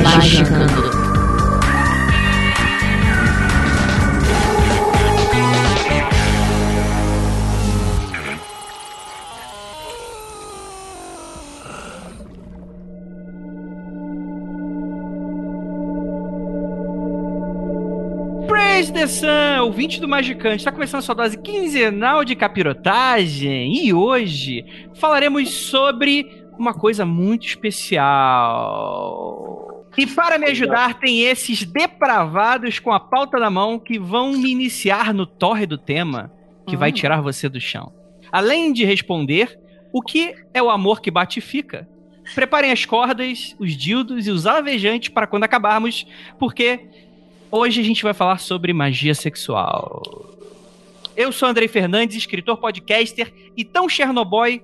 [0.00, 0.90] Magicando.
[18.48, 24.64] Praise the Sun, ouvinte do Magicante, está começando sua dose quinzenal de capirotagem e hoje
[24.94, 29.71] falaremos sobre uma coisa muito especial.
[29.96, 34.50] E para me ajudar, tem esses depravados com a pauta na mão que vão me
[34.50, 36.32] iniciar no torre do tema,
[36.66, 37.92] que vai tirar você do chão.
[38.30, 39.58] Além de responder
[39.92, 41.86] o que é o amor que bate e fica.
[42.34, 46.06] Preparem as cordas, os dildos e os alvejantes para quando acabarmos,
[46.38, 46.88] porque
[47.50, 50.02] hoje a gente vai falar sobre magia sexual.
[51.14, 54.62] Eu sou Andrei Fernandes, escritor, podcaster e tão Chernobyl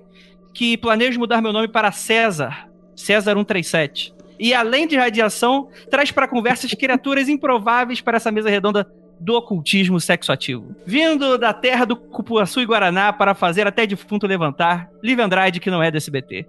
[0.53, 4.18] que planejo mudar meu nome para César, César 137.
[4.39, 9.99] E além de radiação, traz para conversas criaturas improváveis para essa mesa redonda do ocultismo
[9.99, 10.73] sexoativo.
[10.85, 15.69] Vindo da terra do Cupuaçu e Guaraná para fazer até defunto levantar, Liv Andrade, que
[15.69, 16.47] não é do SBT.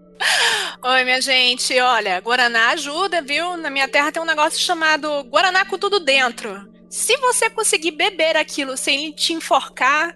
[0.82, 1.78] Oi, minha gente.
[1.78, 3.56] Olha, Guaraná ajuda, viu?
[3.56, 6.70] Na minha terra tem um negócio chamado Guaraná com tudo dentro.
[6.88, 10.14] Se você conseguir beber aquilo sem te enforcar,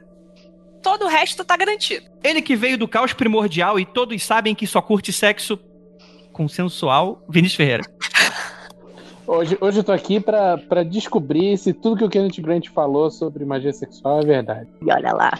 [0.82, 2.06] todo o resto tá garantido.
[2.22, 5.58] Ele que veio do caos primordial e todos sabem que só curte sexo
[6.34, 7.84] consensual, Vinícius Ferreira.
[9.26, 13.10] Hoje, hoje eu tô aqui pra, pra descobrir se tudo que o Kenneth Grant falou
[13.10, 14.68] sobre magia sexual é verdade.
[14.82, 15.38] E olha lá.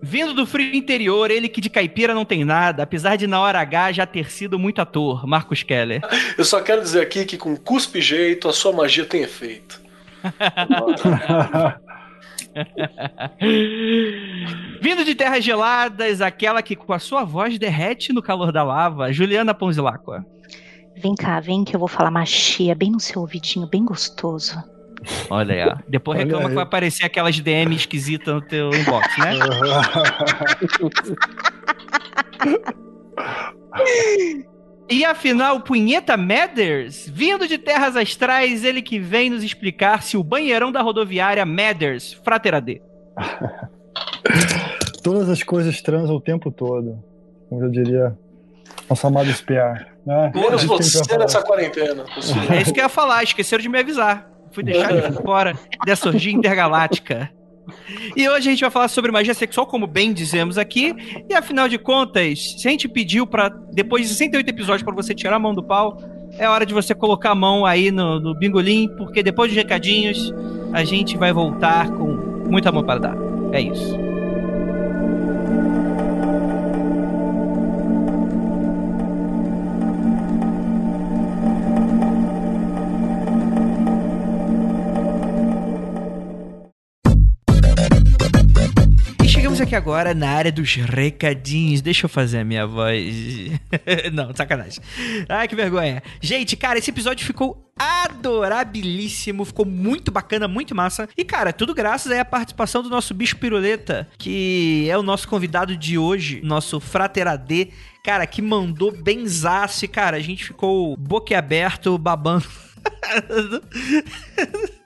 [0.00, 3.58] Vindo do frio interior, ele que de caipira não tem nada, apesar de na hora
[3.58, 6.02] H já ter sido muito ator, Marcos Keller.
[6.38, 9.80] Eu só quero dizer aqui que com cuspe jeito a sua magia tem efeito.
[14.82, 19.12] Vindo de terras geladas, aquela que com a sua voz derrete no calor da lava,
[19.12, 20.24] Juliana Ponzilacqua.
[20.96, 24.56] Vem cá, vem que eu vou falar magia bem no seu ouvidinho, bem gostoso.
[25.28, 25.76] Olha aí, ó.
[25.88, 26.48] Depois Olha reclama aí.
[26.48, 29.32] que vai aparecer aquelas DM esquisitas no teu inbox, né?
[34.88, 40.22] E afinal, Punheta Mathers, vindo de terras astrais, ele que vem nos explicar se o
[40.22, 42.80] banheirão da rodoviária Mathers, Fratera D.
[45.02, 47.02] Todas as coisas transam o tempo todo.
[47.48, 48.16] Como eu diria,
[48.88, 49.88] nosso amado espiar.
[50.04, 50.32] Né?
[50.34, 52.04] Menos você nessa quarentena.
[52.52, 54.28] É isso que eu ia falar, esqueceram de me avisar.
[54.52, 55.54] Fui deixar de fora
[55.84, 57.30] dessa orgia intergaláctica.
[58.16, 60.94] E hoje a gente vai falar sobre magia sexual, como bem dizemos aqui.
[61.28, 65.14] E afinal de contas, se a gente pediu para depois de 68 episódios para você
[65.14, 65.98] tirar a mão do pau,
[66.38, 70.32] é hora de você colocar a mão aí no, no bingolim, porque depois dos recadinhos
[70.72, 72.06] a gente vai voltar com
[72.48, 73.16] muito amor para dar.
[73.52, 74.15] É isso.
[89.56, 91.80] E chegamos aqui agora na área dos recadinhos.
[91.80, 93.50] Deixa eu fazer a minha voz.
[94.12, 94.82] Não, sacanagem.
[95.26, 96.02] Ai, que vergonha.
[96.20, 101.08] Gente, cara, esse episódio ficou adorabilíssimo, ficou muito bacana, muito massa.
[101.16, 105.26] E, cara, tudo graças aí à participação do nosso bicho piruleta, que é o nosso
[105.26, 107.70] convidado de hoje, nosso Frater AD.
[108.04, 112.44] Cara, que mandou benzaço e, cara, a gente ficou boquiaberto, babando.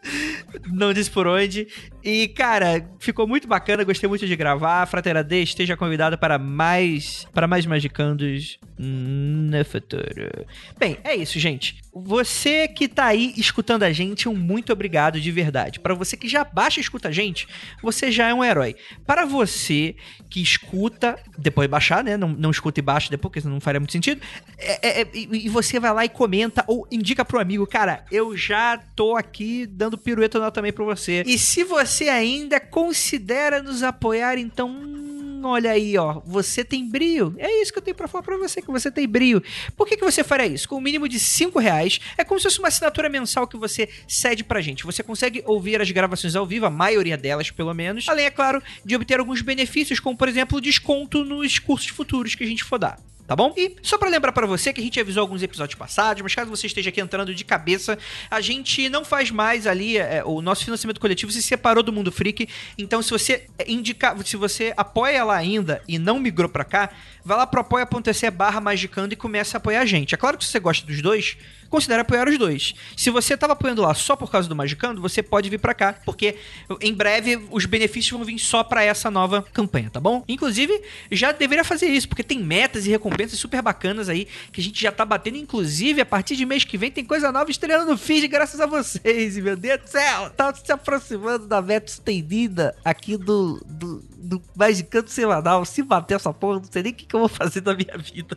[0.73, 1.69] Não disse por onde.
[2.03, 4.87] E, cara, ficou muito bacana, gostei muito de gravar.
[4.87, 10.47] Fratera D, esteja convidado para mais para mais Magicandos no futuro.
[10.79, 11.79] Bem, é isso, gente.
[11.93, 15.81] Você que tá aí escutando a gente, um muito obrigado de verdade.
[15.81, 17.47] Para você que já baixa e escuta a gente,
[17.83, 18.77] você já é um herói.
[19.07, 19.97] Para você
[20.31, 22.17] que escuta, depois de baixar, né?
[22.17, 24.21] Não, não escuta e baixa depois, porque não faria muito sentido.
[24.57, 28.37] É- é- é- e você vai lá e comenta ou indica pro amigo, cara, eu
[28.37, 31.23] já tô aqui dando pirueta no ar também pra você.
[31.27, 34.69] E se você ainda considera nos apoiar, então.
[34.69, 35.01] hum,
[35.43, 37.35] Olha aí, ó, você tem brio.
[37.39, 39.43] É isso que eu tenho pra falar pra você, que você tem brio.
[39.75, 40.69] Por que, que você faria isso?
[40.69, 43.89] Com o mínimo de 5 reais, é como se fosse uma assinatura mensal que você
[44.07, 44.85] cede pra gente.
[44.85, 48.07] Você consegue ouvir as gravações ao vivo, a maioria delas, pelo menos.
[48.07, 52.45] Além, é claro, de obter alguns benefícios, como, por exemplo, desconto nos cursos futuros que
[52.45, 52.99] a gente for dar.
[53.31, 53.55] Tá bom?
[53.57, 56.51] E só pra lembrar pra você que a gente avisou alguns episódios passados, mas caso
[56.51, 57.97] você esteja aqui entrando de cabeça,
[58.29, 62.11] a gente não faz mais ali, é, o nosso financiamento coletivo se separou do Mundo
[62.11, 66.91] Freak, então se você indicar, se você apoia lá ainda e não migrou pra cá,
[67.25, 70.13] vai lá pro apoia.se barra magicando e começa a apoiar a gente.
[70.13, 71.37] É claro que se você gosta dos dois,
[71.71, 72.75] considere apoiar os dois.
[72.97, 75.95] Se você tava apoiando lá só por causa do Magicando, você pode vir pra cá,
[76.05, 76.37] porque
[76.81, 80.25] em breve os benefícios vão vir só pra essa nova campanha, tá bom?
[80.29, 84.65] Inclusive, já deveria fazer isso, porque tem metas e recompensas super bacanas aí que a
[84.65, 85.39] gente já tá batendo.
[85.39, 88.67] Inclusive, a partir de mês que vem tem coisa nova estreando no feed graças a
[88.67, 89.37] vocês.
[89.37, 94.43] E meu Deus do céu, tá se aproximando da meta estendida aqui do, do, do
[94.57, 95.65] Magicando semanal.
[95.65, 97.97] Se bater essa porra, não sei nem o que, que eu vou fazer da minha
[97.97, 98.37] vida.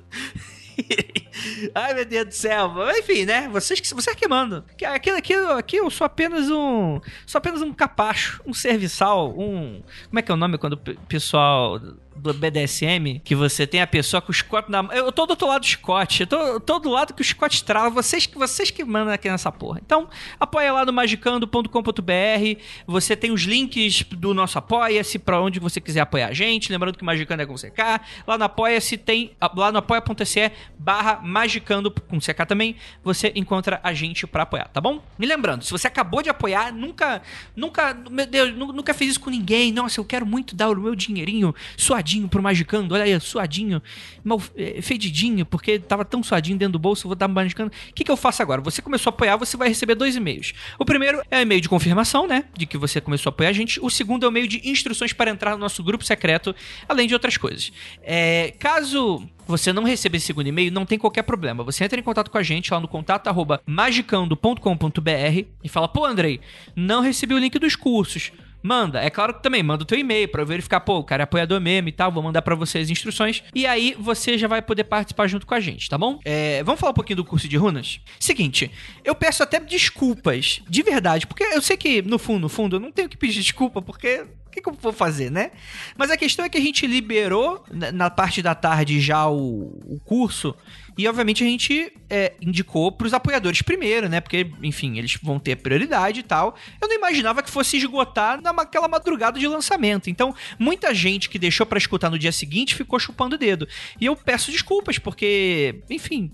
[1.75, 2.71] Ai, meu Deus do céu.
[2.97, 3.47] Enfim, né?
[3.49, 4.63] Vocês que vocês que mandam.
[4.71, 6.99] Aqui, aqui, aqui eu sou apenas um.
[7.25, 9.81] Sou apenas um capacho, um serviçal, um.
[10.07, 11.79] Como é que é o nome quando o pe- pessoal
[12.15, 14.92] do BDSM, que você tem a pessoa com o Scott na mão.
[14.94, 16.21] Eu tô do outro lado do Scott.
[16.21, 17.89] Eu tô, eu tô do lado que o Scott estrala.
[17.89, 19.80] Vocês, que- vocês que mandam aqui nessa porra.
[19.83, 20.07] Então,
[20.39, 22.62] apoia lá no magicando.com.br.
[22.88, 26.71] Você tem os links do nosso Apoia-se pra onde você quiser apoiar a gente.
[26.71, 28.01] Lembrando que Magicando é com CK.
[28.25, 29.31] Lá no Apoia-se tem.
[29.56, 32.75] Lá no apoia.se barra magicando com CK também.
[33.04, 35.01] Você encontra a gente pra apoiar, tá bom?
[35.19, 37.21] E lembrando, se você acabou de apoiar, nunca.
[37.56, 37.94] Nunca.
[38.09, 39.71] Meu Deus, nu- nunca fez isso com ninguém.
[39.71, 41.54] Nossa, eu quero muito dar o meu dinheirinho
[42.03, 42.94] suadinho pro Magicando.
[42.94, 43.81] Olha aí, suadinho,
[44.23, 47.71] mal eh, fedidinho, porque tava tão suadinho dentro do bolso, vou dar Magicando.
[47.89, 48.61] O que, que eu faço agora?
[48.61, 50.53] Você começou a apoiar, você vai receber dois e-mails.
[50.77, 52.45] O primeiro é o e-mail de confirmação, né?
[52.55, 53.79] De que você começou a apoiar a gente.
[53.81, 56.53] O segundo é o e-mail de instruções para entrar no nosso grupo secreto,
[56.88, 57.71] além de outras coisas.
[58.03, 61.63] É, caso você não receber esse segundo e-mail, não tem qualquer problema.
[61.63, 63.29] Você entra em contato com a gente lá no contato
[63.65, 66.39] magicando.com.br e fala, pô, Andrei,
[66.75, 68.31] não recebi o link dos cursos.
[68.63, 71.24] Manda, é claro que também manda o teu e-mail pra eu verificar, pô, o cara
[71.24, 74.48] é apoiador mesmo e tal, vou mandar pra você as instruções e aí você já
[74.48, 76.18] vai poder participar junto com a gente, tá bom?
[76.24, 78.00] É, vamos falar um pouquinho do curso de runas?
[78.18, 78.71] Seguinte,
[79.04, 82.80] eu peço até desculpas, de verdade, porque eu sei que no fundo, no fundo, eu
[82.80, 85.51] não tenho que pedir desculpa, porque que, que eu vou fazer, né?
[85.97, 89.79] Mas a questão é que a gente liberou na, na parte da tarde já o,
[89.85, 90.55] o curso
[90.97, 94.21] e, obviamente, a gente é, indicou pros apoiadores primeiro, né?
[94.21, 96.55] Porque, enfim, eles vão ter prioridade e tal.
[96.79, 100.09] Eu não imaginava que fosse esgotar naquela madrugada de lançamento.
[100.09, 103.67] Então, muita gente que deixou pra escutar no dia seguinte ficou chupando o dedo.
[103.99, 106.31] E eu peço desculpas, porque, enfim,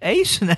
[0.00, 0.56] é isso, né?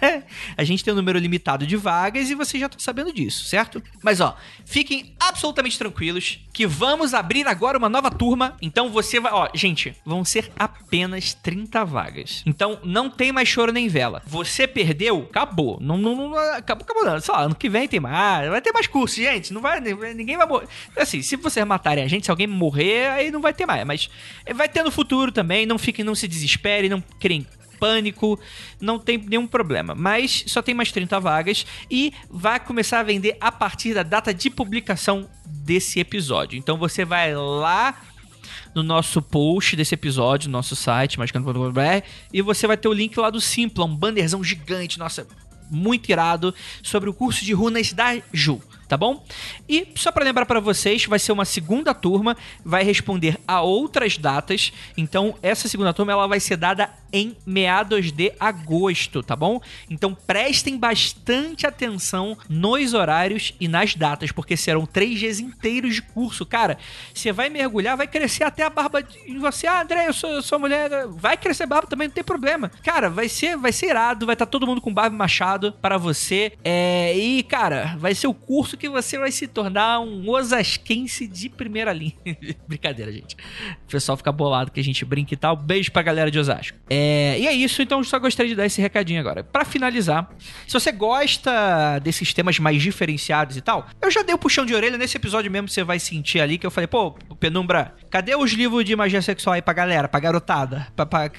[0.57, 3.83] A gente tem um número limitado de vagas e você já tá sabendo disso, certo?
[4.03, 8.57] Mas ó, fiquem absolutamente tranquilos que vamos abrir agora uma nova turma.
[8.63, 12.43] Então você vai, ó, gente, vão ser apenas 30 vagas.
[12.47, 14.23] Então não tem mais choro nem vela.
[14.27, 15.79] Você perdeu, acabou.
[15.81, 17.13] Não, não, não acabou, acabou não.
[17.13, 19.53] Lá, ano que vem tem mais, vai ter mais curso, gente.
[19.53, 20.69] Não vai, ninguém vai morrer.
[20.97, 24.11] Assim, se vocês matarem a gente, se alguém morrer, aí não vai ter mais, mas
[24.55, 25.67] vai ter no futuro também.
[25.67, 27.45] Não fiquem, não se desesperem, não criem
[27.83, 28.39] pânico,
[28.81, 29.93] não tem nenhum problema.
[29.93, 34.33] Mas só tem mais 30 vagas e vai começar a vender a partir da data
[34.33, 36.57] de publicação desse episódio.
[36.57, 38.01] Então você vai lá
[38.73, 43.19] no nosso post desse episódio, no nosso site, magicando.com.br, e você vai ter o link
[43.19, 45.27] lá do Simpla, um bannerzão gigante, nossa,
[45.69, 48.63] muito irado, sobre o curso de runas da Ju
[48.93, 49.25] tá bom?
[49.67, 54.19] E só para lembrar para vocês, vai ser uma segunda turma, vai responder a outras
[54.19, 54.71] datas.
[54.99, 59.61] Então, essa segunda turma ela vai ser dada em meados de agosto, tá bom?
[59.89, 66.03] Então, prestem bastante atenção nos horários e nas datas, porque serão três dias inteiros de
[66.03, 66.45] curso.
[66.45, 66.77] Cara,
[67.15, 69.67] você vai mergulhar, vai crescer até a barba em você.
[69.67, 72.71] Ah, André, eu sou, eu sou mulher, vai crescer barba também, não tem problema.
[72.83, 76.53] Cara, vai ser, vai ser irado, vai estar todo mundo com barba machado para você.
[76.63, 81.49] É, e, cara, vai ser o curso que você vai se tornar um osasquense de
[81.49, 82.15] primeira linha.
[82.67, 83.37] Brincadeira, gente.
[83.87, 85.57] O pessoal fica bolado que a gente brinca e tal.
[85.57, 86.79] Beijo pra galera de Osasco.
[86.89, 89.45] É, e é isso, então só gostaria de dar esse recadinho agora.
[89.45, 90.31] Pra finalizar,
[90.67, 94.75] se você gosta desses temas mais diferenciados e tal, eu já dei o puxão de
[94.75, 98.53] orelha nesse episódio mesmo, você vai sentir ali que eu falei, pô, Penumbra, cadê os
[98.53, 100.87] livros de magia sexual aí pra galera, pra garotada?
[100.95, 101.31] Pra, pra,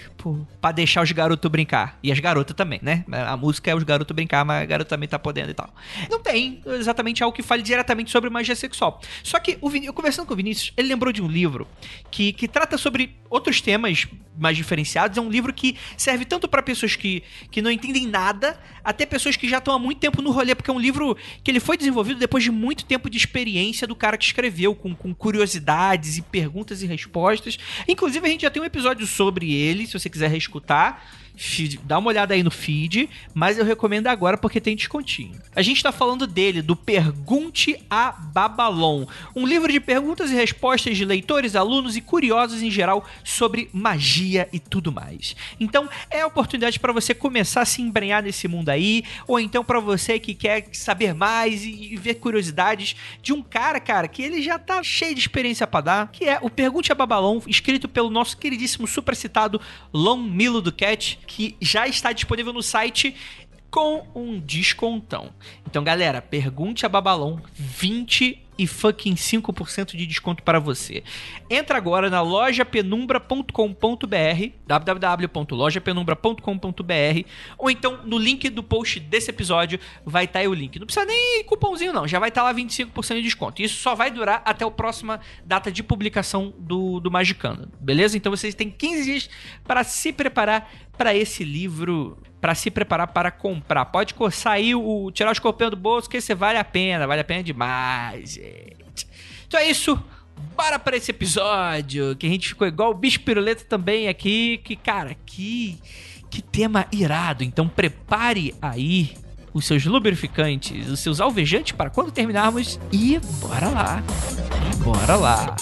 [0.62, 1.98] pra deixar os garotos brincar.
[2.04, 3.06] E as garotas também, né?
[3.28, 5.74] A música é os garotos brincar, mas a garota também tá podendo e tal.
[6.10, 9.02] Não tem exatamente algo que fale diretamente sobre magia sexual.
[9.24, 9.86] Só que Vin...
[9.86, 11.68] eu conversando com o Vinícius, ele lembrou de um livro
[12.12, 15.18] que, que trata sobre outros temas mais diferenciados.
[15.18, 19.36] É um livro que serve tanto para pessoas que, que não entendem nada, até pessoas
[19.36, 21.78] que já estão há muito tempo no rolê, porque é um livro que ele foi
[21.78, 26.22] desenvolvido depois de muito tempo de experiência do cara que escreveu, com, com curiosidades e
[26.22, 27.58] perguntas e respostas.
[27.88, 31.04] Inclusive, a gente já tem um episódio sobre ele, se você quiser reescutar
[31.84, 35.42] Dá uma olhada aí no feed, mas eu recomendo agora porque tem descontinho.
[35.56, 40.96] A gente tá falando dele, do Pergunte a Babalon, um livro de perguntas e respostas
[40.96, 45.36] de leitores, alunos e curiosos em geral sobre magia e tudo mais.
[45.60, 49.64] Então, é a oportunidade para você começar a se embrenhar nesse mundo aí, ou então
[49.64, 54.42] para você que quer saber mais e, ver curiosidades de um cara, cara, que ele
[54.42, 58.10] já tá cheio de experiência pra dar, que é o Pergunte a Babalon, escrito pelo
[58.10, 59.60] nosso queridíssimo super citado
[59.94, 63.16] Lon Milo Cat, que já está disponível no site
[63.72, 65.34] com um descontão.
[65.66, 71.02] Então, galera, pergunte a Babalon 20 e fucking 5% de desconto para você.
[71.50, 80.40] Entra agora na lojapenumbra.com.br, www.lojapenumbra.com.br, ou então no link do post desse episódio vai estar
[80.40, 80.78] aí o link.
[80.78, 83.60] Não precisa nem cupomzinho não, já vai estar lá 25% de desconto.
[83.62, 88.16] Isso só vai durar até a próxima data de publicação do, do Magicano, beleza?
[88.18, 89.28] Então vocês têm 15 dias
[89.64, 93.86] para se preparar para esse livro, para se preparar para comprar.
[93.86, 97.26] Pode aí o tirar o escorpião do bolso, que esse vale a pena, vale a
[97.26, 99.08] pena demais, gente.
[99.48, 100.02] Então é isso.
[100.56, 104.76] Bora para esse episódio, que a gente ficou igual o bicho piruleta também aqui, que
[104.76, 105.80] cara, que
[106.34, 107.44] que tema irado.
[107.44, 109.16] Então prepare aí
[109.54, 114.04] os seus lubrificantes, os seus alvejantes para quando terminarmos e bora lá.
[114.84, 115.56] Bora lá.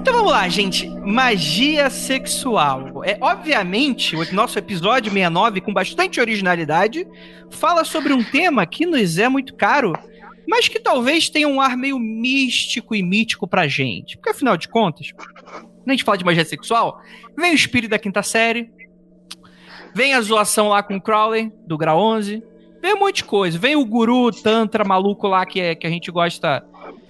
[0.00, 0.88] Então vamos lá, gente.
[1.04, 3.04] Magia sexual.
[3.04, 7.06] É, obviamente, o nosso episódio 69, com bastante originalidade,
[7.50, 9.92] fala sobre um tema que nos é muito caro,
[10.48, 14.16] mas que talvez tenha um ar meio místico e mítico pra gente.
[14.16, 17.02] Porque afinal de contas, quando a gente fala de magia sexual,
[17.36, 18.70] vem o espírito da quinta série,
[19.94, 22.42] vem a zoação lá com o Crowley, do grau 11,
[22.80, 23.58] vem um monte de coisa.
[23.58, 26.64] Vem o guru tantra maluco lá que, é, que a gente gosta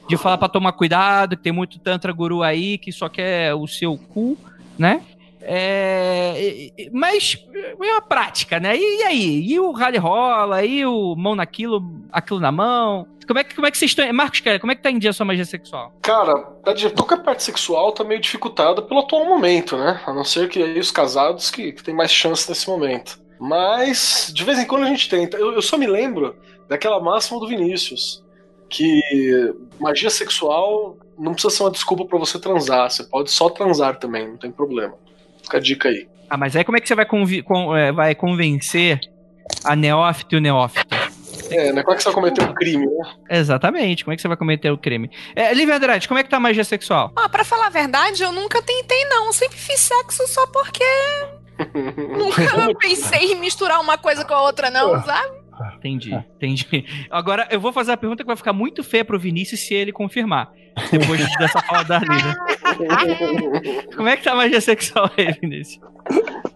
[0.08, 3.68] de falar pra tomar cuidado, que tem muito tantra guru aí que só quer o
[3.68, 4.36] seu cu,
[4.76, 5.00] né?
[5.40, 8.76] É, mas é uma prática, né?
[8.76, 9.52] E, e aí?
[9.52, 10.64] E o rally rola?
[10.64, 13.06] E o mão naquilo, aquilo na mão?
[13.26, 14.10] Como é que, como é que vocês estão?
[14.12, 15.92] Marcos, cara, como é que tá em dia a sua magia sexual?
[16.00, 20.00] Cara, tá qualquer parte sexual tá meio dificultada pelo atual momento, né?
[20.06, 23.20] A não ser que aí os casados que, que tem mais chance nesse momento.
[23.38, 25.36] Mas, de vez em quando a gente tenta.
[25.36, 26.36] Eu, eu só me lembro
[26.68, 28.24] daquela máxima do Vinícius,
[28.68, 29.00] que
[29.78, 32.90] magia sexual não precisa ser uma desculpa pra você transar.
[32.90, 34.94] Você pode só transar também, não tem problema.
[35.48, 36.06] Fica a dica aí.
[36.30, 39.00] Ah, mas aí como é que você vai, convi- con- é, vai convencer
[39.64, 40.94] a neófita e o neófito?
[41.50, 41.82] É, né?
[41.82, 43.12] Como é que você vai cometer um crime, né?
[43.30, 45.10] Exatamente, como é que você vai cometer o crime?
[45.34, 47.10] É, Lívia Andrade, como é que tá a magia sexual?
[47.16, 49.32] Ah, pra falar a verdade, eu nunca tentei, não.
[49.32, 50.84] Sempre fiz sexo só porque
[52.18, 55.37] nunca pensei em misturar uma coisa com a outra, não, sabe?
[55.76, 56.84] Entendi, entendi.
[57.10, 59.92] Agora eu vou fazer a pergunta que vai ficar muito feia pro Vinícius se ele
[59.92, 60.52] confirmar.
[60.90, 62.36] Depois dessa fala da Lívia.
[63.96, 65.80] Como é que tá a magia sexual aí, Vinícius?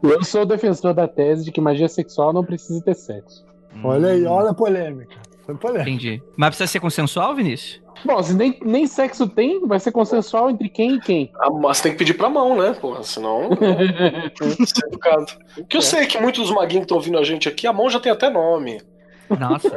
[0.03, 3.45] Eu sou defensor da tese de que magia sexual não precisa ter sexo.
[3.83, 5.17] Olha aí, olha a polêmica.
[5.45, 5.91] Foi polêmica.
[5.91, 6.23] Entendi.
[6.37, 7.83] Mas precisa ser consensual, Vinícius?
[8.05, 11.31] Bom, se nem, nem sexo tem, vai ser consensual entre quem e quem.
[11.39, 12.75] Ah, mas tem que pedir pra mão, né?
[12.75, 13.51] Porra, senão.
[14.67, 15.27] Ser educado.
[15.57, 17.67] O que eu sei é que muitos dos maguinhos que estão ouvindo a gente aqui,
[17.67, 18.81] a mão já tem até nome.
[19.31, 19.71] Nossa.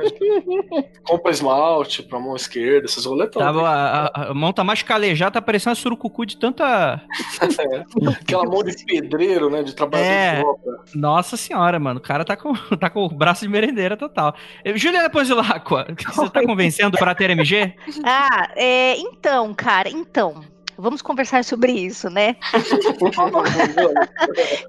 [1.04, 3.54] Compra esmalte pra mão esquerda, esses rolês todos.
[3.54, 7.02] bom, a, a- mão tá mais calejada, tá parecendo a surucucu de tanta.
[8.22, 9.64] Aquela mão de pedreiro, né?
[9.64, 10.44] De trabalhador É.
[10.92, 10.98] de.
[10.98, 12.00] Nossa senhora, mano.
[12.00, 14.36] O cara tá com, tá com o braço de merendeira total.
[14.64, 17.74] Eh, Juliana Pozilacqua, você tá convencendo para ter MG?
[18.04, 20.42] Ah, é, então, cara, então.
[20.78, 22.36] Vamos conversar sobre isso, né?
[23.10, 23.44] Como,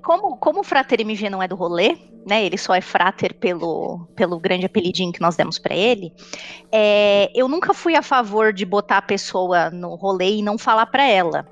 [0.03, 2.45] como, como o Frater MG não é do rolê, né?
[2.45, 6.13] Ele só é Frater pelo, pelo grande apelidinho que nós demos pra ele.
[6.73, 10.87] é, eu nunca fui a favor de botar a pessoa no rolê e não falar
[10.87, 11.47] pra ela.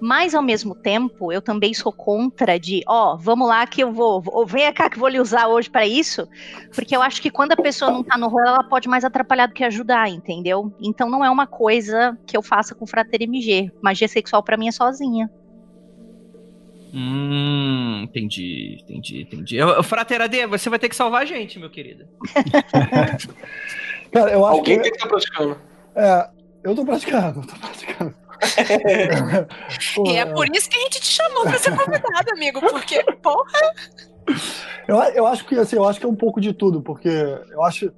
[0.00, 4.22] Mas ao mesmo tempo, eu também sou contra de, ó, vamos lá que eu vou,
[4.26, 6.28] ou venha cá que eu vou lhe usar hoje pra isso,
[6.74, 9.46] porque eu acho que quando a pessoa não tá no rolê, ela pode mais atrapalhar
[9.46, 10.72] do que ajudar, entendeu?
[10.80, 13.70] Então não é uma coisa que eu faça com Frater MG.
[13.82, 15.30] Magia sexual pra mim é sozinha.
[16.98, 19.56] Hum, entendi, entendi, entendi.
[19.56, 22.06] Eu, Frater AD, você vai ter que salvar a gente, meu querido.
[24.10, 24.82] Cara, eu acho Alguém que.
[24.84, 25.58] tem que estar praticando.
[25.94, 26.28] É,
[26.64, 28.14] eu tô praticando, eu tô praticando.
[30.06, 33.74] E é por isso que a gente te chamou pra ser convidado, amigo, porque, porra,
[34.88, 37.62] Eu, eu acho que assim, eu acho que é um pouco de tudo, porque eu
[37.64, 37.92] acho.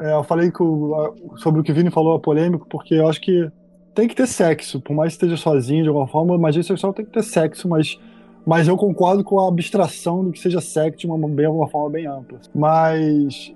[0.00, 2.94] é, eu falei que o- a- sobre o que o Vini falou, é polêmico, porque
[2.94, 3.48] eu acho que
[3.94, 7.04] tem que ter sexo, por mais que esteja sozinho de alguma forma, magia sexual tem
[7.04, 7.98] que ter sexo, mas,
[8.46, 11.90] mas eu concordo com a abstração do que seja sexo de uma, bem, uma forma
[11.90, 12.40] bem ampla.
[12.54, 13.52] Mas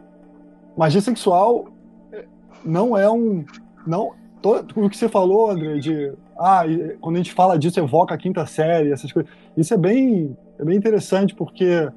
[0.76, 1.66] magia sexual
[2.64, 3.44] não é um.
[3.86, 6.12] Não, todo, o que você falou, André, de.
[6.38, 6.64] Ah,
[7.00, 9.30] quando a gente fala disso, evoca a quinta série, essas coisas.
[9.56, 11.88] Isso é bem, é bem interessante, porque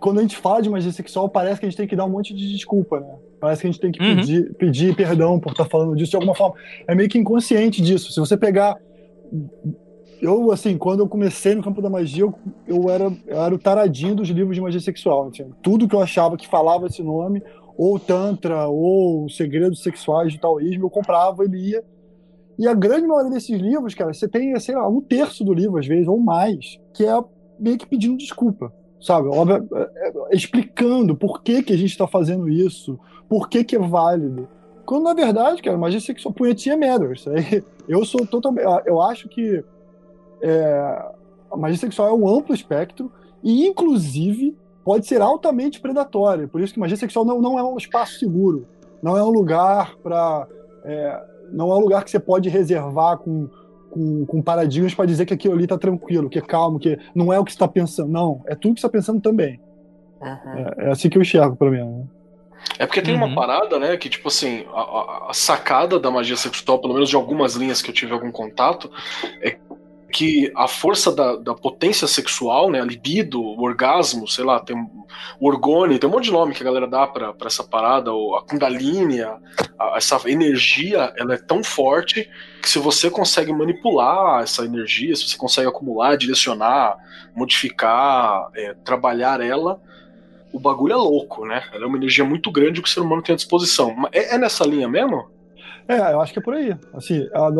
[0.00, 2.10] quando a gente fala de magia sexual, parece que a gente tem que dar um
[2.10, 3.14] monte de desculpa, né?
[3.38, 4.16] Parece que a gente tem que uhum.
[4.16, 6.56] pedir, pedir perdão por estar falando disso de alguma forma.
[6.88, 8.12] É meio que inconsciente disso.
[8.12, 8.76] Se você pegar
[10.22, 12.32] eu, assim, quando eu comecei no campo da magia, eu,
[12.64, 15.26] eu, era, eu era o taradinho dos livros de magia sexual.
[15.26, 17.42] Assim, tudo que eu achava que falava esse nome,
[17.76, 21.84] ou Tantra, ou Segredos Sexuais de Taoísmo, eu comprava e lia.
[22.56, 25.78] E a grande maioria desses livros, cara, você tem, sei lá, um terço do livro,
[25.78, 27.20] às vezes, ou mais, que é
[27.58, 29.26] meio que pedindo desculpa, sabe?
[29.26, 32.96] Óbvio, é, é, explicando por que, que a gente está fazendo isso,
[33.28, 34.48] por que, que é válido.
[34.86, 37.10] Quando, na verdade, cara, magia sexual, punhetinha é merda.
[37.88, 38.64] Eu sou totalmente.
[38.86, 39.64] Eu acho que
[40.42, 41.12] é,
[41.50, 43.10] a magia sexual é um amplo espectro
[43.42, 46.48] e, inclusive, pode ser altamente predatória.
[46.48, 48.66] Por isso que magia sexual não, não é um espaço seguro.
[49.02, 50.46] Não é um lugar para.
[50.84, 51.22] É,
[51.52, 53.48] não é um lugar que você pode reservar com,
[53.90, 57.32] com, com paradigmas para dizer que aquilo ali está tranquilo, que é calmo, que não
[57.32, 58.10] é o que você está pensando.
[58.10, 59.60] Não, é tudo que você está pensando também.
[60.20, 60.52] Uhum.
[60.54, 62.06] É, é, assim que eu enxergo, pelo menos.
[62.78, 63.24] É porque tem uhum.
[63.24, 67.16] uma parada, né, que tipo assim, a, a, sacada da magia sexual, pelo menos de
[67.16, 68.90] algumas linhas que eu tive algum contato,
[69.40, 69.58] é
[70.12, 74.76] que a força da, da, potência sexual, né, a libido, o orgasmo, sei lá, tem
[74.76, 78.36] o orgone, tem um monte de nome que a galera dá para essa parada, ou
[78.36, 79.38] a kundalini, a,
[79.78, 82.28] a, essa energia, ela é tão forte
[82.60, 86.96] que se você consegue manipular essa energia, se você consegue acumular, direcionar,
[87.34, 89.80] modificar, é, trabalhar ela,
[90.52, 91.64] o bagulho é louco, né?
[91.72, 93.96] Ela é uma energia muito grande que o ser humano tem à disposição.
[94.12, 95.30] É, é nessa linha mesmo?
[95.88, 96.76] É, eu acho que é por aí.
[96.92, 97.50] Assim, a,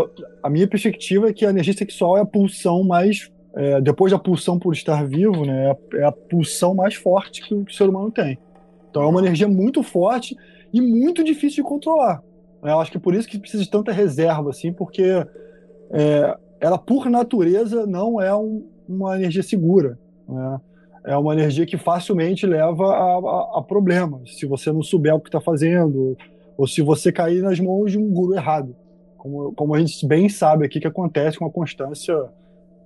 [0.45, 3.31] a minha perspectiva é que a energia sexual é a pulsão mais.
[3.55, 7.43] É, depois da pulsão por estar vivo, né, é a, é a pulsão mais forte
[7.43, 8.39] que o, que o, ser humano tem.
[8.91, 10.35] Então é uma energia muito forte
[10.73, 12.23] e muito difícil de controlar.
[12.63, 15.27] Eu acho que é por isso que precisa de tanta reserva, assim, porque
[15.91, 19.99] é, ela, por natureza, não é um, uma energia segura.
[20.29, 20.61] Né?
[21.05, 24.39] É uma energia que facilmente leva a, a, a problemas.
[24.39, 26.17] Se você não souber o que está fazendo,
[26.57, 28.75] ou se você cair nas mãos de um guru errado.
[29.17, 32.15] Como, como a gente bem sabe aqui que acontece com uma constância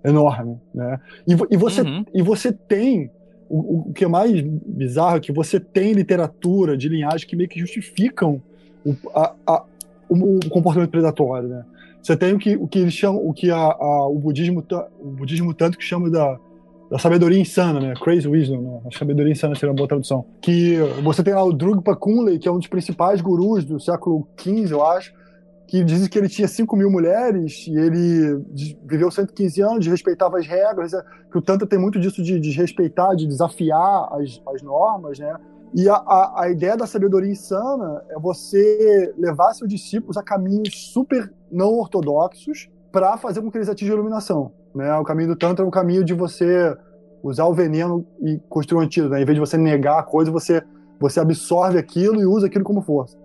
[0.04, 0.60] enorme.
[0.74, 1.00] Né?
[1.26, 2.04] E, e você, uhum.
[2.12, 3.10] e você tem.
[3.48, 7.48] O, o, que é mais bizarro é que você tem literatura de linhagem que meio
[7.48, 8.42] que justificam
[8.84, 9.64] o, a, a,
[10.08, 11.48] o, o comportamento predatório.
[11.48, 11.64] Né?
[12.02, 14.64] Você tem o que, o que eles chamam, o que a, a, o budismo,
[15.00, 16.38] o budismo tanto que chama da
[16.90, 17.94] da sabedoria insana, né?
[18.00, 18.80] Crazy Wisdom, né?
[18.86, 20.24] A sabedoria insana seria uma boa tradução.
[20.40, 24.28] Que você tem lá o Drugpa Kunle, que é um dos principais gurus do século
[24.38, 25.12] XV, eu acho,
[25.66, 28.44] que diz que ele tinha 5 mil mulheres e ele
[28.84, 32.50] viveu 115 anos, respeitava as regras, é, que o Tantra tem muito disso de, de
[32.52, 35.36] respeitar, de desafiar as, as normas, né?
[35.74, 40.92] E a, a, a, ideia da sabedoria insana é você levar seus discípulos a caminhos
[40.92, 44.52] super não ortodoxos para fazer com que eles atinjam a iluminação.
[44.76, 44.94] Né?
[44.98, 46.76] O caminho do Tantra é o caminho de você
[47.22, 49.14] usar o veneno e construir um antídoto.
[49.14, 49.22] Né?
[49.22, 50.62] Em vez de você negar a coisa, você,
[51.00, 53.16] você absorve aquilo e usa aquilo como força.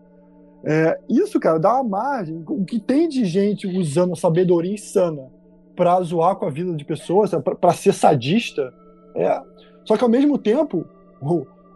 [0.63, 2.41] É, isso, cara, dá uma margem.
[2.47, 5.29] O que tem de gente usando sabedoria insana
[5.75, 8.73] para zoar com a vida de pessoas, para ser sadista,
[9.15, 9.41] é.
[9.83, 10.85] Só que ao mesmo tempo,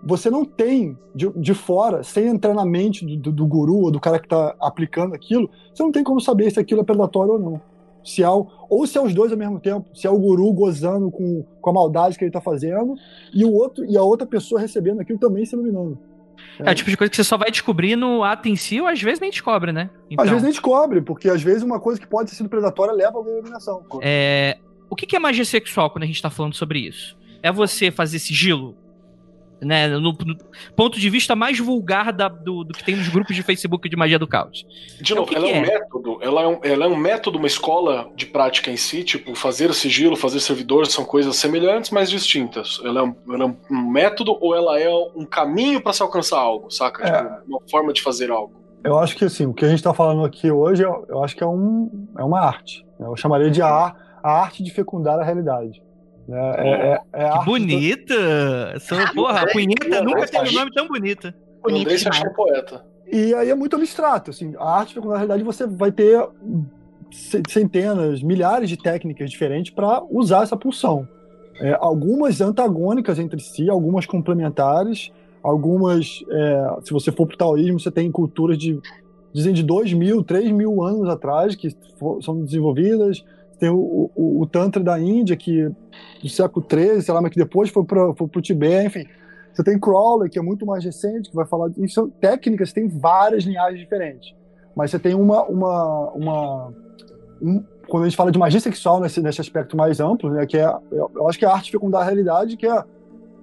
[0.03, 3.91] você não tem de, de fora, sem entrar na mente do, do, do guru ou
[3.91, 7.33] do cara que está aplicando aquilo, você não tem como saber se aquilo é predatório
[7.33, 7.61] ou não
[8.05, 10.53] se é o, ou se é os dois ao mesmo tempo, se é o guru
[10.53, 12.95] gozando com, com a maldade que ele está fazendo
[13.33, 15.97] e o outro e a outra pessoa recebendo aquilo também se iluminando.
[16.59, 18.79] É, é o tipo de coisa que você só vai descobrir no ato em si
[18.79, 19.89] ou às vezes nem descobre, né?
[20.09, 20.23] Então...
[20.23, 23.17] Às vezes nem descobre, porque às vezes uma coisa que pode ter sido predatória leva
[23.17, 23.83] a uma iluminação.
[24.01, 24.57] É...
[24.87, 27.17] O que é magia sexual quando a gente está falando sobre isso?
[27.41, 28.75] É você fazer sigilo?
[29.65, 30.37] Né, no, no,
[30.75, 33.95] ponto de vista mais vulgar da, do, do, que tem nos grupos de Facebook de
[33.95, 34.65] magia do caos.
[35.01, 35.61] De novo, ela é um é?
[35.61, 39.33] método, ela é um, ela é um método, uma escola de prática em si, tipo,
[39.35, 42.79] fazer sigilo, fazer servidor são coisas semelhantes, mas distintas.
[42.83, 46.37] Ela é um, ela é um método ou ela é um caminho para se alcançar
[46.37, 47.03] algo, saca?
[47.03, 47.23] É.
[47.23, 48.53] Tipo, uma forma de fazer algo.
[48.83, 51.35] Eu acho que assim, o que a gente está falando aqui hoje, eu, eu, acho
[51.35, 52.85] que é, um, é uma arte.
[52.99, 55.81] Eu chamaria de a, a arte de fecundar a realidade.
[56.27, 58.13] É, é, é, é que bonita!
[58.91, 61.33] Ah, porra, a punheta nunca teve um nome tão bonito.
[62.09, 62.85] Achou poeta.
[63.11, 66.27] E aí é muito abstrato, assim, a arte, na realidade, você vai ter
[67.47, 71.07] centenas, milhares de técnicas diferentes para usar essa pulsão.
[71.59, 75.11] É, algumas antagônicas entre si, algumas complementares,
[75.41, 78.79] algumas, é, se você for para o taoísmo, você tem culturas de,
[79.33, 83.23] dizem de 2 mil, 3 mil anos atrás que for, são desenvolvidas,
[83.57, 85.69] tem o, o, o, Tantra da Índia, que
[86.21, 89.05] do século XIII, sei lá, mas que depois foi para o Tibete, enfim.
[89.53, 91.69] Você tem Crawler, que é muito mais recente, que vai falar.
[91.77, 94.35] Isso são técnicas, tem várias linhagens diferentes.
[94.75, 95.43] Mas você tem uma.
[95.45, 96.73] uma, uma
[97.41, 100.57] um, quando a gente fala de magia sexual nesse, nesse aspecto mais amplo, né, que
[100.57, 102.83] é, eu, acho que é a arte fecundar a realidade, que é,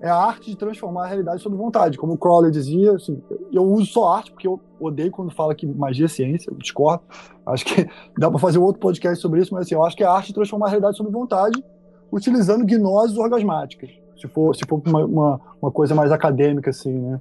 [0.02, 1.96] é a arte de transformar a realidade sob vontade.
[1.96, 5.64] Como o Crowley dizia, assim, eu uso só arte, porque eu odeio quando fala que
[5.64, 7.04] magia é ciência, eu discordo.
[7.46, 7.88] Acho que
[8.18, 10.28] dá para fazer outro podcast sobre isso, mas assim, eu acho que é a arte
[10.28, 11.64] de transformar a realidade sob vontade,
[12.10, 17.20] utilizando gnoses orgasmáticas, se for, se for uma, uma, uma coisa mais acadêmica, assim, né?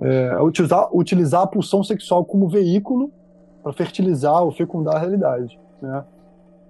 [0.00, 3.12] É, utilizar, utilizar a pulsão sexual como veículo
[3.62, 6.04] para fertilizar ou fecundar a realidade, né?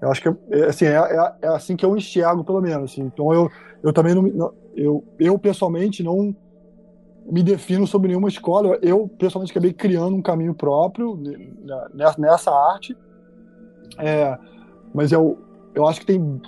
[0.00, 2.92] Eu acho que é, assim, é, é, é, assim que eu enxergo, pelo menos.
[2.92, 3.02] Assim.
[3.02, 3.50] Então eu,
[3.82, 6.34] eu também não, eu, eu pessoalmente não
[7.30, 8.78] me defino sobre nenhuma escola.
[8.80, 11.20] Eu pessoalmente acabei criando um caminho próprio
[12.16, 12.96] nessa, arte.
[13.98, 14.38] É,
[14.94, 15.36] mas eu,
[15.74, 16.40] eu acho que tem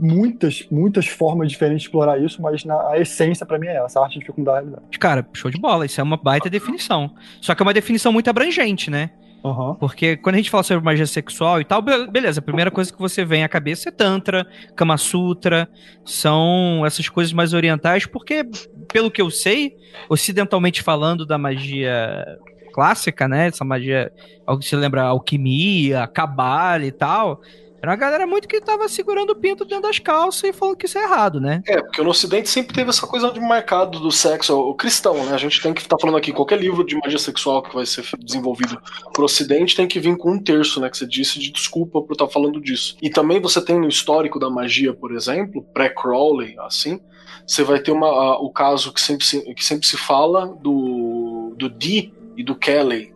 [0.00, 3.98] muitas, muitas formas diferentes de explorar isso, mas na, a essência para mim é essa,
[3.98, 4.70] a arte de realidade.
[5.00, 7.10] Cara, show de bola, isso é uma baita definição.
[7.40, 9.10] Só que é uma definição muito abrangente, né?
[9.46, 9.76] Uhum.
[9.76, 12.98] Porque quando a gente fala sobre magia sexual e tal, beleza, a primeira coisa que
[12.98, 15.68] você vem à cabeça é Tantra, Kama Sutra,
[16.04, 18.44] são essas coisas mais orientais, porque,
[18.92, 19.76] pelo que eu sei,
[20.08, 22.26] ocidentalmente falando da magia
[22.72, 23.46] clássica, né?
[23.46, 24.12] Essa magia,
[24.44, 27.40] algo que se lembra, alquimia, cabala e tal,
[27.86, 30.86] era uma galera muito que tava segurando o pinto dentro das calças e falando que
[30.86, 31.62] isso é errado, né?
[31.66, 35.32] É, porque no Ocidente sempre teve essa coisa de marcado do sexo, o cristão, né?
[35.32, 37.86] A gente tem que estar tá falando aqui, qualquer livro de magia sexual que vai
[37.86, 38.76] ser desenvolvido
[39.12, 40.90] pro Ocidente tem que vir com um terço, né?
[40.90, 42.96] Que você disse de desculpa por estar tá falando disso.
[43.00, 47.00] E também você tem no histórico da magia, por exemplo, pré-Crowley, assim,
[47.46, 51.54] você vai ter uma, a, o caso que sempre, se, que sempre se fala do,
[51.56, 53.14] do Dee e do Kelly,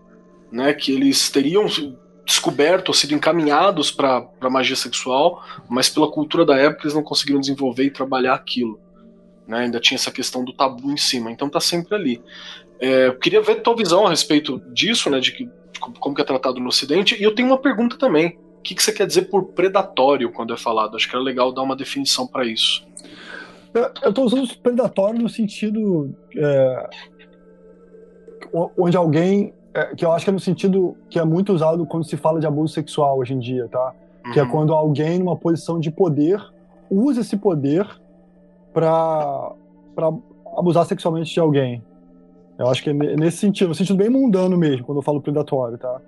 [0.52, 0.72] né?
[0.72, 1.66] Que eles teriam
[2.30, 7.40] descoberto ou sido encaminhados para magia sexual, mas pela cultura da época eles não conseguiram
[7.40, 8.78] desenvolver e trabalhar aquilo.
[9.48, 9.62] Né?
[9.62, 12.22] Ainda tinha essa questão do tabu em cima, então tá sempre ali.
[12.78, 16.24] É, queria ver tua visão a respeito disso, né, de, que, de como que é
[16.24, 18.38] tratado no Ocidente, e eu tenho uma pergunta também.
[18.58, 20.94] O que, que você quer dizer por predatório quando é falado?
[20.94, 22.86] Acho que era legal dar uma definição para isso.
[23.74, 26.90] Eu estou usando predatório no sentido é,
[28.76, 32.04] onde alguém é, que eu acho que é no sentido que é muito usado quando
[32.04, 33.92] se fala de abuso sexual hoje em dia, tá?
[34.24, 34.32] Uhum.
[34.32, 34.50] Que é uhum.
[34.50, 36.40] quando alguém numa posição de poder
[36.90, 37.86] usa esse poder
[38.72, 39.52] para
[39.94, 40.12] para
[40.56, 41.82] abusar sexualmente de alguém.
[42.58, 45.78] Eu acho que é nesse sentido, no sentido bem mundano mesmo, quando eu falo predatório,
[45.78, 46.00] tá?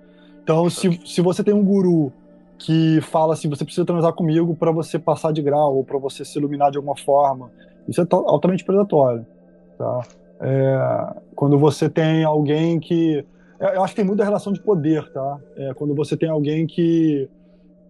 [0.43, 2.11] Então, se, se você tem um guru
[2.57, 6.23] que fala assim, você precisa transar comigo para você passar de grau ou para você
[6.23, 7.49] se iluminar de alguma forma,
[7.87, 9.25] isso é altamente predatório,
[9.77, 10.01] tá?
[10.41, 13.25] É, quando você tem alguém que
[13.59, 15.39] eu acho que tem muita relação de poder, tá?
[15.55, 17.29] É, quando você tem alguém que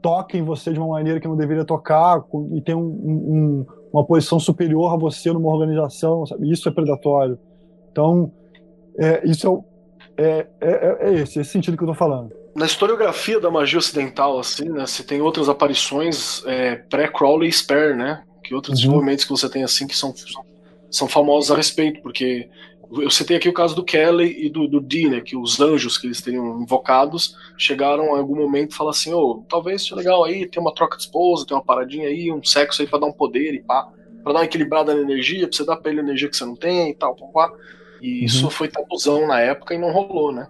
[0.01, 2.21] toca em você de uma maneira que não deveria tocar
[2.51, 6.51] e tem um, um, uma posição superior a você numa organização, sabe?
[6.51, 7.39] isso é predatório.
[7.89, 8.31] Então,
[8.99, 9.63] é, isso
[10.17, 12.31] é, é, é, é esse, esse sentido que eu tô falando.
[12.55, 17.95] Na historiografia da magia ocidental, assim, né, você tem outras aparições é, pré-Crowley e Spare,
[17.95, 18.23] né?
[18.43, 18.75] Que outros uhum.
[18.75, 20.13] desenvolvimentos que você tem, assim, que são,
[20.91, 22.49] são famosos a respeito, porque
[22.91, 25.97] eu citei aqui o caso do Kelly e do, do Dee, né, que os anjos
[25.97, 30.23] que eles teriam invocados chegaram em algum momento e falaram assim, oh, talvez seja legal
[30.23, 33.07] aí, tem uma troca de esposa, tem uma paradinha aí, um sexo aí para dar
[33.07, 33.89] um poder e pá,
[34.23, 36.55] pra dar uma equilibrada na energia, pra você dar pra ele energia que você não
[36.55, 37.53] tem e tal, pá, pá.
[38.01, 38.25] E uhum.
[38.25, 40.47] isso foi tabuzão na época e não rolou, né.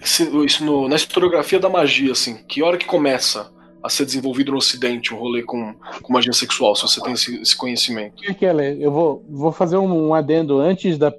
[0.00, 3.50] Esse, isso no, na historiografia da magia, assim, que hora que começa
[3.82, 7.40] a ser desenvolvido no Ocidente, um rolê com, com magia sexual, se você tem esse,
[7.40, 8.22] esse conhecimento.
[8.34, 11.12] Kelly, eu vou, vou fazer um, um adendo antes da.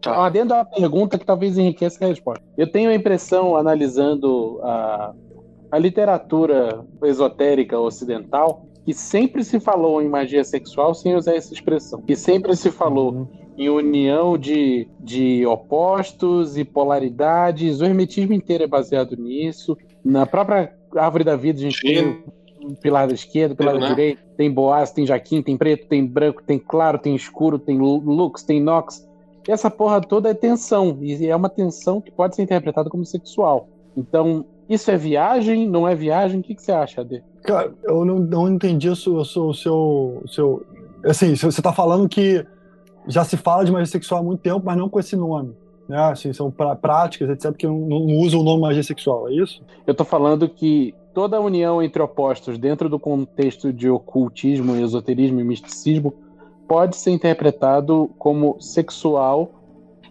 [0.00, 0.20] Tá.
[0.20, 2.44] Um adendo à pergunta que talvez enriqueça a resposta.
[2.56, 5.12] Eu tenho a impressão, analisando a,
[5.72, 12.00] a literatura esotérica ocidental, que sempre se falou em magia sexual sem usar essa expressão.
[12.02, 13.28] Que sempre se falou uhum.
[13.56, 17.80] em união de, de opostos e polaridades.
[17.80, 19.76] O hermetismo inteiro é baseado nisso.
[20.04, 21.86] Na própria árvore da vida, a gente Sim.
[21.86, 22.24] tem
[22.64, 23.88] um pilar da esquerda, pilar da né?
[23.88, 28.42] direita, tem Boaz, tem Jaquim, tem preto, tem branco, tem claro, tem escuro, tem lux,
[28.42, 29.06] tem nox.
[29.46, 33.04] E essa porra toda é tensão, e é uma tensão que pode ser interpretada como
[33.04, 33.68] sexual.
[33.96, 36.40] Então, isso é viagem, não é viagem?
[36.40, 37.22] O que, que você acha, Ade?
[37.42, 40.66] Cara, eu não, não entendi o seu, seu, seu, seu.
[41.04, 42.44] Assim, você tá falando que
[43.06, 45.56] já se fala de magia sexual há muito tempo, mas não com esse nome
[45.88, 45.98] né?
[45.98, 49.62] Assim, são práticas, etc., que não, não usam o nome magia sexual, é isso?
[49.86, 55.44] Eu estou falando que toda união entre opostos dentro do contexto de ocultismo, esoterismo e
[55.44, 56.14] misticismo
[56.68, 59.57] pode ser interpretado como sexual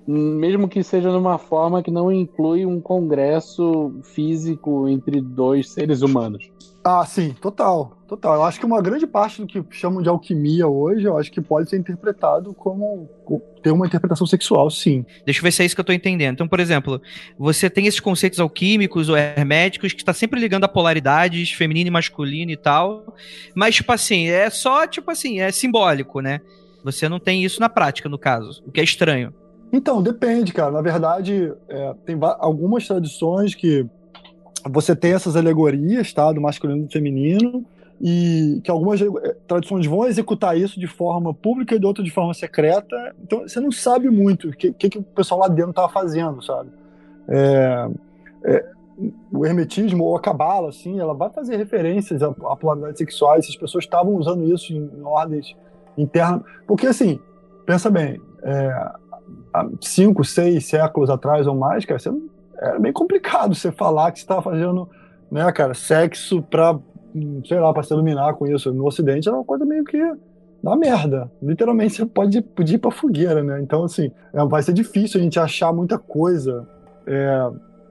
[0.08, 6.50] Mesmo que seja numa forma que não inclui um congresso físico entre dois seres humanos.
[6.90, 8.36] Ah, sim, total, total.
[8.36, 11.42] Eu acho que uma grande parte do que chamam de alquimia hoje, eu acho que
[11.42, 13.10] pode ser interpretado como
[13.62, 15.06] ter uma interpretação sexual, sim.
[15.26, 16.36] Deixa eu ver se é isso que eu tô entendendo.
[16.36, 17.02] Então, por exemplo,
[17.38, 21.92] você tem esses conceitos alquímicos ou herméticos que está sempre ligando a polaridades feminino e
[21.92, 23.14] masculino e tal,
[23.54, 26.40] mas tipo assim, é só tipo assim, é simbólico, né?
[26.86, 29.34] Você não tem isso na prática, no caso, o que é estranho.
[29.72, 30.72] Então, depende, cara.
[30.72, 33.86] Na verdade, é, tem algumas tradições que
[34.70, 36.32] você tem essas alegorias, tá?
[36.32, 37.66] Do masculino e do feminino,
[38.00, 42.12] e que algumas eh, tradições vão executar isso de forma pública e de outra de
[42.12, 42.96] forma secreta.
[43.24, 46.70] Então você não sabe muito o que, que, o pessoal lá dentro estava fazendo, sabe?
[47.28, 47.90] É,
[48.44, 48.66] é,
[49.32, 53.36] o hermetismo ou a cabala, assim, ela vai fazer referências à, à polaridade sexual.
[53.36, 55.56] Essas pessoas estavam usando isso em, em ordens
[55.98, 57.20] internas, porque assim,
[57.66, 58.92] pensa bem, é,
[59.54, 62.12] há cinco, seis séculos atrás ou mais, cara, você
[62.60, 64.90] era bem complicado você falar que você estava fazendo,
[65.32, 66.78] né, cara, sexo pra,
[67.46, 68.74] sei lá, pra se iluminar com isso.
[68.74, 70.00] No Ocidente era uma coisa meio que
[70.64, 71.32] da merda.
[71.42, 73.62] Literalmente você pode, pode ir pra fogueira, né?
[73.62, 76.68] Então, assim, é, vai ser difícil a gente achar muita coisa
[77.06, 77.50] é,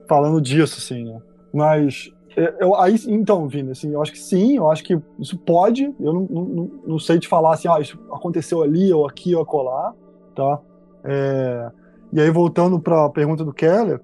[0.09, 1.21] falando disso, assim, né?
[1.53, 5.39] Mas, é, eu, aí, então, Vini, assim, eu acho que sim, eu acho que isso
[5.39, 9.35] pode, eu não, não, não sei te falar assim, ah, isso aconteceu ali, ou aqui,
[9.35, 9.95] ou acolá,
[10.35, 10.61] tá?
[11.07, 11.71] É,
[12.13, 14.01] e aí, voltando para a pergunta do Keller,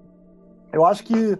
[0.71, 1.37] eu acho que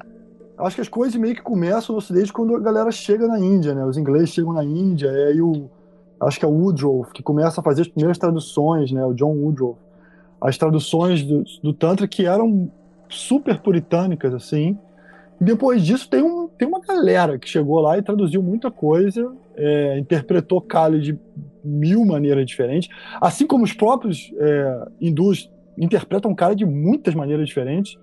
[0.57, 3.73] acho que as coisas meio que começam no Ocidente quando a galera chega na Índia,
[3.73, 3.83] né?
[3.83, 5.69] Os ingleses chegam na Índia, e aí o
[6.21, 9.03] acho que é o Woodrow que começa a fazer as primeiras traduções, né?
[9.05, 9.77] O John Woodrow,
[10.39, 12.71] as traduções do, do tantra que eram
[13.09, 14.77] super puritânicas assim.
[15.41, 19.33] E depois disso tem um tem uma galera que chegou lá e traduziu muita coisa,
[19.55, 21.19] é, interpretou Kali de
[21.63, 27.97] mil maneiras diferentes, assim como os próprios é, hindus interpretam Kali de muitas maneiras diferentes.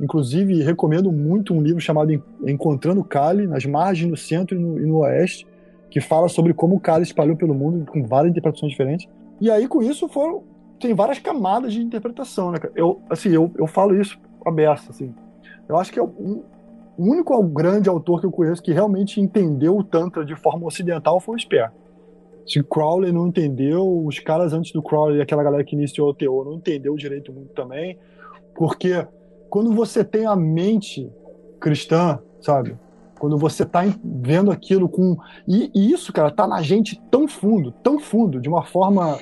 [0.00, 2.12] Inclusive, recomendo muito um livro chamado
[2.46, 5.46] Encontrando Kali, nas margens do centro e no, e no oeste,
[5.90, 9.08] que fala sobre como o Kali espalhou pelo mundo com várias interpretações diferentes.
[9.40, 10.42] E aí, com isso, foram,
[10.78, 12.58] tem várias camadas de interpretação, né?
[12.74, 15.14] Eu, assim, eu, eu falo isso aberto, assim.
[15.68, 16.44] Eu acho que é o
[16.98, 21.36] único grande autor que eu conheço que realmente entendeu o Tantra de forma ocidental foi
[21.36, 21.72] o Speer.
[22.46, 26.44] Se Crowley não entendeu, os caras antes do Crowley, aquela galera que iniciou o Teor,
[26.44, 27.98] não entendeu direito muito também,
[28.54, 29.06] porque
[29.50, 31.10] quando você tem a mente
[31.60, 32.76] cristã, sabe?
[33.18, 35.16] Quando você tá vendo aquilo com.
[35.48, 39.18] E, e isso, cara, tá na gente tão fundo, tão fundo, de uma forma.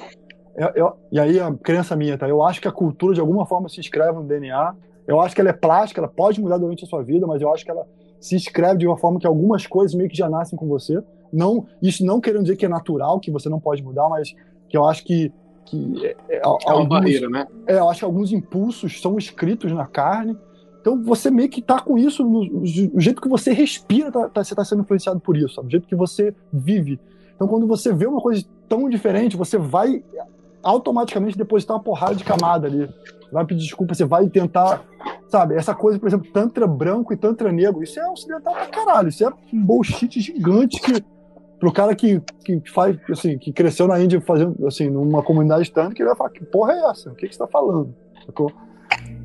[0.57, 2.29] Eu, eu, e aí, a crença minha, tá?
[2.29, 4.75] Eu acho que a cultura, de alguma forma, se escreve no DNA.
[5.07, 7.53] Eu acho que ela é plástica, ela pode mudar durante a sua vida, mas eu
[7.53, 7.87] acho que ela
[8.19, 11.03] se escreve de uma forma que algumas coisas meio que já nascem com você.
[11.35, 14.35] Não, isso não querendo dizer que é natural, que você não pode mudar, mas
[14.69, 15.33] que eu acho que
[15.65, 17.47] que é, é, é alguns, uma barreira, né?
[17.67, 20.37] É, eu acho que alguns impulsos são escritos na carne.
[20.81, 22.67] Então você meio que tá com isso, no, no
[23.01, 25.69] jeito que você respira, tá, tá, você tá sendo influenciado por isso, sabe?
[25.69, 27.01] O jeito que você vive.
[27.35, 30.03] Então quando você vê uma coisa tão diferente, você vai
[30.63, 32.89] automaticamente depositar uma porrada de camada ali.
[33.33, 34.85] Vai pedir desculpa, você vai tentar,
[35.29, 35.55] sabe?
[35.55, 39.25] Essa coisa, por exemplo, tantra branco e tantra negro, isso é ocidental pra caralho, isso
[39.25, 41.03] é um bullshit gigante que
[41.65, 45.95] pro cara que, que faz, assim, que cresceu na Índia fazendo, assim, numa comunidade tanto,
[45.95, 47.11] que ele vai falar, que porra é essa?
[47.11, 47.95] O que, que você tá falando?
[48.27, 48.53] Sacou?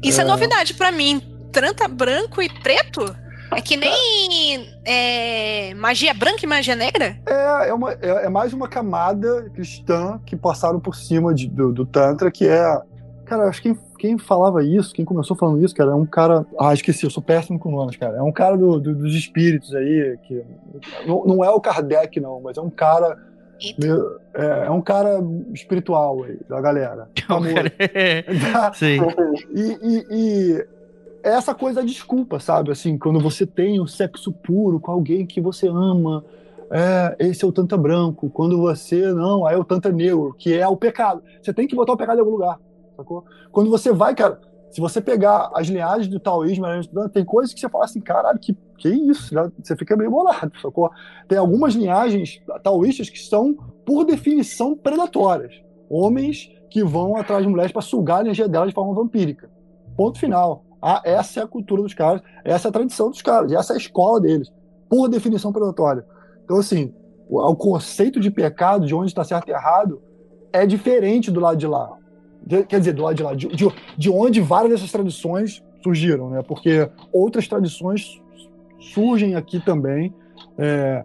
[0.02, 1.22] Isso é, é novidade para mim.
[1.52, 3.04] Tranta branco e preto?
[3.52, 7.20] É que nem é, magia branca e magia negra?
[7.28, 11.74] É, é, uma, é, é, mais uma camada cristã que passaram por cima de, do,
[11.74, 12.64] do Tantra, que é
[13.30, 16.46] Cara, acho que quem, falava isso, quem começou falando isso, cara, é um cara.
[16.58, 18.18] Ah, esqueci, eu sou péssimo com nomes, cara.
[18.18, 20.42] É um cara do, do, dos espíritos aí, que.
[21.06, 23.18] Não, não, é o Kardec, não, mas é um cara.
[24.34, 25.22] É, é, um cara
[25.54, 27.10] espiritual aí, da galera.
[27.92, 28.24] É
[28.74, 29.00] Sim.
[29.54, 30.66] E, e, e
[31.22, 32.72] é essa coisa da desculpa, sabe?
[32.72, 36.24] Assim, quando você tem o sexo puro com alguém que você ama,
[36.72, 38.30] é, esse é o tanta branco.
[38.30, 41.22] Quando você, não, aí é o tanta negro, que é o pecado.
[41.42, 42.58] Você tem que botar o pecado em algum lugar
[43.00, 43.26] sacou?
[43.52, 44.40] Quando você vai, cara,
[44.72, 46.66] se você pegar as linhagens do taoísmo,
[47.12, 49.34] tem coisas que você fala assim, caralho, que, que isso?
[49.62, 50.92] Você fica meio bolado, sacou?
[51.28, 55.54] Tem algumas linhagens taoístas que são, por definição, predatórias.
[55.90, 59.50] Homens que vão atrás de mulheres para sugar a energia delas de forma vampírica.
[59.98, 60.64] Ponto final.
[60.82, 63.76] Ah, essa é a cultura dos caras, essa é a tradição dos caras, essa é
[63.76, 64.50] a escola deles,
[64.88, 66.06] por definição predatória.
[66.46, 66.94] Então, assim,
[67.28, 70.02] o, o conceito de pecado, de onde está certo e errado,
[70.54, 72.00] é diferente do lado de lá
[72.68, 76.42] quer dizer, do lado de lá, de, de, de onde várias dessas tradições surgiram, né?
[76.42, 78.22] Porque outras tradições
[78.94, 80.14] surgem aqui também.
[80.58, 81.04] É,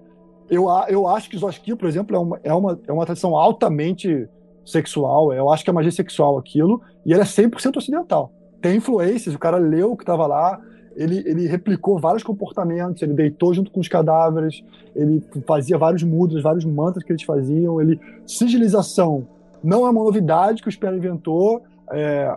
[0.50, 4.28] eu, eu acho que Zoski, por exemplo, é uma, é, uma, é uma tradição altamente
[4.64, 5.32] sexual.
[5.32, 8.32] Eu acho que é magia sexual aquilo, e ela é 100% ocidental.
[8.60, 10.60] tem influências, o cara leu o que estava lá,
[10.96, 14.62] ele, ele replicou vários comportamentos, ele deitou junto com os cadáveres,
[14.94, 19.26] ele fazia vários mudras, vários mantras que eles faziam, ele sigilização
[19.64, 22.36] não é uma novidade que o Sperry inventou, é,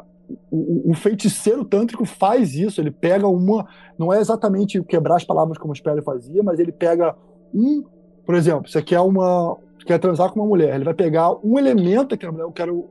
[0.51, 5.57] o, o, feiticeiro tântrico faz isso, ele pega uma, não é exatamente quebrar as palavras
[5.57, 7.15] como o Sperry fazia, mas ele pega
[7.53, 7.83] um,
[8.25, 12.09] por exemplo, você quer uma, quer transar com uma mulher, ele vai pegar um elemento
[12.09, 12.85] daquela mulher, eu quero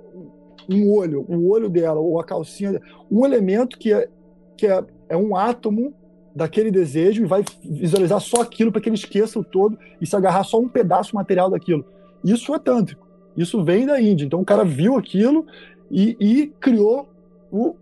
[0.68, 4.08] um olho, o olho dela ou a calcinha, um elemento que é,
[4.56, 5.94] que é é um átomo
[6.34, 10.14] daquele desejo e vai visualizar só aquilo para que ele esqueça o todo e se
[10.14, 11.84] agarrar só um pedaço material daquilo.
[12.22, 13.05] Isso é tântrico.
[13.36, 14.24] Isso vem da Índia.
[14.24, 15.46] Então o cara viu aquilo
[15.90, 17.08] e, e criou
[17.50, 17.76] o,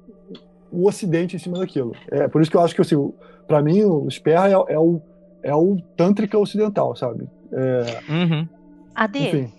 [0.70, 1.94] o Ocidente em cima daquilo.
[2.10, 3.12] É por isso que eu acho que assim,
[3.46, 5.00] para mim o Sperra é, é, o
[5.42, 7.28] é o tântrica ocidental, sabe?
[7.52, 8.48] É, uhum.
[8.94, 9.52] Ade, enfim.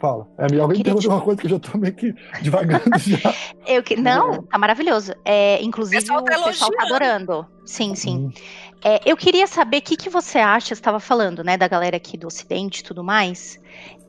[0.00, 0.26] Fala.
[0.36, 1.08] É, alguém me perguntou te...
[1.08, 3.34] uma coisa que eu já tô meio que devagando já.
[3.66, 3.96] eu que...
[3.96, 5.12] Não, tá maravilhoso.
[5.24, 7.46] É, inclusive, o pessoal, o pessoal tá adorando.
[7.64, 8.16] Sim, sim.
[8.16, 8.32] Hum.
[8.84, 11.96] É, eu queria saber o que, que você acha, você estava falando, né, da galera
[11.96, 13.60] aqui do Ocidente e tudo mais.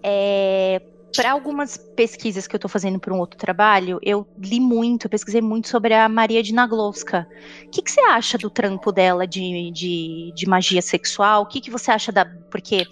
[0.01, 0.81] É,
[1.15, 5.09] para algumas pesquisas que eu estou fazendo para um outro trabalho, eu li muito, eu
[5.09, 7.27] pesquisei muito sobre a Maria de Naglovska.
[7.65, 11.43] O que, que você acha do trampo dela de, de, de magia sexual?
[11.43, 12.25] O que, que você acha da.
[12.49, 12.87] Porque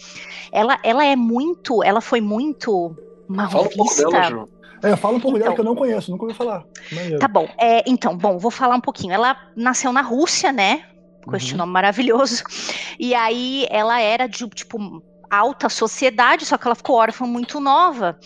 [0.52, 1.84] ela, ela é muito.
[1.84, 2.96] Ela foi muito.
[3.28, 4.50] Uma Fala um pouco dela, Ju.
[4.84, 6.64] É, fala um pouco então, dela que eu não conheço, nunca ouvi falar.
[6.92, 7.20] Maneiro.
[7.20, 7.48] Tá bom.
[7.58, 9.14] É, então, bom, vou falar um pouquinho.
[9.14, 10.86] Ela nasceu na Rússia, né?
[11.24, 11.38] Com uhum.
[11.38, 12.44] este nome maravilhoso.
[13.00, 18.20] E aí ela era de, tipo, alta sociedade, só que ela ficou órfã muito nova.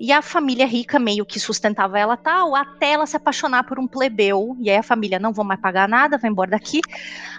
[0.00, 3.86] E a família rica meio que sustentava ela tal, até ela se apaixonar por um
[3.86, 4.56] plebeu.
[4.60, 6.80] E aí a família não vou mais pagar nada, vai embora daqui.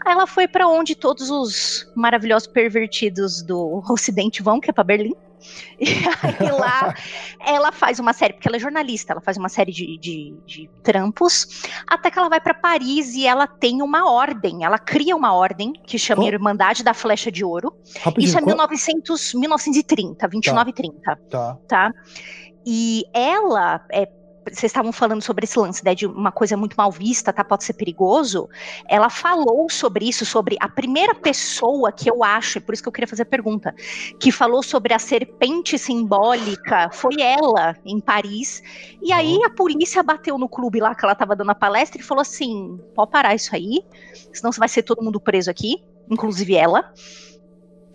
[0.05, 4.83] Aí ela foi para onde todos os maravilhosos pervertidos do Ocidente vão, que é para
[4.83, 5.15] Berlim.
[5.79, 6.93] E aí lá
[7.39, 10.69] ela faz uma série, porque ela é jornalista, ela faz uma série de, de, de
[10.83, 15.33] trampos, até que ela vai para Paris e ela tem uma ordem, ela cria uma
[15.33, 16.27] ordem que chama oh.
[16.27, 17.75] Irmandade da Flecha de Ouro.
[18.01, 20.69] Rapidinho, Isso é 1900, 1930, 29 tá.
[20.69, 21.19] e 30.
[21.29, 21.57] Tá.
[21.67, 21.93] tá?
[22.65, 24.09] E ela é,
[24.53, 27.43] vocês estavam falando sobre esse lance né, de uma coisa muito mal vista, tá?
[27.43, 28.49] Pode ser perigoso.
[28.87, 32.89] Ela falou sobre isso, sobre a primeira pessoa que eu acho, é por isso que
[32.89, 33.73] eu queria fazer a pergunta,
[34.19, 38.61] que falou sobre a serpente simbólica, foi ela, em Paris.
[39.01, 39.45] E aí uhum.
[39.45, 42.79] a polícia bateu no clube lá que ela estava dando a palestra e falou assim:
[42.95, 43.83] pode parar isso aí,
[44.33, 46.91] senão você vai ser todo mundo preso aqui, inclusive ela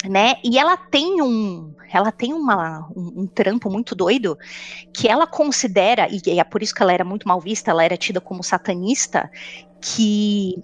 [0.05, 0.37] né?
[0.45, 4.39] E ela tem um, ela tem uma, um, um, trampo muito doido
[4.93, 7.97] que ela considera e é por isso que ela era muito mal vista, ela era
[7.97, 9.31] tida como satanista,
[9.81, 10.63] que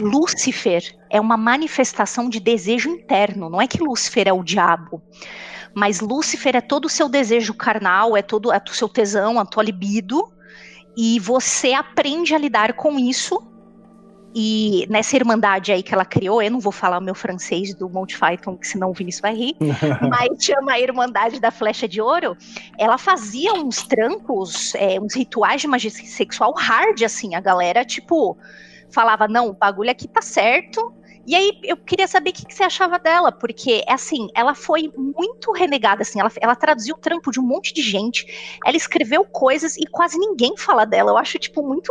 [0.00, 3.48] Lúcifer é uma manifestação de desejo interno.
[3.48, 5.02] Não é que Lúcifer é o diabo,
[5.74, 9.44] mas Lúcifer é todo o seu desejo carnal, é todo é o seu tesão, a
[9.44, 10.32] tua libido,
[10.96, 13.53] e você aprende a lidar com isso
[14.34, 17.88] e nessa irmandade aí que ela criou, eu não vou falar o meu francês do
[17.88, 19.56] Monty Python, senão o Vinícius vai rir,
[20.10, 22.36] mas chama a Irmandade da Flecha de Ouro.
[22.76, 27.36] Ela fazia uns trancos, é, uns rituais de magia sexual hard, assim.
[27.36, 28.36] A galera, tipo,
[28.90, 30.92] falava: não, o bagulho aqui tá certo.
[31.26, 34.92] E aí eu queria saber o que, que, você achava dela, porque assim, ela foi
[34.94, 38.26] muito renegada, assim, ela, ela traduziu o trampo de um monte de gente,
[38.62, 41.12] ela escreveu coisas e quase ninguém fala dela.
[41.12, 41.90] Eu acho, tipo, muito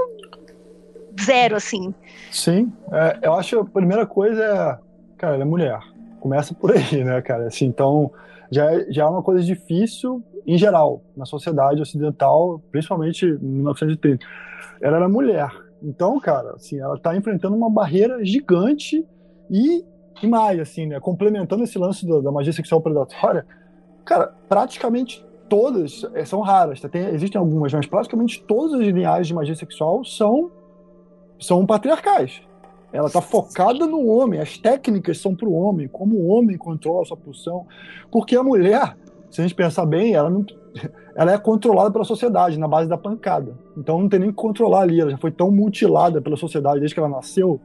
[1.22, 1.94] zero, assim.
[2.34, 4.78] Sim, é, eu acho a primeira coisa é,
[5.18, 5.80] cara, ela é mulher.
[6.20, 7.46] Começa por aí, né, cara?
[7.46, 8.12] Assim, então,
[8.52, 14.26] já, é, já é uma coisa difícil em geral, na sociedade ocidental, principalmente em 1930.
[14.82, 15.50] Ela era mulher.
[15.82, 19.06] Então, cara, assim, ela tá enfrentando uma barreira gigante
[19.50, 19.86] e,
[20.22, 21.00] e mais, assim, né?
[21.00, 23.46] Complementando esse lance do, da magia sexual predatória,
[24.04, 26.90] cara, praticamente todas é, são raras, tá?
[26.90, 30.52] Tem, existem algumas, mas praticamente todas as linhagens de magia sexual são
[31.44, 32.42] são patriarcais.
[32.92, 37.02] Ela está focada no homem, as técnicas são para o homem, como o homem controla
[37.02, 37.66] a sua pulsão.
[38.12, 38.96] Porque a mulher,
[39.32, 40.46] se a gente pensar bem, ela, não,
[41.18, 43.58] ela é controlada pela sociedade, na base da pancada.
[43.76, 46.94] Então não tem nem que controlar ali, ela já foi tão mutilada pela sociedade desde
[46.94, 47.60] que ela nasceu,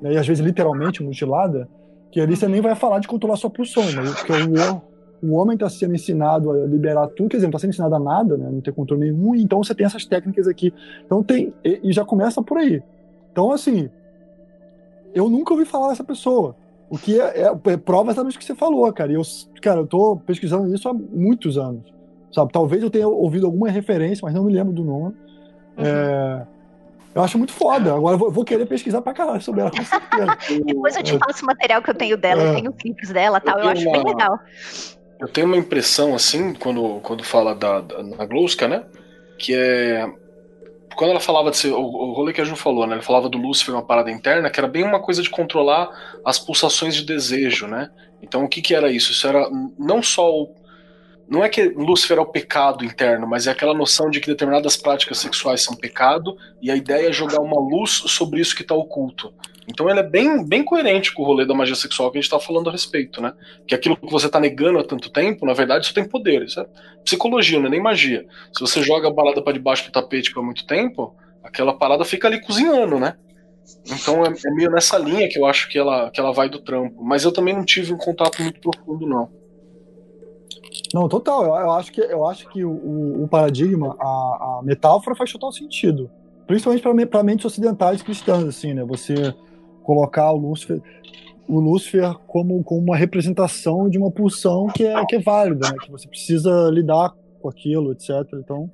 [0.00, 1.68] né, e às vezes literalmente mutilada,
[2.10, 5.54] que ali você nem vai falar de controlar sua pulsão, né, porque o, o homem
[5.54, 8.48] está sendo ensinado a liberar tudo, quer dizer, não está sendo ensinado a nada, né,
[8.50, 10.72] não tem controle nenhum, então você tem essas técnicas aqui.
[11.04, 12.82] Então tem, e, e já começa por aí.
[13.30, 13.88] Então, assim,
[15.14, 16.56] eu nunca ouvi falar dessa pessoa.
[16.88, 19.12] O que é, é, é prova exatamente o que você falou, cara.
[19.12, 19.22] E eu,
[19.62, 21.92] cara, eu tô pesquisando isso há muitos anos.
[22.32, 22.52] Sabe?
[22.52, 25.14] Talvez eu tenha ouvido alguma referência, mas não me lembro do nome.
[25.76, 25.84] Uhum.
[25.84, 26.46] É,
[27.14, 27.94] eu acho muito foda.
[27.94, 30.38] Agora eu vou, vou, querer pesquisar pra caralho sobre ela, com certeza.
[30.64, 32.54] Depois eu te passo o material que eu tenho dela, eu é.
[32.54, 33.58] tenho clipes dela e tal.
[33.58, 34.38] Eu, eu acho uma, bem legal.
[35.20, 38.84] Eu tenho uma impressão, assim, quando, quando fala da, da Naglouska, né?
[39.38, 40.12] Que é
[41.00, 42.92] quando ela falava de ser, o, o rolê que a Ju falou, né?
[42.92, 45.88] Ela falava do Lúcifer, uma parada interna, que era bem uma coisa de controlar
[46.22, 47.88] as pulsações de desejo, né?
[48.22, 49.10] Então o que que era isso?
[49.10, 49.48] Isso era
[49.78, 50.54] não só o,
[51.30, 54.76] não é que Lúcifer é o pecado interno, mas é aquela noção de que determinadas
[54.76, 58.74] práticas sexuais são pecado e a ideia é jogar uma luz sobre isso que está
[58.74, 59.32] oculto.
[59.68, 62.26] Então ele é bem, bem coerente com o rolê da magia sexual que a gente
[62.26, 63.32] está falando a respeito, né?
[63.64, 66.42] Que aquilo que você está negando há tanto tempo, na verdade, isso tem poder.
[66.42, 66.66] Isso é
[67.04, 68.26] psicologia, não é nem magia.
[68.52, 71.14] Se você joga a parada para debaixo do tapete por muito tempo,
[71.44, 73.14] aquela parada fica ali cozinhando, né?
[73.86, 76.58] Então é, é, meio nessa linha que eu acho que ela, que ela vai do
[76.58, 77.04] trampo.
[77.04, 79.39] Mas eu também não tive um contato muito profundo, não.
[80.92, 81.44] Não, total.
[81.44, 85.52] Eu, eu acho que, eu acho que o, o paradigma, a, a, metáfora faz total
[85.52, 86.10] sentido.
[86.46, 88.84] Principalmente para mentes ocidentais cristãs, assim, né?
[88.84, 89.34] Você
[89.84, 90.82] colocar o Lúcifer,
[91.48, 95.76] o Lúcifer como, como uma representação de uma pulsão que é, que é válida, né?
[95.80, 98.10] Que você precisa lidar com aquilo, etc.
[98.34, 98.70] Então,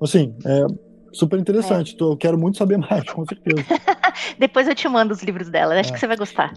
[0.00, 0.66] assim, é
[1.12, 1.94] super interessante.
[1.98, 2.02] É.
[2.02, 3.66] eu quero muito saber mais, com certeza.
[4.38, 5.78] Depois eu te mando os livros dela.
[5.78, 5.92] Acho é.
[5.92, 6.54] que você vai gostar.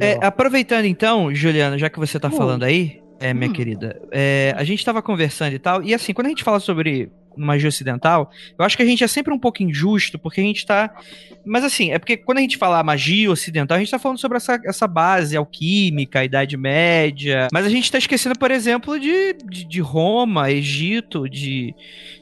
[0.00, 2.32] É, aproveitando então, Juliana, já que você está uh.
[2.32, 3.52] falando aí, é, minha hum.
[3.52, 4.00] querida.
[4.10, 7.68] É, a gente estava conversando e tal, e assim, quando a gente fala sobre magia
[7.68, 10.92] ocidental, eu acho que a gente é sempre um pouco injusto, porque a gente tá.
[11.44, 14.36] Mas assim, é porque quando a gente fala magia ocidental, a gente tá falando sobre
[14.36, 17.48] essa, essa base alquímica, Idade Média.
[17.52, 21.74] Mas a gente tá esquecendo, por exemplo, de, de, de Roma, Egito, de,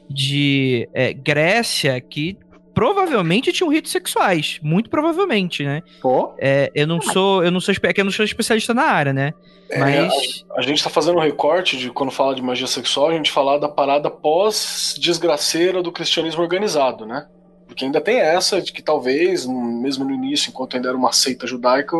[0.09, 2.37] de é, Grécia, que
[2.79, 5.83] provavelmente tinham ritos sexuais, muito provavelmente, né?
[6.01, 6.33] Pô.
[6.39, 9.33] É, eu não sou, eu não sou, é eu não sou especialista na área, né?
[9.69, 13.09] É, Mas a, a, gente tá fazendo um recorte de quando fala de magia sexual,
[13.09, 17.27] a gente falar da parada pós desgraceira do cristianismo organizado, né?
[17.67, 21.45] Porque ainda tem essa de que talvez, mesmo no início, enquanto ainda era uma seita
[21.45, 21.97] judaica,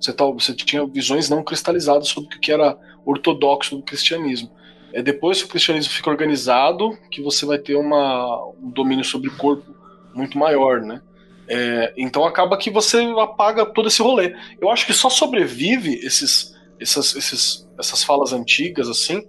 [0.00, 2.74] você, tal, você tinha visões não cristalizadas sobre o que era
[3.04, 4.50] ortodoxo do cristianismo.
[4.94, 9.28] É depois que o cristianismo fica organizado que você vai ter uma, um domínio sobre
[9.28, 9.81] o corpo
[10.14, 11.00] muito maior, né?
[11.48, 14.34] É, então acaba que você apaga todo esse rolê.
[14.60, 19.22] Eu acho que só sobrevive esses, essas, esses, essas falas antigas, assim,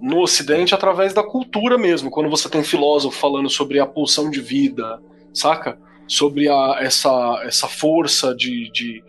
[0.00, 2.10] no Ocidente através da cultura mesmo.
[2.10, 5.00] Quando você tem filósofo falando sobre a pulsão de vida,
[5.32, 5.78] saca?
[6.06, 9.02] Sobre a, essa, essa força de, de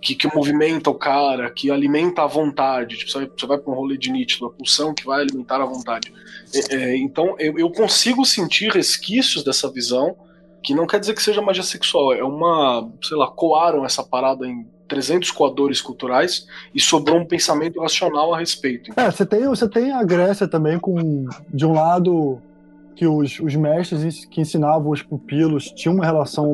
[0.00, 2.96] que, que movimenta o cara, que alimenta a vontade.
[2.96, 6.12] Tipo, você vai para um rolê de Nietzsche, uma pulsão que vai alimentar a vontade.
[6.54, 10.16] É, é, então eu, eu consigo sentir resquícios dessa visão
[10.62, 14.46] que não quer dizer que seja magia sexual, é uma, sei lá, coaram essa parada
[14.46, 18.92] em 300 coadores culturais e sobrou um pensamento racional a respeito.
[18.96, 22.40] É, você tem, você tem a Grécia também com, de um lado,
[22.94, 26.50] que os, os mestres que ensinavam os pupilos tinham uma relação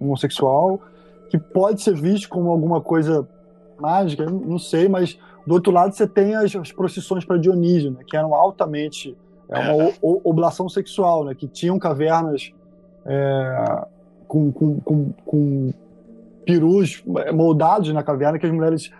[0.00, 0.80] homossexual,
[1.28, 3.28] que pode ser visto como alguma coisa
[3.78, 8.00] mágica, não sei, mas do outro lado você tem as, as procissões para Dionísio, né,
[8.06, 9.16] que eram altamente
[9.48, 9.94] é uma é.
[10.02, 12.52] oblação sexual, né, que tinham cavernas
[13.06, 13.86] é,
[14.26, 15.70] com, com, com, com,
[16.44, 17.02] perus
[17.32, 18.90] moldados na caverna que as mulheres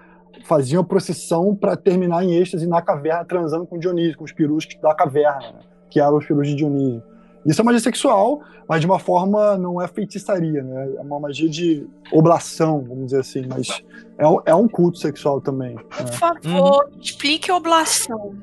[0.45, 4.67] faziam a procissão para terminar em êxtase na caverna, transando com Dionísio, com os perus
[4.83, 5.61] da caverna, né?
[5.91, 7.03] que eram os perus de Dionísio.
[7.45, 10.95] Isso é magia sexual, mas de uma forma não é feitiçaria, né?
[10.97, 13.83] É uma magia de oblação, vamos dizer assim, mas
[14.17, 15.77] é um, é um culto sexual também.
[15.77, 16.13] Por né?
[16.13, 16.99] favor, hum.
[16.99, 18.35] explique oblação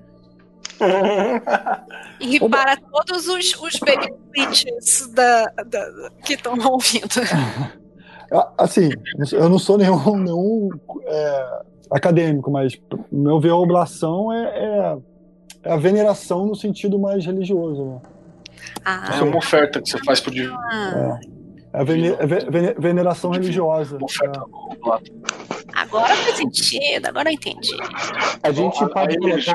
[2.19, 2.57] e Oba.
[2.57, 4.13] para todos os, os baby
[5.13, 7.07] da, da, que estão ouvindo.
[8.57, 8.89] Assim,
[9.34, 10.69] eu não sou nenhum, nenhum
[11.05, 11.61] é,
[11.91, 12.79] acadêmico, mas
[13.11, 14.97] meu ver a oblação é, é,
[15.63, 17.86] é, a veneração no sentido mais religioso.
[17.86, 18.01] Né?
[18.86, 19.17] Ah.
[19.19, 20.57] É uma oferta que você faz pro divino.
[20.57, 21.19] Ah.
[21.27, 21.41] É.
[21.73, 23.97] É a é veneração religiosa.
[23.97, 24.32] É.
[25.73, 27.77] Agora faz sentido, agora eu entendi.
[28.43, 29.51] A gente pode colocar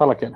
[0.00, 0.32] Fala, Ken.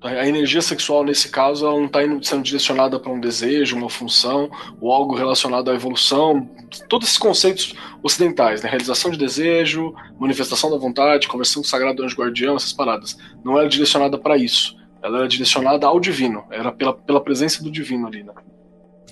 [0.00, 4.50] A energia sexual, nesse caso, ela não está sendo direcionada para um desejo, uma função,
[4.80, 6.48] ou algo relacionado à evolução.
[6.88, 8.70] Todos esses conceitos ocidentais, né?
[8.70, 13.18] Realização de desejo, manifestação da vontade, conversão com o sagrado anjo guardião, essas paradas.
[13.44, 14.74] Não era direcionada para isso.
[15.02, 16.44] Ela era direcionada ao divino.
[16.50, 18.32] Era pela, pela presença do divino ali, né?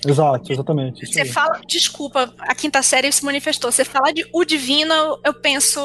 [0.03, 1.05] Exato, exatamente.
[1.05, 3.71] Você fala, desculpa, a quinta série se manifestou.
[3.71, 5.79] Você fala de o divino, eu penso.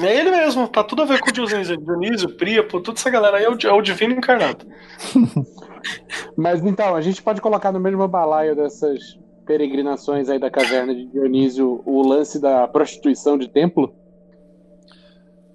[0.00, 3.36] É ele mesmo, tá tudo a ver com o Dionísio, Dionísio Príapo, toda essa galera
[3.36, 4.66] aí é o, é o divino encarnado.
[6.36, 11.06] Mas então, a gente pode colocar no mesmo balaio dessas peregrinações aí da caverna de
[11.06, 13.94] Dionísio o lance da prostituição de templo?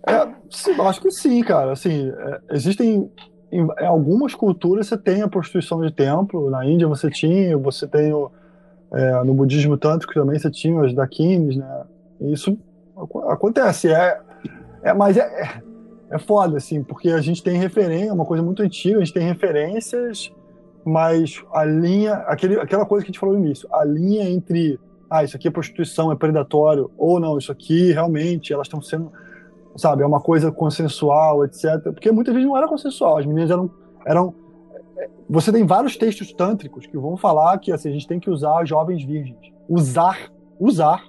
[0.06, 1.72] É, sim, acho que sim, cara.
[1.72, 3.12] Assim, é, existem
[3.52, 6.50] em, em, algumas culturas você tem a prostituição de templo.
[6.50, 8.32] Na Índia você tinha, você tem o,
[8.94, 11.84] é, no budismo tântrico também você tinha os dakinis, né?
[12.22, 12.58] Isso
[13.30, 13.92] acontece.
[13.92, 14.20] É,
[14.84, 15.62] é, mas é, é,
[16.12, 19.14] é foda, assim, porque a gente tem referência, é uma coisa muito antiga, a gente
[19.14, 20.32] tem referências
[20.88, 24.80] mas a linha, aquele, aquela coisa que a gente falou no início, a linha entre,
[25.10, 29.12] ah, isso aqui é prostituição, é predatório, ou não, isso aqui realmente elas estão sendo,
[29.76, 31.84] sabe, é uma coisa consensual, etc.
[31.84, 33.70] Porque muitas vezes não era consensual, as meninas eram,
[34.06, 34.34] eram
[35.30, 38.64] você tem vários textos tântricos que vão falar que assim, a gente tem que usar
[38.64, 39.52] jovens virgens.
[39.68, 41.04] Usar, usar,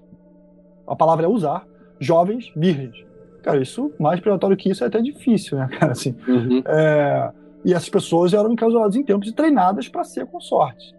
[0.88, 1.64] a palavra é usar,
[2.00, 3.06] jovens virgens.
[3.42, 5.92] Cara, isso, mais predatório que isso, é até difícil, né, cara?
[5.92, 6.62] Assim, uhum.
[6.66, 7.30] é,
[7.64, 10.94] e essas pessoas eram encasuladas em tempos e treinadas para ser consorte.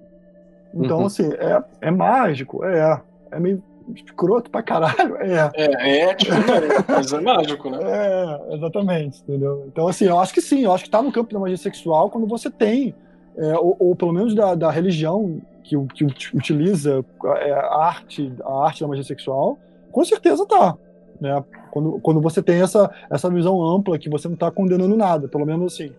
[0.73, 1.05] Então, uhum.
[1.05, 3.63] assim, é, é mágico, é, é meio
[3.95, 5.51] escroto pra caralho, é.
[5.55, 6.85] É, é ético, né?
[6.87, 7.79] mas é mágico, né?
[7.81, 9.65] É, exatamente, entendeu?
[9.67, 12.09] Então, assim, eu acho que sim, eu acho que tá no campo da magia sexual
[12.09, 12.93] quando você tem,
[13.37, 17.03] é, ou, ou, pelo menos da, da religião que, que utiliza
[17.37, 19.57] é, a arte, a arte da magia sexual,
[19.91, 20.77] com certeza tá.
[21.19, 21.43] Né?
[21.71, 25.45] Quando, quando você tem essa, essa visão ampla que você não está condenando nada, pelo
[25.45, 25.91] menos assim,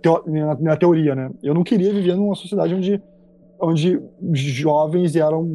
[0.00, 1.30] teo, na, na, teoria, né?
[1.42, 3.02] Eu não queria viver numa sociedade onde,
[3.60, 4.00] onde
[4.34, 5.48] jovens eram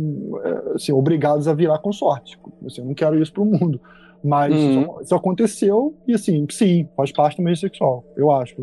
[0.43, 2.37] é, assim, obrigados a virar consorte.
[2.65, 3.79] Assim, eu não quero isso para o mundo.
[4.23, 4.81] Mas uhum.
[4.81, 8.55] isso, isso, aconteceu e, assim, sim, faz parte do meio sexual, eu acho.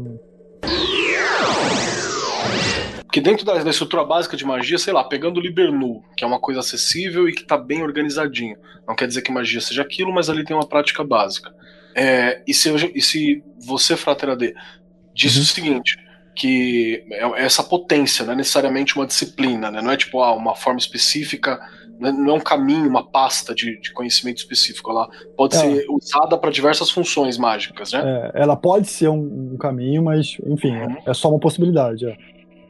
[3.15, 6.27] Porque dentro da, da, estrutura básica de magia, sei lá, pegando o Libernu, que é
[6.27, 8.57] uma coisa acessível e que está bem organizadinho.
[8.89, 11.55] Não quer dizer que magia seja aquilo, mas ali tem uma prática básica.
[11.95, 14.53] É, e, se, e se você, Fratera D,
[15.15, 15.43] disse uhum.
[15.45, 15.97] o seguinte,
[16.35, 19.81] que é, é essa potência, não é necessariamente uma disciplina, né?
[19.81, 21.61] não é tipo ah, uma forma específica,
[22.03, 24.91] é, não é um caminho, uma pasta de, de conhecimento específico.
[24.91, 25.61] Ela pode é.
[25.61, 28.33] ser usada para diversas funções mágicas, né?
[28.35, 30.97] É, ela pode ser um, um caminho, mas enfim, uhum.
[31.07, 32.07] é só uma possibilidade.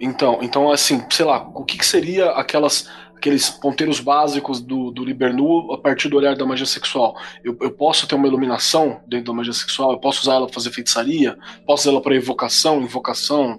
[0.05, 5.03] Então, então assim, sei lá, o que, que seria aquelas aqueles ponteiros básicos do, do
[5.03, 7.17] Libernu a partir do olhar da magia sexual.
[7.43, 10.53] Eu, eu posso ter uma iluminação dentro da magia sexual, eu posso usar ela para
[10.53, 13.59] fazer feitiçaria, posso usar ela para evocação, invocação,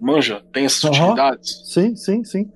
[0.00, 0.90] manja, tem essas uhum.
[0.90, 1.62] utilidades.
[1.72, 2.50] Sim, sim, sim.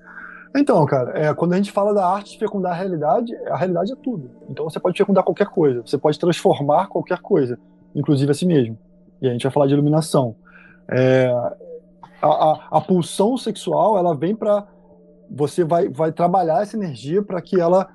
[0.53, 3.93] Então, cara, é, quando a gente fala da arte de fecundar a realidade, a realidade
[3.93, 4.29] é tudo.
[4.49, 7.57] Então você pode fecundar qualquer coisa, você pode transformar qualquer coisa,
[7.95, 8.77] inclusive a si mesmo.
[9.21, 10.35] E a gente vai falar de iluminação.
[10.89, 11.31] É,
[12.21, 14.67] a, a, a pulsão sexual, ela vem para
[15.29, 17.89] você vai, vai trabalhar essa energia para que ela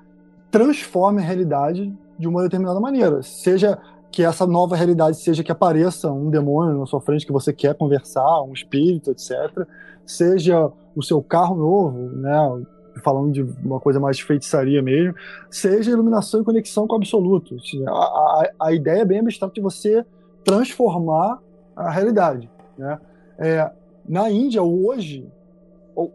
[0.49, 3.23] transforme a realidade de uma determinada maneira.
[3.23, 3.79] Seja
[4.11, 7.73] que essa nova realidade seja que apareça um demônio na sua frente que você quer
[7.75, 9.65] conversar, um espírito, etc.
[10.05, 12.63] Seja o seu carro novo, né?
[13.01, 15.15] Falando de uma coisa mais feitiçaria mesmo,
[15.49, 17.55] seja iluminação e conexão com o absoluto.
[17.87, 20.05] A, a, a ideia é bem abstrata de você
[20.43, 21.39] transformar
[21.73, 22.49] a realidade.
[22.77, 22.99] Né?
[23.39, 23.71] É,
[24.07, 25.27] na Índia, hoje,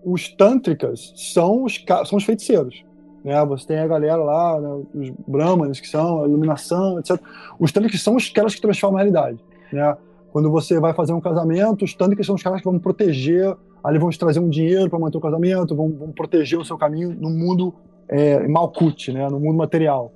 [0.04, 2.84] os tântricas são os, são os feiticeiros.
[3.24, 3.44] Né?
[3.46, 7.20] Você tem a galera lá, né, os brahmanes, que são a iluminação, etc.
[7.58, 9.38] Os tântricas são os caras que transformam a realidade.
[9.72, 9.96] Né?
[10.32, 13.98] Quando você vai fazer um casamento, os tântricas são os caras que vão proteger, ali
[13.98, 17.16] vão te trazer um dinheiro para manter o casamento, vão, vão, proteger o seu caminho
[17.18, 17.74] no mundo
[18.08, 19.28] é, malkut, né?
[19.28, 20.12] no mundo material.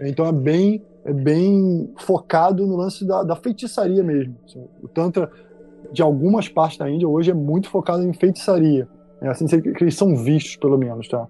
[0.00, 4.36] Então é bem, é bem focado no lance da, da feitiçaria mesmo.
[4.82, 5.30] O Tantra,
[5.92, 8.88] de algumas partes da Índia, hoje é muito focado em feitiçaria.
[9.20, 11.26] É assim que eles são vistos, pelo menos, tá?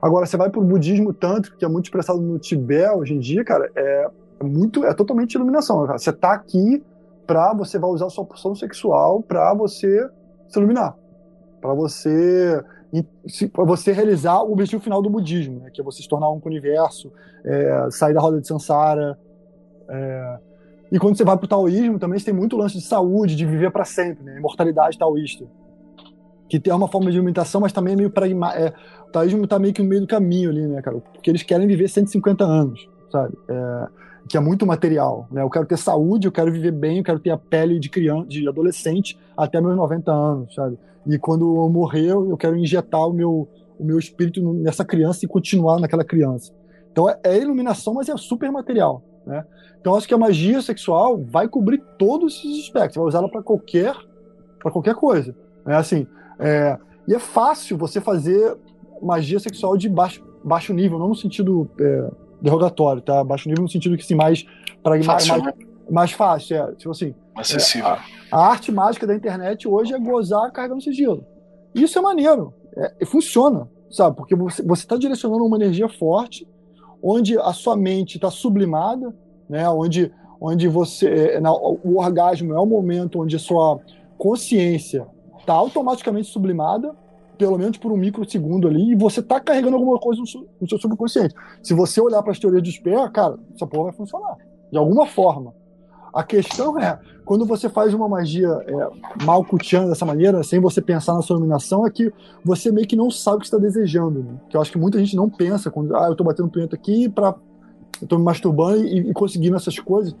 [0.00, 3.44] Agora, você vai pro budismo tântrico, que é muito expressado no Tibete hoje em dia,
[3.44, 4.08] cara, é,
[4.40, 5.86] é muito, é totalmente iluminação.
[5.86, 5.98] Cara.
[5.98, 6.82] Você tá aqui
[7.26, 10.08] pra você vai usar sua pulsão sexual pra você
[10.48, 10.96] se iluminar.
[11.60, 12.62] Pra você
[13.52, 16.38] para você realizar o objetivo final do budismo, né, que é você se tornar um
[16.38, 17.10] com o universo,
[17.42, 19.18] é, sair da roda de Sansara.
[19.88, 20.38] É,
[20.92, 23.44] e quando você vai para o taoísmo, também você tem muito lance de saúde, de
[23.44, 25.44] viver para sempre, né, imortalidade taoísta
[26.60, 28.62] que é uma forma de alimentação, mas também é meio pragmático.
[28.62, 28.72] É,
[29.08, 30.98] o taoísmo tá meio que no meio do caminho ali, né, cara?
[30.98, 33.36] Porque eles querem viver 150 anos, sabe?
[33.48, 33.86] É,
[34.28, 35.42] que é muito material, né?
[35.42, 38.26] Eu quero ter saúde, eu quero viver bem, eu quero ter a pele de criança,
[38.28, 40.78] de adolescente até meus 90 anos, sabe?
[41.06, 45.28] E quando eu morrer, eu quero injetar o meu, o meu espírito nessa criança e
[45.28, 46.52] continuar naquela criança.
[46.90, 49.44] Então é, é iluminação, mas é super material, né?
[49.80, 53.42] Então acho que a magia sexual vai cobrir todos esses aspectos, vai usar ela para
[53.42, 53.94] qualquer
[54.70, 55.34] qualquer coisa.
[55.66, 56.06] É assim,
[56.38, 58.56] é, e é fácil você fazer
[59.00, 62.10] magia sexual de baixo, baixo nível, não no sentido é,
[62.40, 63.22] derrogatório, tá?
[63.24, 64.44] Baixo nível no sentido que, assim, mais...
[65.04, 65.52] Fácil, mais, né?
[65.90, 66.72] mais fácil, é.
[66.74, 67.14] Tipo assim...
[67.34, 67.88] Acessível.
[67.88, 67.98] É,
[68.30, 71.24] a, a, arte mágica da internet hoje é gozar carregando sigilo.
[71.74, 72.52] Isso é maneiro.
[72.76, 74.16] É, funciona, sabe?
[74.16, 76.46] Porque você está direcionando uma energia forte,
[77.02, 79.14] onde a sua mente está sublimada,
[79.48, 79.68] né?
[79.68, 81.34] Onde, onde você...
[81.34, 83.80] É, na, o orgasmo é o momento onde a sua
[84.16, 85.06] consciência
[85.44, 86.94] tá automaticamente sublimada,
[87.36, 90.22] pelo menos por um microsegundo ali, e você tá carregando alguma coisa
[90.60, 91.34] no seu subconsciente.
[91.60, 94.36] Se você olhar para as teorias de Sper, cara, essa porra vai funcionar.
[94.70, 95.52] De alguma forma.
[96.14, 101.14] A questão é, quando você faz uma magia é, malcutiana dessa maneira, sem você pensar
[101.14, 102.12] na sua iluminação, é que
[102.44, 104.20] você meio que não sabe o que está desejando.
[104.20, 104.34] Né?
[104.48, 107.08] Que eu acho que muita gente não pensa quando, ah, eu estou batendo punheta aqui
[107.08, 107.34] para
[108.00, 110.14] eu tô me masturbando e, e conseguindo essas coisas.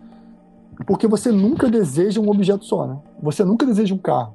[0.86, 2.96] Porque você nunca deseja um objeto só, né?
[3.20, 4.34] Você nunca deseja um carro.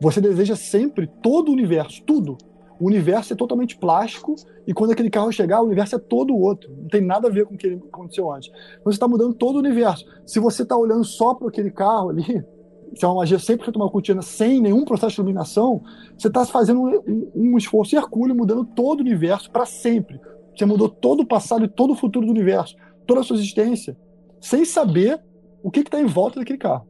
[0.00, 2.36] Você deseja sempre todo o universo, tudo.
[2.84, 4.34] O universo é totalmente plástico
[4.66, 6.70] e quando aquele carro chegar, o universo é todo outro.
[6.82, 8.52] Não tem nada a ver com o que aconteceu antes.
[8.84, 10.04] Você está mudando todo o universo.
[10.26, 12.44] Se você está olhando só para aquele carro ali,
[12.94, 15.82] se é uma magia sempre tomar cortina sem nenhum processo de iluminação,
[16.14, 20.20] você está fazendo um, um, esforço hercúleo, mudando todo o universo para sempre.
[20.54, 22.76] Você mudou todo o passado e todo o futuro do universo,
[23.06, 23.96] toda a sua existência,
[24.42, 25.18] sem saber
[25.62, 26.86] o que está em volta daquele carro.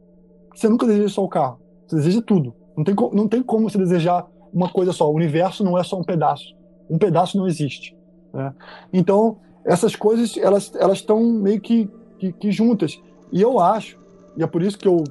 [0.53, 2.53] Você nunca deseja só o carro, você deseja tudo.
[2.75, 5.11] Não tem, não tem como você desejar uma coisa só.
[5.11, 6.55] O universo não é só um pedaço.
[6.89, 7.95] Um pedaço não existe.
[8.33, 8.53] Né?
[8.93, 13.01] Então, essas coisas, elas elas estão meio que, que, que, juntas.
[13.31, 13.99] E eu acho,
[14.37, 15.03] e é por isso que eu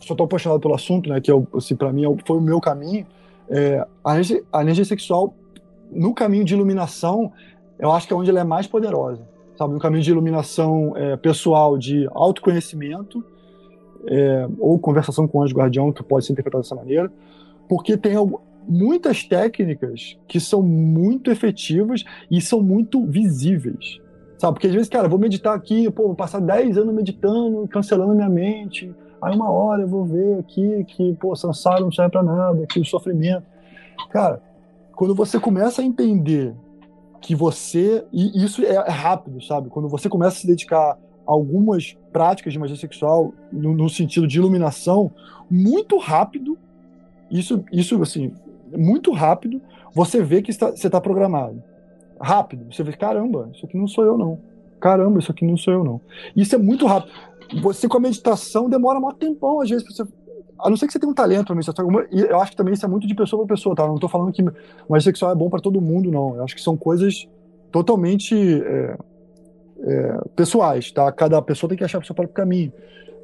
[0.00, 2.60] sou tão apaixonado pelo assunto, né, que eu, assim, para mim é foi o meu
[2.60, 3.06] caminho,
[3.48, 5.34] é, a, energia, a energia sexual,
[5.90, 7.32] no caminho de iluminação,
[7.78, 9.20] eu acho que é onde ela é mais poderosa.
[9.56, 9.74] Sabe?
[9.74, 13.22] No caminho de iluminação é, pessoal, de autoconhecimento,
[14.06, 17.12] é, ou conversação com o anjo guardião, que pode ser interpretado dessa maneira,
[17.68, 18.16] porque tem
[18.68, 24.00] muitas técnicas que são muito efetivas e são muito visíveis.
[24.38, 24.54] Sabe?
[24.54, 28.28] Porque às vezes, cara, vou meditar aqui, pô, vou passar 10 anos meditando, cancelando minha
[28.28, 28.92] mente.
[29.22, 32.80] Aí uma hora eu vou ver aqui que, pô, samsara não serve pra nada, que
[32.80, 33.44] o sofrimento.
[34.10, 34.42] Cara,
[34.96, 36.54] quando você começa a entender
[37.20, 38.04] que você.
[38.12, 39.70] E isso é rápido, sabe?
[39.70, 44.26] Quando você começa a se dedicar a algumas práticas de magia sexual, no, no sentido
[44.26, 45.10] de iluminação,
[45.48, 46.58] muito rápido,
[47.30, 48.32] isso, isso assim,
[48.76, 49.60] muito rápido,
[49.94, 51.62] você vê que está, você está programado.
[52.20, 52.72] Rápido.
[52.72, 54.38] Você vê, caramba, isso aqui não sou eu, não.
[54.80, 56.00] Caramba, isso aqui não sou eu, não.
[56.36, 57.12] Isso é muito rápido.
[57.60, 60.04] Você, com a meditação, demora um tempão, às vezes, você
[60.62, 62.86] a não ser que você tenha um talento pra meditação, eu acho que também isso
[62.86, 63.82] é muito de pessoa para pessoa, tá?
[63.82, 64.42] Eu não estou falando que
[64.88, 66.36] o sexual é bom para todo mundo, não.
[66.36, 67.28] Eu acho que são coisas
[67.72, 68.96] totalmente é,
[69.80, 71.10] é, pessoais, tá?
[71.10, 72.72] Cada pessoa tem que achar o seu próprio caminho.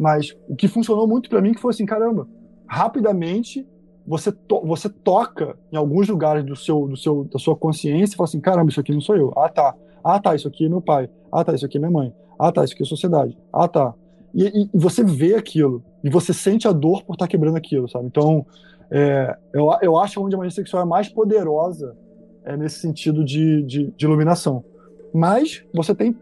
[0.01, 2.27] Mas o que funcionou muito para mim que foi assim, caramba,
[2.67, 3.65] rapidamente
[4.09, 8.17] você, to você toca em alguns lugares do seu, do seu, da sua consciência e
[8.17, 9.33] fala assim, caramba, isso aqui não sou eu.
[9.37, 9.75] Ah, tá.
[10.03, 11.11] Ah, tá, isso aqui é meu pai.
[11.31, 12.13] Ah, tá, isso aqui é minha mãe.
[12.39, 13.37] Ah, tá, isso aqui é sociedade.
[13.53, 13.93] Ah, tá.
[14.35, 15.83] E, e, e você vê aquilo.
[16.03, 18.07] E você sente a dor por estar tá quebrando aquilo, sabe?
[18.07, 18.47] Então,
[18.91, 21.95] é, eu, eu acho onde a magia sexual é mais poderosa
[22.45, 24.65] é nesse sentido de, de, de iluminação.
[25.13, 26.17] Mas você tem.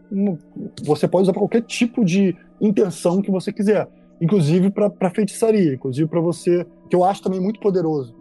[0.83, 3.87] Você pode usar para qualquer tipo de intenção que você quiser
[4.19, 8.15] inclusive para feitiçaria, inclusive para você, que eu acho também muito poderoso,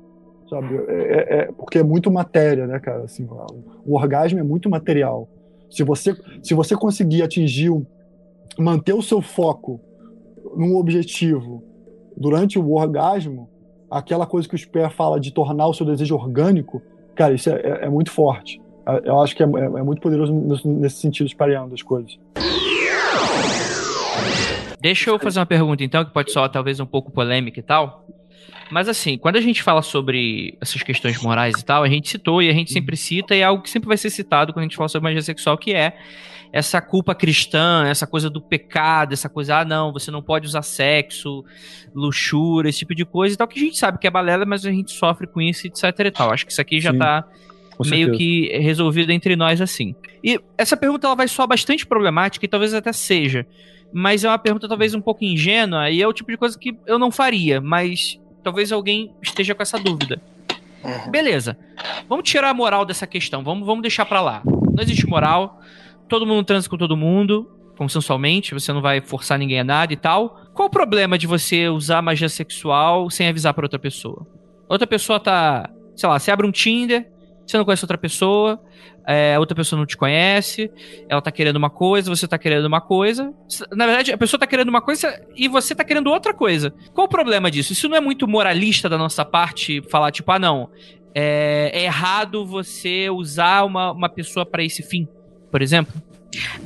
[0.48, 0.76] sabe?
[0.88, 3.04] É, é, é, porque é muito matéria, né, cara?
[3.04, 3.26] Assim,
[3.84, 5.28] o orgasmo é muito material.
[5.70, 7.70] Se você, se você conseguir atingir,
[8.58, 9.80] manter o seu foco
[10.56, 11.62] num objetivo
[12.16, 13.48] durante o orgasmo,
[13.90, 16.80] aquela coisa que o Sper fala de tornar o seu desejo orgânico,
[17.14, 18.60] cara, isso é, é, é muito forte.
[19.04, 20.32] Eu acho que é, é muito poderoso
[20.64, 22.18] nesse sentido, espalhando as coisas.
[24.80, 28.06] Deixa eu fazer uma pergunta então, que pode soar talvez um pouco polêmica e tal.
[28.70, 32.42] Mas assim, quando a gente fala sobre essas questões morais e tal, a gente citou
[32.42, 34.64] e a gente sempre cita, e é algo que sempre vai ser citado quando a
[34.64, 35.96] gente fala sobre magia sexual, que é
[36.52, 40.62] essa culpa cristã, essa coisa do pecado, essa coisa, ah, não, você não pode usar
[40.62, 41.44] sexo,
[41.94, 44.64] luxúria, esse tipo de coisa e tal, que a gente sabe que é balela, mas
[44.64, 46.32] a gente sofre com isso, etc e tal.
[46.32, 47.24] Acho que isso aqui já Sim, tá
[47.84, 49.94] meio que resolvido entre nós assim.
[50.24, 53.46] E essa pergunta ela vai soar bastante problemática e talvez até seja
[53.92, 56.76] mas é uma pergunta talvez um pouco ingênua e é o tipo de coisa que
[56.86, 60.22] eu não faria, mas talvez alguém esteja com essa dúvida.
[60.84, 61.10] Uhum.
[61.10, 61.58] Beleza.
[62.08, 63.42] Vamos tirar a moral dessa questão.
[63.42, 64.40] Vamos, vamos deixar pra lá.
[64.44, 65.60] Não existe moral.
[66.08, 68.54] Todo mundo transa com todo mundo, consensualmente.
[68.54, 70.46] Você não vai forçar ninguém a nada e tal.
[70.54, 74.24] Qual o problema de você usar magia sexual sem avisar pra outra pessoa?
[74.68, 75.68] Outra pessoa tá.
[75.96, 77.10] Sei lá, você abre um Tinder,
[77.46, 78.60] você não conhece outra pessoa,
[79.06, 80.70] é, outra pessoa não te conhece,
[81.08, 83.32] ela tá querendo uma coisa, você tá querendo uma coisa.
[83.70, 86.74] Na verdade, a pessoa tá querendo uma coisa e você tá querendo outra coisa.
[86.92, 87.72] Qual o problema disso?
[87.72, 90.68] Isso não é muito moralista da nossa parte falar, tipo, ah, não,
[91.14, 95.08] é, é errado você usar uma, uma pessoa para esse fim,
[95.50, 95.94] por exemplo?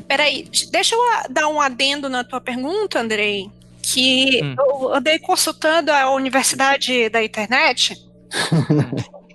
[0.08, 1.00] Peraí, deixa eu
[1.30, 3.48] dar um adendo na tua pergunta, Andrei.
[3.82, 4.54] Que hum.
[4.58, 7.96] eu andei consultando a Universidade da Internet.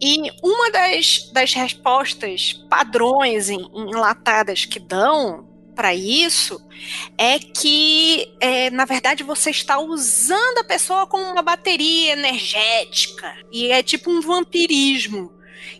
[0.00, 6.60] E uma das, das respostas padrões enlatadas que dão para isso
[7.18, 13.34] é que, é, na verdade, você está usando a pessoa como uma bateria energética.
[13.52, 15.32] E é tipo um vampirismo.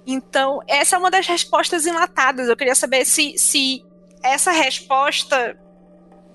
[0.07, 2.49] Então, essa é uma das respostas enlatadas.
[2.49, 3.85] Eu queria saber se, se
[4.23, 5.59] essa resposta,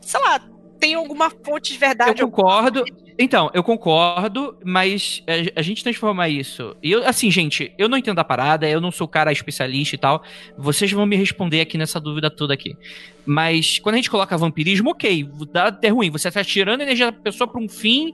[0.02, 0.40] sei lá,
[0.80, 2.22] tem alguma fonte de verdade.
[2.22, 2.84] Eu concordo.
[3.22, 6.74] Então, eu concordo, mas a, a, gente transformar isso.
[6.82, 9.98] E eu, assim, gente, eu não entendo a parada, eu não sou cara especialista e
[9.98, 10.24] tal.
[10.58, 12.78] Vocês vão me responder aqui nessa dúvida toda aqui.
[13.26, 16.10] Mas quando a gente coloca vampirismo, ok, dá até ruim.
[16.12, 18.14] Você tá tirando a energia da pessoa pra um fim.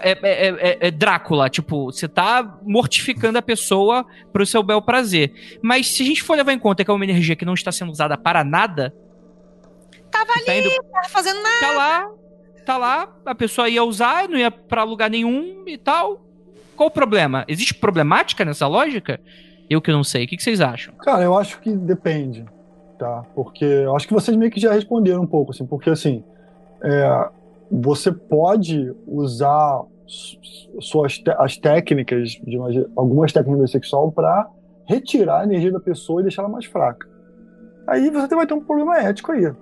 [0.00, 5.58] É, é, é, é Drácula, tipo, você tá mortificando a pessoa pro seu bel prazer.
[5.60, 7.70] Mas se a gente for levar em conta que é uma energia que não está
[7.70, 8.94] sendo usada para nada.
[10.10, 11.60] Tava tá ali, indo, tava fazendo nada.
[11.60, 12.10] Tá lá,
[12.66, 16.20] tá lá, a pessoa ia usar, não ia para lugar nenhum e tal.
[16.76, 17.44] Qual o problema?
[17.48, 19.20] Existe problemática nessa lógica?
[19.70, 20.24] Eu que não sei.
[20.24, 20.94] O que, vocês acham?
[20.96, 22.44] Cara, eu acho que depende,
[22.98, 23.24] tá?
[23.34, 26.22] Porque eu acho que vocês meio que já responderam um pouco, assim, porque assim,
[26.82, 27.28] é,
[27.70, 29.82] você pode usar
[30.80, 34.48] suas as técnicas, de uma, algumas técnicas sexual para
[34.86, 37.08] retirar a energia da pessoa e deixar ela mais fraca.
[37.86, 39.52] Aí você vai ter um problema ético aí.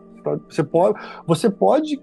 [0.48, 2.00] Você pode, você pode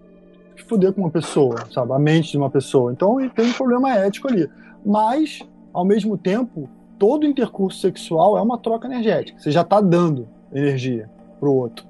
[0.63, 1.93] fuder com uma pessoa, sabe?
[1.93, 2.91] A mente de uma pessoa.
[2.91, 4.49] Então tem um problema ético ali.
[4.85, 5.41] Mas,
[5.73, 9.39] ao mesmo tempo, todo intercurso sexual é uma troca energética.
[9.39, 11.09] Você já está dando energia
[11.39, 11.85] pro outro.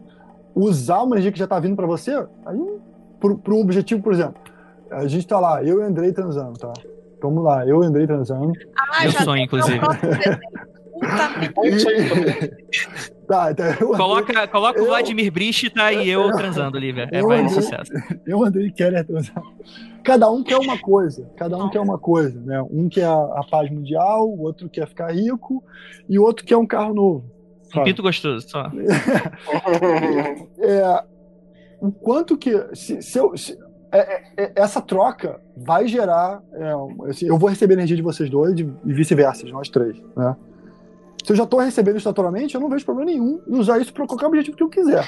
[0.53, 2.11] Usar uma energia que já está vindo para você,
[2.45, 2.79] aí,
[3.19, 4.41] para um objetivo, por exemplo,
[4.89, 6.73] a gente está lá, eu e Andrei transando, tá?
[7.21, 8.51] Vamos lá, eu e Andrei transando.
[8.75, 9.79] Ah, Meu sonho, inclusive.
[13.27, 17.09] tá, então eu coloca coloca eu, o Vladimir Brista e eu, eu transando, Lívia.
[17.11, 17.91] É mais andei, sucesso.
[18.25, 19.41] Eu andei quer transar.
[20.03, 21.27] Cada um quer uma coisa.
[21.35, 22.61] Cada um quer uma coisa, né?
[22.69, 25.63] Um quer a, a paz mundial, o outro quer ficar rico
[26.07, 27.25] e o outro quer um carro novo.
[27.75, 28.69] Um pinto gostoso, só.
[30.59, 31.03] é,
[31.79, 32.51] o quanto que.
[32.75, 33.57] Se, se eu, se,
[33.91, 36.41] é, é, é essa troca vai gerar.
[36.53, 36.73] É,
[37.09, 40.35] assim, eu vou receber energia de vocês dois e vice-versa, nós três, né?
[41.23, 43.93] Se eu já estou recebendo isso naturalmente, eu não vejo problema nenhum em usar isso
[43.93, 45.07] para qualquer objetivo que eu quiser.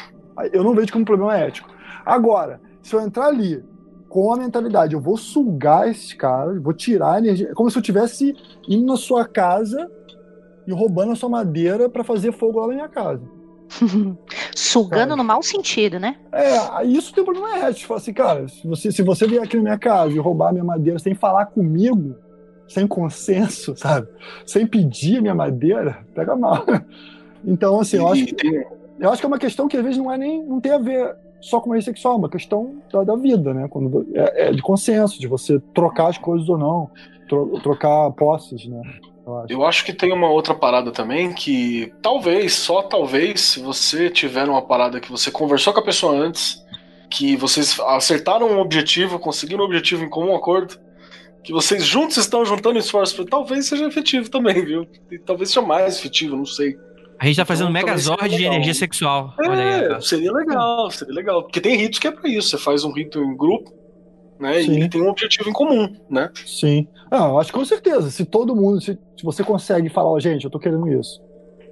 [0.51, 1.69] Eu não vejo como problema ético.
[2.05, 3.63] Agora, se eu entrar ali
[4.09, 7.77] com a mentalidade, eu vou sugar esses caras, vou tirar a energia, é como se
[7.77, 8.35] eu tivesse
[8.67, 9.89] indo na sua casa
[10.67, 13.23] e roubando a sua madeira para fazer fogo lá na minha casa.
[14.55, 15.15] Sugando cara.
[15.15, 16.17] no mau sentido, né?
[16.31, 17.87] É, isso tem um problema ético.
[17.87, 20.51] Fala assim, cara, se você, se você vier aqui na minha casa e roubar a
[20.51, 22.15] minha madeira sem falar comigo,
[22.67, 24.07] sem consenso, sabe?
[24.45, 26.65] Sem pedir a minha madeira, pega mal.
[27.45, 28.65] Então, assim, eu acho, que,
[28.99, 30.77] eu acho que é uma questão que às vezes não é nem não tem a
[30.77, 33.67] ver só com meio sexual, é uma questão da, da vida, né?
[33.69, 36.89] Quando é, é, de consenso, de você trocar as coisas ou não,
[37.27, 38.81] tro, trocar posses, né?
[39.25, 39.53] Eu acho.
[39.53, 44.47] eu acho que tem uma outra parada também que talvez, só talvez, se você tiver
[44.47, 46.63] uma parada que você conversou com a pessoa antes,
[47.09, 50.79] que vocês acertaram um objetivo, conseguiram um objetivo em comum acordo,
[51.43, 54.87] que vocês juntos estão juntando esforços, talvez seja efetivo também, viu?
[55.11, 56.77] E talvez seja mais efetivo, não sei.
[57.19, 59.33] A gente tá fazendo então, megazord de energia sexual.
[59.41, 61.43] É, Olha aí, seria legal, seria legal.
[61.43, 62.49] Porque tem ritos que é pra isso.
[62.49, 63.71] Você faz um rito em grupo,
[64.39, 64.61] né?
[64.61, 64.71] Sim.
[64.71, 66.29] E ele tem um objetivo em comum, né?
[66.45, 66.87] Sim.
[67.11, 68.09] Ah, eu acho que com certeza.
[68.09, 71.21] Se todo mundo, se, se você consegue falar, ó, oh, gente, eu tô querendo isso.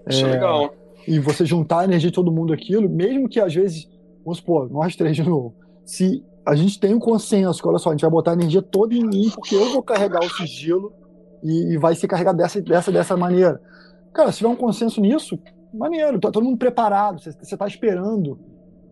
[0.08, 0.74] Isso é, é legal.
[1.08, 3.90] E você juntar a energia de todo mundo aquilo, mesmo que às vezes,
[4.24, 5.56] vamos supor, nós três de novo.
[5.84, 8.62] Se a gente tem um consenso que, olha só, a gente vai botar a energia
[8.62, 10.94] toda em mim, porque eu vou carregar o sigilo
[11.44, 13.62] e, e vai ser carregado dessa, dessa, dessa maneira.
[14.14, 15.40] Cara, se tiver um consenso nisso,
[15.74, 18.40] maneiro, tá todo mundo preparado, você, você tá esperando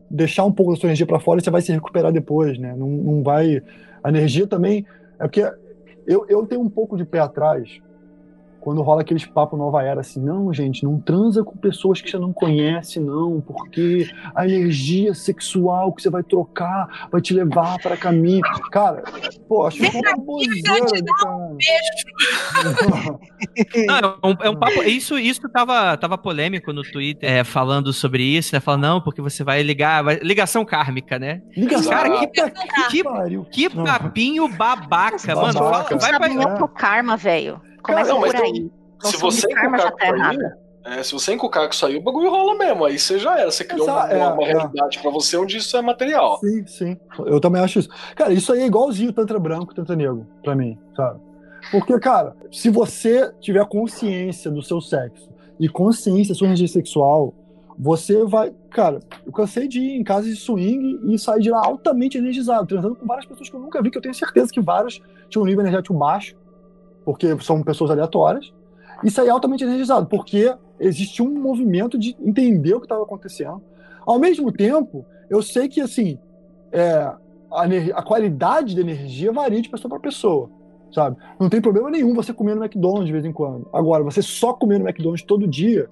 [0.09, 2.75] deixar um pouco da sua energia para fora e você vai se recuperar depois, né?
[2.75, 3.61] Não, não vai.
[4.03, 4.85] A energia também.
[5.19, 5.41] É porque
[6.07, 7.79] eu, eu tenho um pouco de pé atrás
[8.59, 12.17] quando rola aqueles papo nova era assim, não, gente, não transa com pessoas que você
[12.17, 17.95] não conhece, não, porque a energia sexual que você vai trocar vai te levar para
[17.95, 18.41] caminho.
[18.71, 19.03] Cara,
[19.47, 21.57] pô, acho que é uma bozeira de cara.
[23.87, 24.83] Não, é um, é um papo.
[24.83, 28.59] Isso, isso tava, tava polêmico no Twitter, é, falando sobre isso, né?
[28.59, 30.03] Falando, não, porque você vai ligar.
[30.03, 31.41] Vai, ligação kármica, né?
[31.55, 35.53] Ligação Cara, que, que, que, que papinho babaca, mano.
[35.53, 36.67] Fala, vai pra...
[36.67, 37.68] karma, velho.
[37.81, 38.41] Começa não, por aí.
[38.41, 38.71] Tem,
[39.03, 40.37] se você encucar com isso aí,
[40.85, 42.85] é, se você encucar com isso aí, o bagulho rola mesmo.
[42.85, 43.51] Aí você já era.
[43.51, 44.45] Você criou Essa, uma, é, uma é.
[44.47, 46.39] realidade pra você onde isso é material.
[46.39, 46.97] Sim, sim.
[47.25, 47.89] Eu também acho isso.
[48.15, 51.19] Cara, isso aí é igualzinho Tantra branco, Tantra negro, pra mim, sabe?
[51.71, 57.33] Porque, cara, se você tiver consciência do seu sexo e consciência da sua energia sexual,
[57.77, 58.53] você vai.
[58.71, 62.65] Cara, eu cansei de ir em casa de swing e sair de lá altamente energizado,
[62.65, 64.99] transando com várias pessoas que eu nunca vi, que eu tenho certeza que várias
[65.29, 66.35] tinham um nível energético baixo
[67.09, 68.53] porque são pessoas aleatórias.
[69.03, 73.59] Isso aí é altamente energizado, porque existe um movimento de entender o que estava acontecendo.
[74.05, 76.19] Ao mesmo tempo, eu sei que assim
[76.71, 77.11] é,
[77.51, 77.63] a,
[77.95, 80.51] a, qualidade da energia varia de pessoa para pessoa,
[80.93, 81.17] sabe?
[81.39, 83.67] Não tem problema nenhum você comer no McDonald's de vez em quando.
[83.73, 85.89] Agora, você só comer no McDonald's todo dia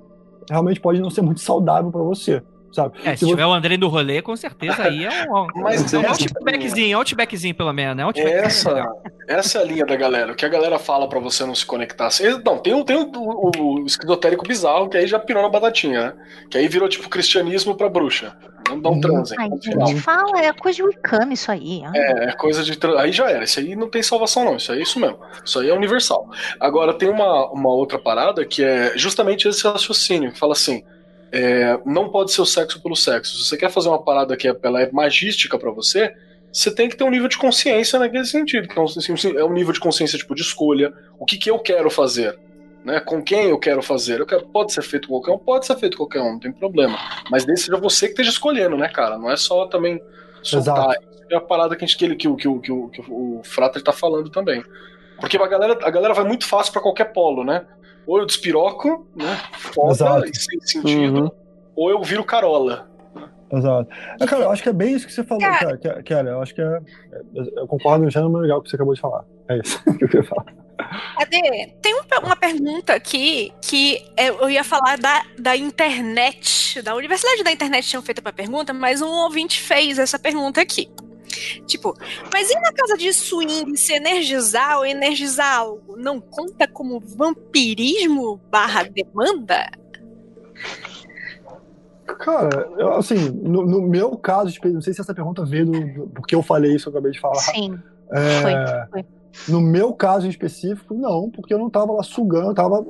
[0.48, 2.44] realmente pode não ser muito saudável para você,
[2.78, 3.00] sabe?
[3.04, 5.48] É, se, Se você- tiver o André no rolê, com certeza aí é um.
[5.62, 8.04] Mas é um essa- outbackzinho, é um outbackzinho pelo menos, né?
[8.06, 8.92] Outbackzinho Essa,
[9.28, 10.32] essa é a linha da galera.
[10.32, 12.08] O que a galera fala pra você não se conectar.
[12.08, 13.52] Assim, Não, tem, o- tem o, o,
[13.82, 16.14] o esquizotérico bizarro, que aí já pirou na batatinha, né?
[16.50, 18.36] Que aí virou tipo cristianismo pra bruxa.
[18.70, 19.34] Não dá um transe.
[19.40, 21.84] Ai, gente, fala, é coisa de Wiccan isso aí.
[21.96, 22.78] É, é coisa de.
[22.98, 23.46] Aí já era.
[23.46, 24.58] Isso aí não tem salvação, não.
[24.58, 25.18] Isso aí é isso mesmo.
[25.46, 26.30] Isso aí é universal.
[26.60, 30.84] Agora, tem uma, uma outra parada que é justamente esse raciocínio, que fala assim.
[31.32, 33.38] É, não pode ser o sexo pelo sexo.
[33.38, 36.14] Se você quer fazer uma parada que é, ela é magística pra você,
[36.52, 38.68] você tem que ter um nível de consciência naquele sentido.
[38.70, 40.94] Então, assim, é um nível de consciência tipo de escolha.
[41.20, 42.38] O que, que eu quero fazer?
[42.84, 43.00] Né?
[43.02, 44.20] Com quem eu quero fazer?
[44.22, 46.98] Eu quero, pode ser feito qualquer um, pode ser feito qualquer um, não tem problema.
[47.30, 49.18] Mas seja você que esteja escolhendo, né, cara?
[49.18, 50.02] Não é só também
[50.42, 50.92] soltar.
[51.02, 52.88] Isso é a parada que, a gente, que, ele, que, o- que, o- que, o-
[52.90, 54.64] que o Frater tá falando também.
[55.20, 57.66] Porque a galera, a galera vai muito fácil pra qualquer polo, né?
[58.08, 59.38] Ou eu despiroco, né?
[59.52, 60.26] Foda Exato.
[60.26, 61.32] e sem sentido, Uhum.
[61.76, 62.90] ou eu viro carola.
[63.52, 63.90] Exato.
[64.20, 65.78] É, cara, eu acho que é bem isso que você falou, Cara.
[65.78, 65.98] cara.
[65.98, 66.66] Que, Kelly, eu acho que é.
[66.66, 66.82] é-
[67.62, 69.24] Eu concordo no gênero legal que você acabou de falar.
[69.50, 70.46] É isso que eu queria falar.
[71.18, 71.74] Cadê?
[71.82, 77.44] Tem um- uma pergunta aqui que é, eu ia falar da, da internet, da universidade
[77.44, 80.90] da internet tinham feito a pergunta, mas um ouvinte fez essa pergunta aqui.
[81.66, 81.94] Tipo,
[82.32, 88.40] mas e na casa de swing se energizar ou energizar algo não conta como vampirismo
[88.50, 89.68] barra demanda?
[92.20, 95.72] Cara, eu, assim, no, no meu caso, espe- não sei se essa pergunta veio do,
[95.80, 97.36] do- porque eu falei isso, eu acabei de falar.
[97.36, 97.78] Sim,
[98.12, 98.54] É, foi,
[99.04, 99.06] foi.
[99.50, 102.84] No meu caso em específico, não, porque eu não tava lá sugando, eu tava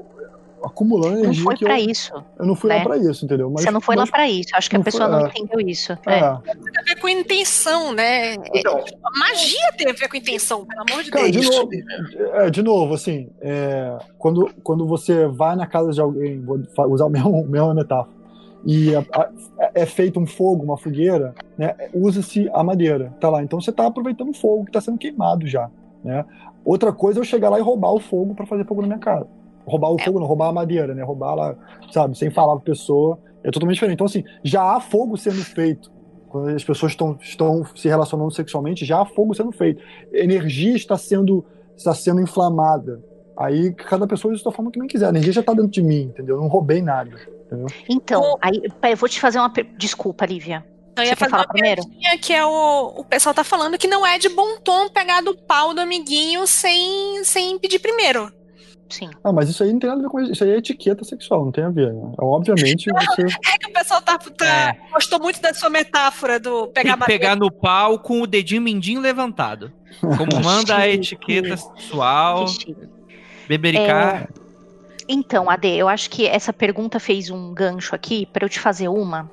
[0.68, 2.14] acumulando Não energia foi que pra eu, isso.
[2.40, 2.84] eu não fui lá né?
[2.84, 3.50] pra isso, entendeu?
[3.50, 4.50] Mas, Você não foi lá mas- pra isso.
[4.54, 5.30] Acho que a não foi- pessoa não é.
[5.30, 5.94] entendeu isso.
[5.94, 6.20] É, É.
[6.20, 8.36] Tem a ver com intenção, né?
[8.54, 8.84] Então,
[9.20, 11.56] Magia tem a ver com intenção, pelo amor de Cara, de Deus.
[11.56, 11.70] novo,
[12.34, 16.60] é, de novo, assim, é, quando, quando você vai na casa de alguém, vou
[16.90, 18.16] usar o mesmo, mesma metáfora,
[18.66, 19.30] e a- a-
[19.74, 23.42] é feito um fogo, uma fogueira, né, usa-se a madeira, tá lá.
[23.44, 25.70] Então você tá aproveitando o fogo que tá sendo queimado já,
[26.04, 26.26] né.
[26.66, 29.00] Outra coisa é eu chegar lá e roubar o fogo para fazer fogo na minha
[29.00, 29.26] casa.
[29.68, 31.56] Roubar o fogo, não, roubar a madeira, né, roubar lá,
[31.92, 33.96] sabe, sem falar pra pessoa, é totalmente diferente.
[33.96, 35.92] Então, assim, já há fogo sendo feito.
[36.30, 39.82] Quando as pessoas estão, estão se relacionando sexualmente, já há fogo sendo feito.
[40.12, 41.46] Energia está sendo,
[41.76, 43.02] está sendo inflamada.
[43.38, 45.06] Aí cada pessoa usa da forma que não quiser.
[45.06, 46.36] A energia já está dentro de mim, entendeu?
[46.36, 47.12] Eu não roubei nada.
[47.46, 47.68] Entendeu?
[47.88, 49.52] Então, aí, pera, eu vou te fazer uma.
[49.78, 50.66] Desculpa, Lívia.
[50.98, 51.82] Eu ia fazer falar uma primeiro?
[51.84, 55.22] piadinha que é o, o pessoal tá falando que não é de bom tom pegar
[55.22, 58.32] do pau do amiguinho sem, sem pedir primeiro.
[58.90, 59.10] Sim.
[59.24, 60.32] Ah, mas isso aí não tem nada a ver com isso.
[60.32, 61.94] Isso aí é etiqueta sexual, não tem a ver.
[61.94, 62.12] Né?
[62.18, 63.24] Obviamente, você.
[63.24, 67.06] É que o pessoal tá, tá- gostou muito da sua metáfora do Tem pegar que
[67.06, 69.72] pegar no pau com o dedinho mindinho levantado.
[70.00, 72.46] Como manda a etiqueta sexual,
[73.48, 74.30] bebericar.
[75.10, 78.90] Então, Ade, eu acho que essa pergunta fez um gancho aqui para eu te fazer
[78.90, 79.32] uma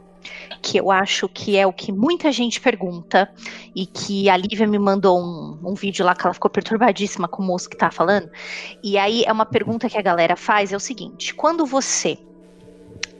[0.62, 3.30] que eu acho que é o que muita gente pergunta
[3.74, 7.42] e que a Lívia me mandou um, um vídeo lá que ela ficou perturbadíssima com
[7.42, 8.30] o moço que tá falando.
[8.82, 12.18] E aí é uma pergunta que a galera faz é o seguinte: quando você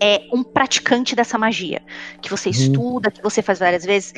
[0.01, 1.83] é um praticante dessa magia,
[2.21, 4.13] que você estuda, que você faz várias vezes,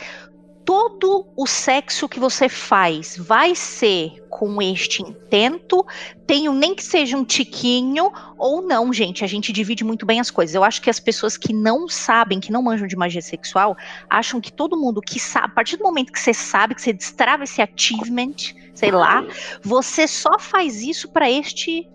[0.66, 5.86] todo o sexo que você faz vai ser com este intento,
[6.26, 9.22] tenho nem que seja um tiquinho ou não, gente.
[9.24, 10.54] A gente divide muito bem as coisas.
[10.56, 13.76] Eu acho que as pessoas que não sabem, que não manjam de magia sexual,
[14.10, 16.92] acham que todo mundo que sabe, a partir do momento que você sabe, que você
[16.92, 18.34] destrava esse achievement,
[18.74, 19.24] sei lá,
[19.62, 21.88] você só faz isso para este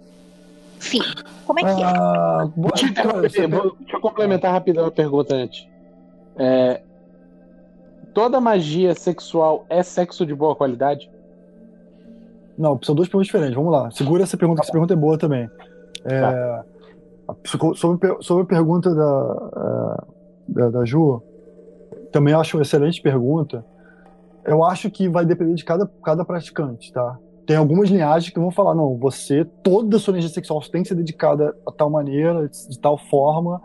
[0.80, 1.04] fim.
[1.46, 1.86] Como é que é?
[1.86, 5.68] Ah, boa- cara, você- Vou- Deixa eu complementar rapidão a pergunta antes.
[6.38, 6.82] É,
[8.14, 11.10] toda magia sexual é sexo de boa qualidade?
[12.58, 13.56] Não, são duas perguntas diferentes.
[13.56, 13.90] Vamos lá.
[13.92, 15.50] Segura essa pergunta, que essa pergunta é boa também.
[16.06, 16.64] É, a-
[17.76, 20.04] sobre, sobre a pergunta da, eh,
[20.48, 21.22] da, da Ju,
[22.12, 23.64] também acho uma excelente pergunta.
[24.46, 27.18] Eu acho que vai depender de cada, cada praticante, tá?
[27.46, 30.90] Tem algumas linhagens que vão falar, não, você, toda a sua energia sexual tem que
[30.90, 33.62] ser dedicada a tal maneira, de tal forma.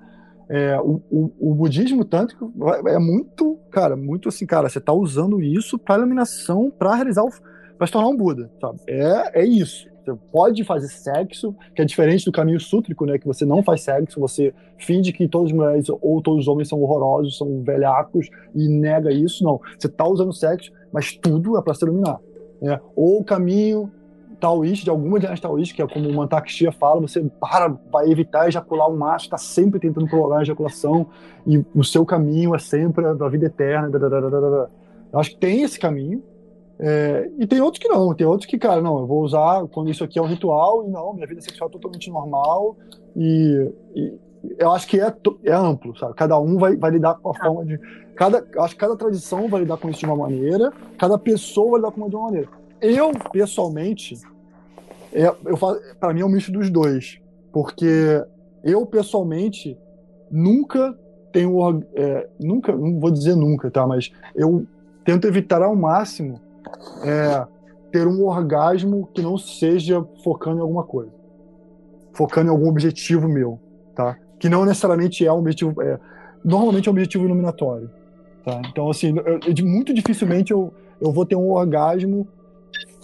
[0.48, 2.52] É, o, o, o budismo tântrico
[2.86, 7.30] é muito, cara, muito assim, cara, você tá usando isso para iluminação, para realizar o,
[7.76, 8.78] para se tornar um Buda, sabe?
[8.86, 9.88] É, é isso.
[10.04, 13.18] Você pode fazer sexo, que é diferente do caminho sútrico, né?
[13.18, 16.68] Que você não faz sexo, você finge que todas as mulheres ou todos os homens
[16.68, 19.42] são horrorosos, são velhacos e nega isso.
[19.42, 19.60] Não.
[19.76, 22.20] Você tá usando sexo, mas tudo é para se iluminar.
[22.62, 22.78] Né?
[22.94, 23.90] Ou o caminho
[24.40, 28.48] taoísta, de alguma dinastia taoísta, que é como o Mantak-Chia fala, você para, vai evitar
[28.48, 31.06] ejacular um macho, está sempre tentando prolongar a ejaculação,
[31.46, 33.88] e o seu caminho é sempre a da vida eterna.
[33.88, 34.70] dadadadadada.
[35.12, 36.22] Eu acho que tem esse caminho,
[36.78, 39.90] é, e tem outros que não, tem outros que, cara, não, eu vou usar quando
[39.90, 42.76] isso aqui é um ritual, e não, minha vida sexual é totalmente normal,
[43.16, 44.14] e, e,
[44.58, 45.12] eu acho que é,
[45.44, 46.14] é amplo, sabe?
[46.14, 47.80] Cada um vai, vai lidar com a forma de.
[48.14, 51.80] Cada, acho que cada tradição vai lidar com isso de uma maneira, cada pessoa vai
[51.80, 52.48] lidar com isso de uma maneira.
[52.80, 54.18] Eu, pessoalmente,
[55.12, 55.56] é, eu
[55.98, 57.18] para mim é um misto dos dois.
[57.52, 58.22] Porque
[58.62, 59.78] eu, pessoalmente,
[60.30, 60.96] nunca
[61.32, 61.82] tenho.
[61.94, 63.86] É, nunca, não vou dizer nunca, tá?
[63.86, 64.66] Mas eu
[65.04, 66.40] tento evitar ao máximo
[67.02, 67.46] é,
[67.90, 71.12] ter um orgasmo que não seja focando em alguma coisa.
[72.12, 73.58] Focando em algum objetivo meu,
[73.94, 74.18] tá?
[74.38, 75.80] Que não necessariamente é um objetivo.
[75.80, 75.98] É,
[76.44, 77.90] normalmente é um objetivo iluminatório.
[78.44, 78.60] Tá?
[78.70, 82.28] Então, assim, eu, eu, muito dificilmente eu, eu vou ter um orgasmo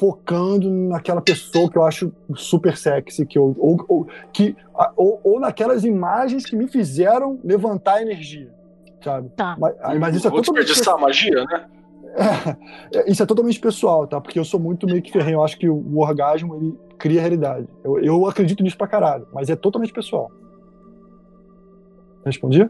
[0.02, 4.56] focando naquela pessoa que eu acho super sexy, que eu, ou, ou, que,
[4.96, 8.52] ou, ou naquelas imagens que me fizeram levantar a energia,
[9.00, 9.28] sabe?
[9.36, 9.56] Tá.
[9.56, 11.66] Mas, mas isso é Vou totalmente desperdiçar a magia, né?
[12.94, 14.20] É, isso é totalmente pessoal, tá?
[14.20, 15.36] Porque eu sou muito meio que ferrenho.
[15.36, 17.66] Eu acho que o, o orgasmo ele cria realidade.
[17.82, 20.30] Eu, eu acredito nisso pra caralho, mas é totalmente pessoal.
[22.26, 22.68] Respondi?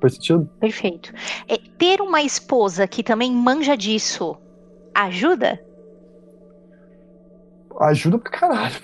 [0.00, 0.48] Faz sentido?
[0.60, 1.12] Perfeito.
[1.46, 4.38] É, ter uma esposa que também manja disso
[4.94, 5.60] ajuda?
[7.80, 8.74] Ajuda pra caralho.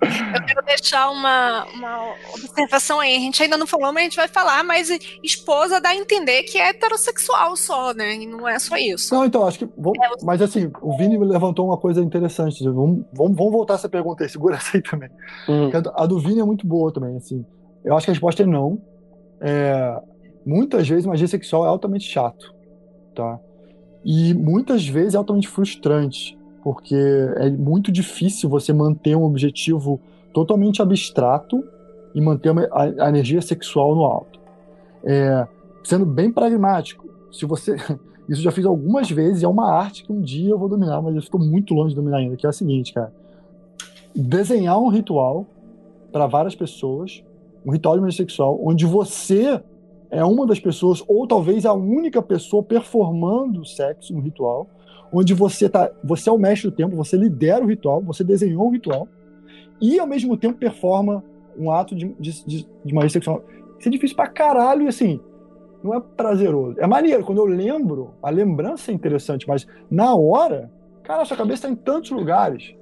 [0.00, 3.16] Eu quero deixar uma, uma observação aí.
[3.16, 4.62] A gente ainda não falou, mas a gente vai falar.
[4.64, 4.88] Mas
[5.22, 8.14] esposa dá a entender que é heterossexual só, né?
[8.14, 9.14] E não é só isso.
[9.14, 9.68] Não, então, acho que.
[9.76, 10.08] Vou, é.
[10.22, 12.64] Mas assim, o Vini levantou uma coisa interessante.
[12.64, 15.10] Vamos, vamos, vamos voltar essa pergunta aí, segura essa aí também.
[15.48, 15.70] Hum.
[15.94, 17.44] A do Vini é muito boa também, assim.
[17.84, 18.80] Eu acho que a resposta é não.
[19.40, 20.00] É,
[20.46, 22.54] muitas vezes magia sexual é altamente chato,
[23.14, 23.38] tá?
[24.04, 26.94] E muitas vezes é altamente frustrante porque
[27.36, 30.00] é muito difícil você manter um objetivo
[30.32, 31.64] totalmente abstrato
[32.14, 34.38] e manter a, energia sexual no alto.
[35.04, 35.46] É,
[35.82, 37.76] sendo bem pragmático, se você.
[38.28, 41.14] Isso já fiz algumas vezes, é uma arte que um dia eu vou dominar, mas
[41.14, 43.12] eu estou muito longe de dominar ainda, que é a seguinte, cara.
[44.14, 45.46] Desenhar um ritual
[46.12, 47.24] para várias pessoas,
[47.66, 49.60] um ritual de sexual, onde você
[50.10, 54.66] é uma das pessoas, ou talvez a única pessoa performando sexo no ritual,
[55.12, 58.66] onde você tá, você é o mestre do tempo, você lidera o ritual, você desenhou
[58.66, 59.08] o ritual
[59.80, 61.24] e ao mesmo tempo performa
[61.58, 63.44] um ato de, de, de, de magia sexual.
[63.78, 65.20] Isso é difícil pra caralho e assim,
[65.82, 66.78] não é prazeroso.
[66.78, 70.70] É maneiro, quando eu lembro, a lembrança é interessante, mas na hora,
[71.02, 72.74] cara, sua cabeça está em tantos lugares.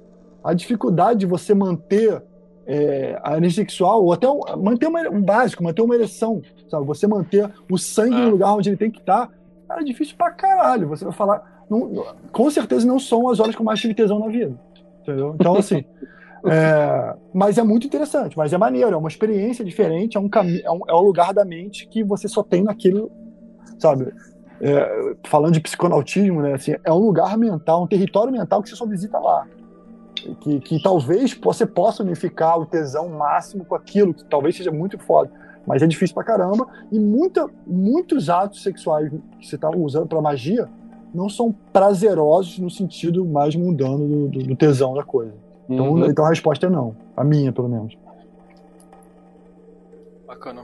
[0.43, 2.23] A dificuldade de você manter
[2.69, 6.39] é, a energia sexual, ou até um, manter uma, um básico, manter uma ereção,
[6.69, 6.85] sabe?
[6.85, 9.27] Você manter o sangue no lugar onde ele tem que estar,
[9.67, 10.87] tá, é difícil pra caralho.
[10.87, 14.19] Você vai falar, não, com certeza não são as horas que eu mais tive tesão
[14.19, 14.53] na vida.
[15.01, 15.33] Entendeu?
[15.33, 15.83] Então, assim.
[16.45, 20.61] é, mas é muito interessante, mas é maneiro, é uma experiência diferente, é um, caminho,
[20.63, 23.09] é um, é um lugar da mente que você só tem naquele.
[23.79, 24.13] Sabe?
[24.61, 26.53] É, falando de psiconautismo, né?
[26.53, 29.47] Assim, é um lugar mental, um território mental que você só visita lá.
[30.41, 34.97] Que, que talvez você possa unificar o tesão máximo com aquilo, que talvez seja muito
[34.97, 35.31] foda
[35.67, 36.67] mas é difícil pra caramba.
[36.91, 40.67] E muita, muitos atos sexuais que você tá usando pra magia
[41.13, 45.33] não são prazerosos no sentido mais mundano do, do, do tesão da coisa.
[45.69, 46.05] Então, uhum.
[46.05, 46.95] então a resposta é não.
[47.15, 47.95] A minha, pelo menos.
[50.25, 50.63] Bacana.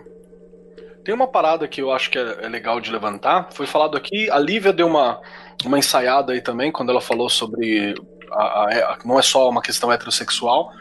[1.04, 3.50] Tem uma parada que eu acho que é, é legal de levantar.
[3.52, 5.22] Foi falado aqui, a Lívia deu uma,
[5.64, 7.94] uma ensaiada aí também, quando ela falou sobre.
[8.36, 10.74] A, a, a, não é só uma questão heterossexual,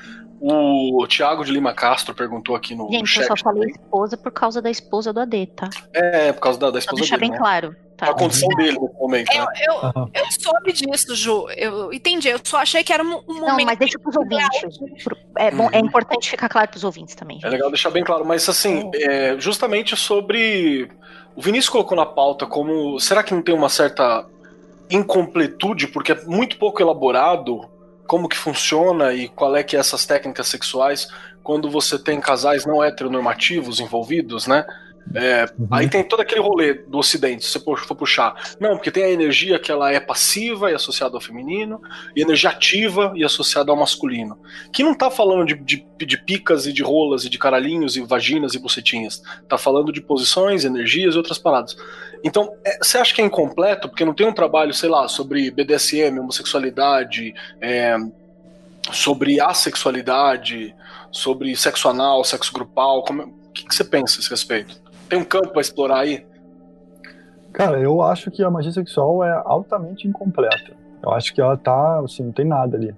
[0.47, 3.23] o Thiago de Lima Castro perguntou aqui no, Gente, no chat.
[3.23, 5.71] eu só falei esposa por causa da esposa do AD, tá?
[5.95, 7.31] É, por causa da, da esposa deixar dele.
[7.31, 7.39] bem né?
[7.39, 7.75] claro.
[7.97, 8.11] Tá.
[8.11, 9.33] A condição dele no momento.
[9.33, 9.53] Eu, né?
[9.69, 11.49] eu, eu, soube disso, Ju.
[11.57, 12.29] Eu entendi.
[12.29, 13.59] Eu só achei que era um, um momento.
[13.59, 14.79] Não, mas deixa pros ouvintes.
[15.39, 15.87] É, bom, é uhum.
[15.87, 17.37] importante ficar claro pros ouvintes também.
[17.37, 17.47] Gente.
[17.47, 20.91] É legal deixar bem claro, mas assim, é, justamente sobre.
[21.37, 22.99] O Vinícius colocou na pauta como.
[22.99, 24.27] Será que não tem uma certa
[24.91, 27.69] incompletude, porque é muito pouco elaborado
[28.07, 31.09] como que funciona e qual é que é essas técnicas sexuais
[31.43, 34.65] quando você tem casais não heteronormativos envolvidos, né?
[35.15, 35.69] É, uhum.
[35.71, 38.35] Aí tem todo aquele rolê do Ocidente, se você for puxar.
[38.59, 41.81] Não, porque tem a energia que ela é passiva e associada ao feminino,
[42.17, 44.39] e energia ativa e associada ao masculino.
[44.73, 48.01] Que não tá falando de, de, de, picas e de rolas e de caralhinhos e
[48.01, 49.23] vaginas e bucetinhas.
[49.49, 51.77] Tá falando de posições, energias e outras paradas.
[52.25, 53.87] Então, é, você acha que é incompleto?
[53.87, 57.95] Porque não tem um trabalho, sei lá, sobre BDSM, homossexualidade, é,
[58.91, 60.75] sobre assexualidade,
[61.13, 63.05] sobre sexo anal, sexo grupal.
[63.05, 64.81] Como, o que, que você pensa a esse respeito?
[65.07, 66.27] Tem um campo para explorar aí?
[67.53, 70.73] Cara, eu acho que a magia sexual é altamente incompleta.
[71.03, 72.95] Eu acho que ela tá, assim, não tem nada ali.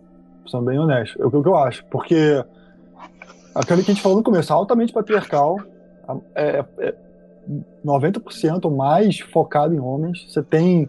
[0.49, 1.21] Sendo bem honesto.
[1.21, 1.85] É o que eu acho.
[1.87, 2.45] Porque
[3.53, 5.59] aquele que a gente falou no começo, altamente patriarcal,
[6.37, 6.95] é, é
[7.85, 10.27] 90% mais focado em homens.
[10.29, 10.89] Você tem.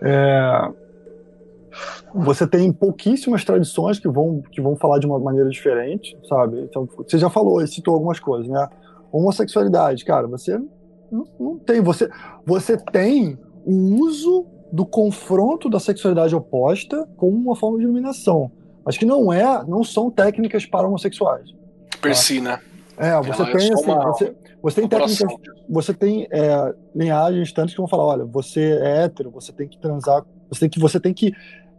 [0.00, 0.68] É,
[2.14, 6.60] você tem pouquíssimas tradições que vão, que vão falar de uma maneira diferente, sabe?
[6.62, 8.68] Então, você já falou, citou algumas coisas, né?
[9.10, 10.58] Homossexualidade, cara, você
[11.10, 11.80] não, não tem.
[11.80, 12.10] Você,
[12.44, 18.50] você tem o uso do confronto da sexualidade oposta como uma forma de iluminação.
[18.84, 21.54] Mas que não é, não são técnicas para homossexuais.
[22.00, 22.58] Per si, né?
[22.96, 25.34] É, você Ela tem é assim, uma, você, você tem técnicas,
[25.68, 29.78] você tem é, linhagens tantas que vão falar, olha, você é hétero, você tem que
[29.78, 31.32] transar, você tem que, você tem que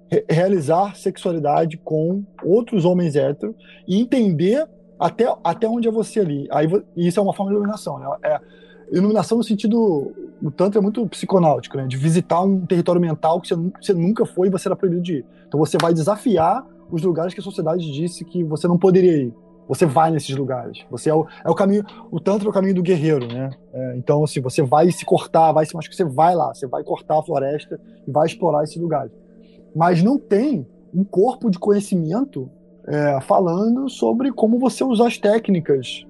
[0.09, 3.55] re realizar sexualidade com outros homens héteros
[3.88, 4.68] e entender
[4.99, 6.47] até, até onde é você ali.
[6.51, 8.07] Aí isso é uma forma de iluminação, né?
[8.24, 8.39] É,
[8.91, 11.88] iluminação no sentido o tanto é muito psiconáutico, né?
[11.88, 15.18] De visitar um território mental que você, você nunca foi e você era proibido de
[15.18, 15.26] ir.
[15.47, 19.34] Então você vai desafiar os lugares que a sociedade disse que você não poderia ir.
[19.68, 20.86] Você vai nesses lugares.
[20.91, 21.84] Você é o, é o caminho.
[22.11, 23.49] O tantra é o caminho do guerreiro, né?
[23.74, 26.84] É, então, assim, você vai se cortar, vai se machucar, você vai lá, você vai
[26.84, 29.11] cortar a floresta e vai explorar esses lugares.
[29.76, 32.49] Mas não tem um corpo de conhecimento
[32.88, 36.05] é, falando sobre como você usar as técnicas,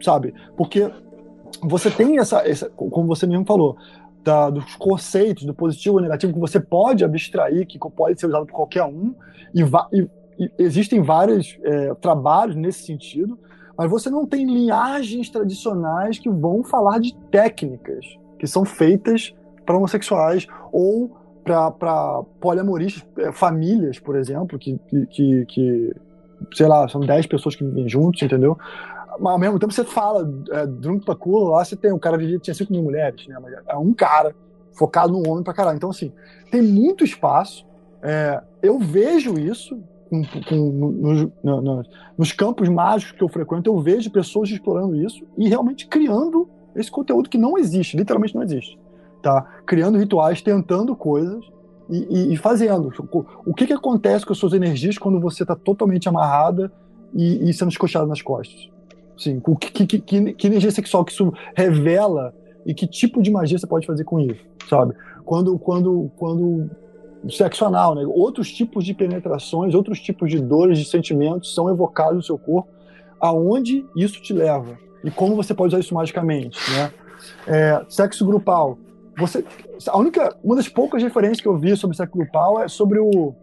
[0.00, 0.34] sabe?
[0.56, 0.90] Porque
[1.62, 3.76] você tem essa, essa como você mesmo falou,
[4.22, 8.46] da, dos conceitos do positivo e negativo que você pode abstrair, que pode ser usado
[8.46, 9.14] por qualquer um,
[9.54, 10.08] e, e, e
[10.58, 13.38] existem vários é, trabalhos nesse sentido,
[13.76, 18.04] mas você não tem linhagens tradicionais que vão falar de técnicas
[18.38, 19.34] que são feitas
[19.66, 24.78] para homossexuais ou para poliamoristas, é, famílias, por exemplo, que,
[25.10, 25.96] que, que,
[26.54, 28.56] sei lá, são 10 pessoas que vivem juntos, entendeu?
[29.18, 32.38] Mas ao mesmo tempo você fala, é, Drunk Kula, lá você tem, um cara vivia,
[32.38, 33.36] tinha 5 mil mulheres, né?
[33.40, 34.34] Mas é um cara
[34.72, 35.76] focado no homem pra caralho.
[35.76, 36.12] Então, assim,
[36.50, 37.66] tem muito espaço.
[38.02, 41.82] É, eu vejo isso com, com, no, no, no,
[42.16, 46.90] nos campos mágicos que eu frequento, eu vejo pessoas explorando isso e realmente criando esse
[46.90, 48.78] conteúdo que não existe, literalmente não existe.
[49.22, 49.42] Tá?
[49.66, 51.44] Criando rituais, tentando coisas
[51.90, 52.92] e, e, e fazendo.
[53.44, 56.70] O que, que acontece com as suas energias quando você está totalmente amarrada
[57.14, 58.70] e, e sendo escochada nas costas?
[59.16, 62.32] Sim, que, que, que, que, energia sexual que isso revela
[62.64, 64.94] e que tipo de magia você pode fazer com isso, sabe?
[65.24, 66.70] Quando, quando, quando
[67.30, 68.04] sexo anal, né?
[68.06, 72.68] Outros tipos de penetrações, outros tipos de dores, de sentimentos são evocados no seu corpo,
[73.20, 76.92] aonde isso te leva e como você pode usar isso magicamente, né?
[77.46, 78.78] É, sexo grupal.
[79.16, 79.44] Você,
[79.86, 83.34] a única, uma das poucas referências que eu vi sobre sexo grupal é sobre o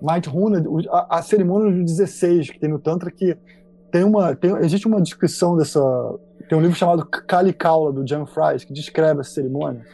[0.00, 0.64] Might Runa,
[1.08, 3.36] a, cerimônia dos 16 que tem no Tantra, que
[3.90, 5.80] tem uma, tem, existe uma descrição dessa.
[6.48, 9.84] Tem um livro chamado Kali Kaula, do John Fries, que descreve essa cerimônia.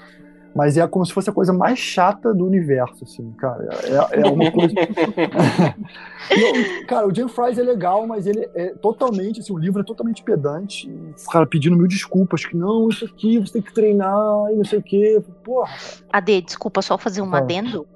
[0.54, 3.68] Mas é como se fosse a coisa mais chata do universo, assim, cara.
[3.84, 4.74] É, é uma coisa.
[6.86, 10.22] cara, o Jim Fries é legal, mas ele é totalmente, assim, o livro é totalmente
[10.22, 10.90] pedante.
[11.26, 14.64] O cara pedindo mil desculpas, que não, isso aqui você tem que treinar e não
[14.64, 15.22] sei o quê.
[15.42, 15.74] Porra.
[16.12, 17.38] Ade, desculpa, só fazer um ah.
[17.38, 17.86] adendo.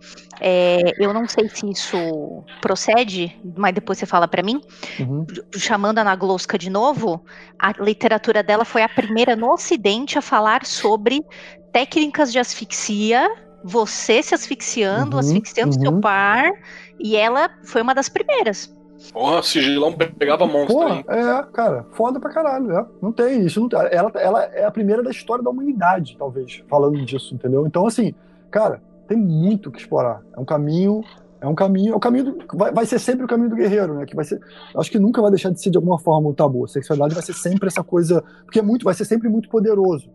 [0.41, 4.61] É, eu não sei se isso procede, mas depois você fala para mim.
[5.01, 5.27] Uhum.
[5.57, 7.25] Chamando a Nagloska de novo,
[7.59, 11.25] a literatura dela foi a primeira no Ocidente a falar sobre
[11.73, 13.29] técnicas de asfixia,
[13.63, 15.83] você se asfixiando, uhum, asfixiando uhum.
[15.83, 16.51] seu par,
[16.99, 18.75] e ela foi uma das primeiras.
[19.13, 20.77] Porra, sigilão pegava monstro.
[20.77, 22.87] Porra, é, cara, foda pra caralho, né?
[23.01, 23.61] Não tem isso.
[23.61, 23.79] Não tem.
[23.91, 27.67] Ela, ela é a primeira da história da humanidade, talvez, falando disso, entendeu?
[27.67, 28.15] Então, assim,
[28.51, 30.23] cara, tem muito que explorar.
[30.35, 31.03] É um caminho.
[31.39, 33.95] É um caminho, é o caminho do, vai, vai ser sempre o caminho do guerreiro,
[33.95, 34.07] né?
[34.07, 34.41] Que vai ser,
[34.75, 36.65] acho que nunca vai deixar de ser de alguma forma o tabu.
[36.65, 40.11] A sexualidade vai ser sempre essa coisa, porque é muito, vai ser sempre muito poderoso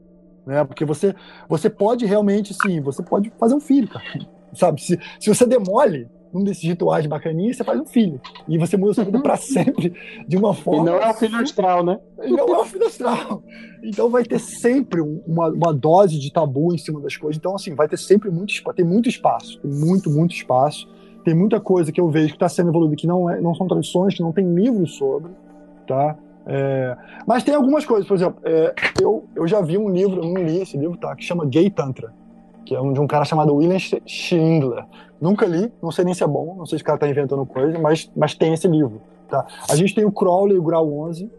[0.45, 0.63] né?
[0.63, 1.15] Porque você,
[1.47, 4.03] você pode realmente, sim, você pode fazer um filho, cara.
[4.53, 4.81] Sabe?
[4.81, 8.19] Se, se você demole um desses rituais bacaninhos, você faz um filho.
[8.47, 9.93] E você muda sua vida para sempre
[10.27, 10.81] de uma forma.
[10.81, 11.99] E não é o filho astral, né?
[12.23, 13.43] E não é o filho astral.
[13.83, 17.37] Então vai ter sempre uma, uma dose de tabu em cima das coisas.
[17.37, 18.75] Então, assim, vai ter sempre muito espaço.
[18.75, 19.59] Tem muito espaço.
[19.59, 20.87] Tem muito, muito espaço.
[21.23, 23.67] Tem muita coisa que eu vejo que está sendo evoluída que não, é, não são
[23.67, 25.31] tradições, que não tem livros sobre,
[25.87, 26.17] tá?
[26.45, 30.29] É, mas tem algumas coisas, por exemplo, é, eu, eu já vi um livro, eu
[30.29, 31.15] não li esse livro, tá?
[31.15, 32.13] Que chama Gay Tantra,
[32.65, 34.85] que é um, de um cara chamado William Schindler.
[35.19, 37.45] Nunca li, não sei nem se é bom, não sei se o cara tá inventando
[37.45, 39.45] coisa, mas, mas tem esse livro, tá?
[39.69, 41.29] A gente tem o Crowley e o Grau 11,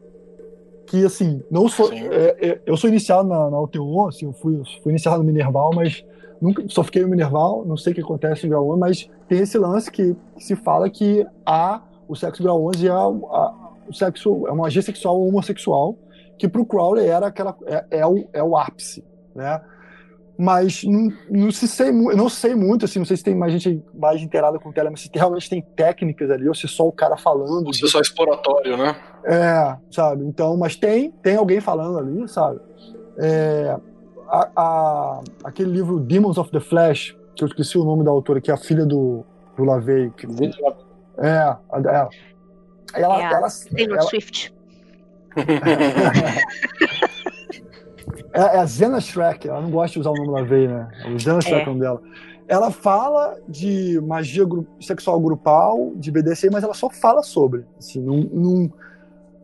[0.87, 4.63] que assim, não sou, é, é, eu sou iniciado na, na UTO, assim, eu fui,
[4.83, 6.05] fui iniciado no Minerval, mas
[6.41, 9.41] nunca, só fiquei no Minerval, não sei o que acontece no Grau 11, mas tem
[9.41, 13.62] esse lance que, que se fala que a, o sexo Grau 11 é a, a
[13.93, 15.97] o sexo, é uma magia sexual homossexual,
[16.39, 19.05] que para o Crowley era aquela, é, é, o, é o ápice,
[19.35, 19.61] né?
[20.39, 23.83] Mas não, não se sei, não sei muito, assim, não sei se tem mais gente
[23.95, 26.93] mais inteirada com o Telemann, se realmente tem técnicas ali, ou se é só o
[26.93, 27.67] cara falando.
[27.67, 28.97] Ou se é só exploratório, né?
[29.25, 30.25] É, sabe?
[30.25, 32.59] Então, mas tem, tem alguém falando ali, sabe?
[33.19, 33.77] É,
[34.29, 38.41] a, a, aquele livro Demons of the Flesh, que eu esqueci o nome da autora,
[38.41, 39.25] que é a filha do,
[39.57, 40.11] do Lavey.
[40.17, 40.27] Que...
[41.19, 41.57] É,
[41.89, 42.09] é.
[42.95, 44.55] Ela, é ela, Taylor ela- Swift.
[48.33, 50.89] É, é a Zena Shrek, ela não gosta de usar o nome Lavey, né?
[51.15, 51.63] O Zena Shrek é É.
[51.65, 52.03] o nome dela.
[52.49, 57.65] Ela fala de magia gru- sexual grupal, de BDC, mas ela só fala sobre.
[57.79, 58.73] Assim, não, não-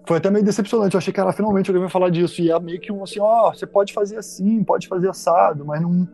[0.06, 0.94] Foi até meio decepcionante.
[0.94, 2.40] Eu achei que ela finalmente alguém vai falar disso.
[2.40, 5.82] E é meio que um assim, ó, você pode fazer assim, pode fazer assado, mas
[5.82, 6.08] não.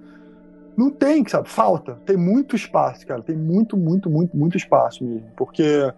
[0.77, 1.49] Não tem, sabe?
[1.49, 1.97] Falta.
[2.05, 3.23] Tem muito espaço, cara.
[3.23, 5.29] Tem muito, muito, muito, muito espaço mesmo.
[5.37, 5.93] Porque.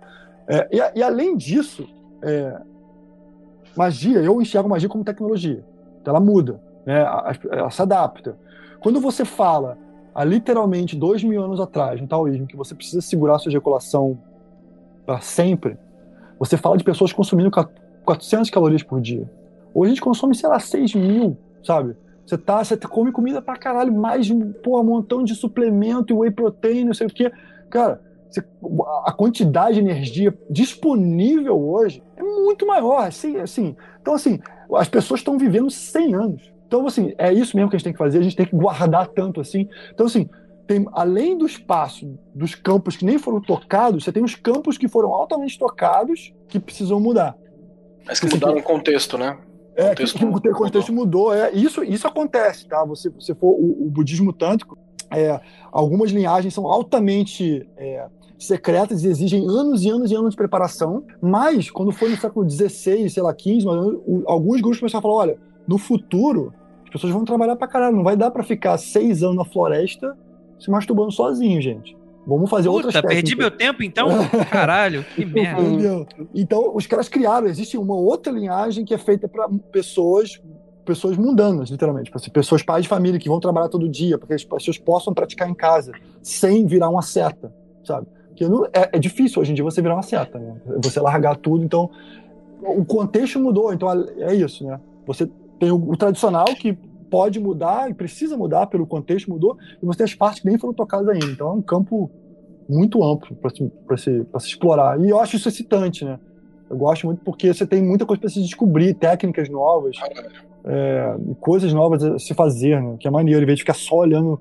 [0.49, 1.89] É, e, e além disso,
[2.23, 2.59] é,
[3.77, 5.65] magia, eu enxergo magia como tecnologia.
[6.01, 7.05] Então ela muda, né?
[7.51, 8.39] Ela se adapta.
[8.81, 9.77] Quando você fala
[10.15, 14.19] há literalmente dois mil anos atrás, no taoísmo, que você precisa segurar sua ejaculação
[15.05, 15.77] para sempre,
[16.39, 17.69] você fala de pessoas consumindo ca-
[18.05, 19.29] 400 calorias por dia.
[19.75, 21.97] Hoje a gente consome, sei lá, 6 mil, sabe?
[22.27, 26.17] Você tá, você come comida pra caralho, mais um pô, um montão de suplemento e
[26.17, 27.31] whey protein, não sei o quê.
[27.71, 28.01] Cara,
[29.05, 33.77] a quantidade de energia disponível hoje é muito maior, assim, assim.
[34.01, 34.41] Então, assim,
[34.75, 36.53] as pessoas estão vivendo 100 anos.
[36.67, 38.57] Então, assim, é isso mesmo que a gente tem que fazer, a gente tem que
[38.57, 39.69] guardar tanto assim.
[39.93, 40.29] Então, assim,
[40.67, 44.89] tem, além do espaço dos campos que nem foram tocados, você tem os campos que
[44.89, 47.37] foram altamente tocados que precisam mudar.
[48.05, 49.39] Mas que mudaram o contexto, né?
[49.77, 51.33] É, contexto que, que o contexto mudou.
[51.33, 52.85] É, isso, isso acontece, tá?
[52.85, 54.77] Você, você for o, o budismo tântrico,
[55.11, 58.07] é, algumas linhagens são altamente é,
[58.39, 61.05] secretas e exigem anos e anos e anos de preparação.
[61.21, 63.67] Mas quando foi no século XVI, sei lá, XV,
[64.27, 66.53] alguns grupos começaram a falar: olha, no futuro
[66.85, 70.17] as pessoas vão trabalhar pra caralho, não vai dar pra ficar seis anos na floresta
[70.59, 71.97] se masturbando sozinho, gente.
[72.27, 73.31] Vamos fazer outras Puta, técnicas.
[73.31, 74.09] perdi meu tempo então?
[74.51, 75.63] Caralho, que merda.
[75.63, 76.07] Entendeu?
[76.35, 80.41] Então, os caras criaram, existe uma outra linhagem que é feita para pessoas
[80.87, 84.29] pessoas mundanas, literalmente, Tipo assim, pessoas pais de família que vão trabalhar todo dia, para
[84.29, 85.93] que as pessoas possam praticar em casa,
[86.23, 87.53] sem virar uma seta,
[87.85, 88.07] sabe?
[88.29, 90.57] Porque não- é, é difícil hoje em dia você virar uma seta, né?
[90.83, 91.91] Você largar tudo, então
[92.63, 93.89] o contexto mudou, então
[94.19, 94.81] é isso, né?
[95.07, 96.73] Você tem o, o tradicional que
[97.11, 100.59] pode mudar e precisa mudar pelo contexto mudou, e você tem as partes que nem
[100.59, 101.27] foram tocadas ainda.
[101.27, 102.11] Então é um campo
[102.69, 105.01] muito amplo para se, se, se explorar.
[105.01, 106.19] E eu acho isso excitante, né?
[106.69, 109.97] Eu gosto muito porque você tem muita coisa para se descobrir, técnicas novas,
[110.67, 112.97] é, coisas novas a se fazer, né?
[112.99, 114.41] Que é maneiro, em vez de ficar só olhando,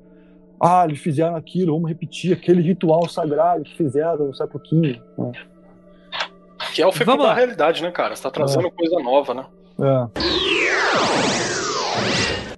[0.60, 5.02] ah, eles fizeram aquilo, vamos repetir aquele ritual sagrado que fizeram no século XV.
[5.18, 5.31] Né?
[6.73, 7.31] Que é o Vamos fecundar lá.
[7.31, 8.15] a realidade, né, cara?
[8.15, 9.45] Você tá trazendo coisa nova, né?
[9.80, 10.07] É.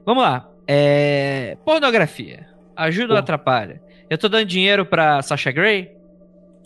[0.05, 0.49] Vamos lá.
[0.65, 1.57] É...
[1.65, 2.47] Pornografia.
[2.75, 3.81] Ajuda ou atrapalha?
[4.09, 5.96] Eu tô dando dinheiro pra Sasha Grey?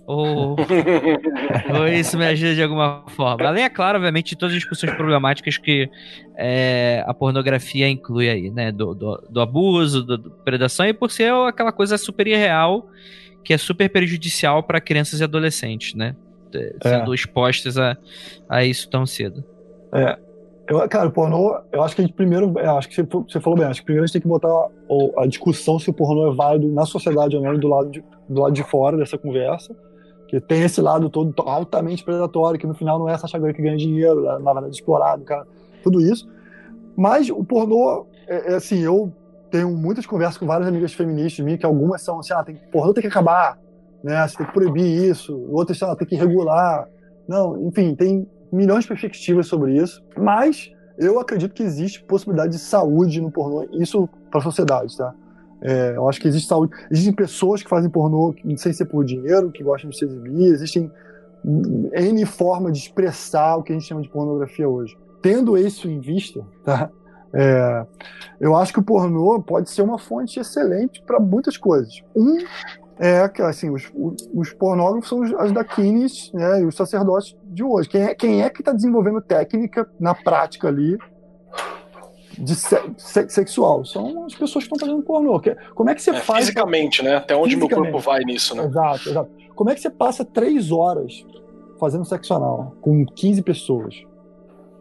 [0.05, 0.55] Ou...
[1.77, 3.47] ou isso me ajuda de alguma forma?
[3.47, 5.89] Além, é claro, obviamente, de todas as discussões problemáticas que
[6.35, 8.71] é, a pornografia inclui aí, né?
[8.71, 12.87] Do, do, do abuso, do predação e por ser aquela coisa super irreal
[13.43, 16.15] que é super prejudicial para crianças e adolescentes, né?
[16.53, 17.97] É, Sendo expostas a,
[18.49, 19.43] a isso tão cedo.
[19.93, 20.17] É.
[20.67, 23.39] Eu, cara, o pornô, eu acho que a gente primeiro, é, acho que você, você
[23.39, 25.93] falou bem, acho que primeiro a gente tem que botar o- a discussão se o
[25.93, 29.17] pornô é válido na sociedade ou não do lado de, do lado de fora dessa
[29.17, 29.75] conversa,
[30.31, 33.61] que tem esse lado todo altamente predatório, que no final não é essa Grey que
[33.61, 35.45] ganha dinheiro, é, na verdade explorado, cara,
[35.83, 36.25] tudo isso.
[36.95, 39.11] Mas o pornô, é, é assim, eu
[39.51, 42.93] tenho muitas conversas com várias amigas feministas minhas, que algumas são assim, ah, tem, pornô
[42.93, 43.59] tem que acabar,
[44.01, 46.87] né, você tem que proibir isso, outras são, ah, tem que regular,
[47.27, 52.59] não, enfim, tem milhões de perspectivas sobre isso, mas eu acredito que existe possibilidade de
[52.59, 55.13] saúde no pornô, isso para a sociedade, tá?
[55.61, 56.73] É, eu acho que existe saúde.
[56.89, 60.91] Existem pessoas que fazem pornô sem ser por dinheiro, que gostam de se exibir, existem
[61.43, 64.97] N formas de expressar o que a gente chama de pornografia hoje.
[65.21, 66.89] Tendo isso em vista, tá?
[67.33, 67.85] É,
[68.39, 72.03] eu acho que o pornô pode ser uma fonte excelente para muitas coisas.
[72.15, 72.37] Um
[72.99, 77.63] é que assim, os, os, os pornógrafos são as daquines né, e os sacerdotes de
[77.63, 77.89] hoje.
[77.89, 80.97] Quem é, quem é que está desenvolvendo técnica na prática ali
[82.37, 83.83] de se- se- sexual?
[83.85, 85.41] São as pessoas que estão fazendo pornô.
[85.75, 86.45] Como é que você É, faz.
[86.45, 87.15] fisicamente, né?
[87.15, 88.65] Até onde meu corpo vai nisso, né?
[88.65, 89.31] Exato, exato.
[89.55, 91.25] Como é que você passa três horas
[91.79, 93.95] fazendo sexo anal com 15 pessoas?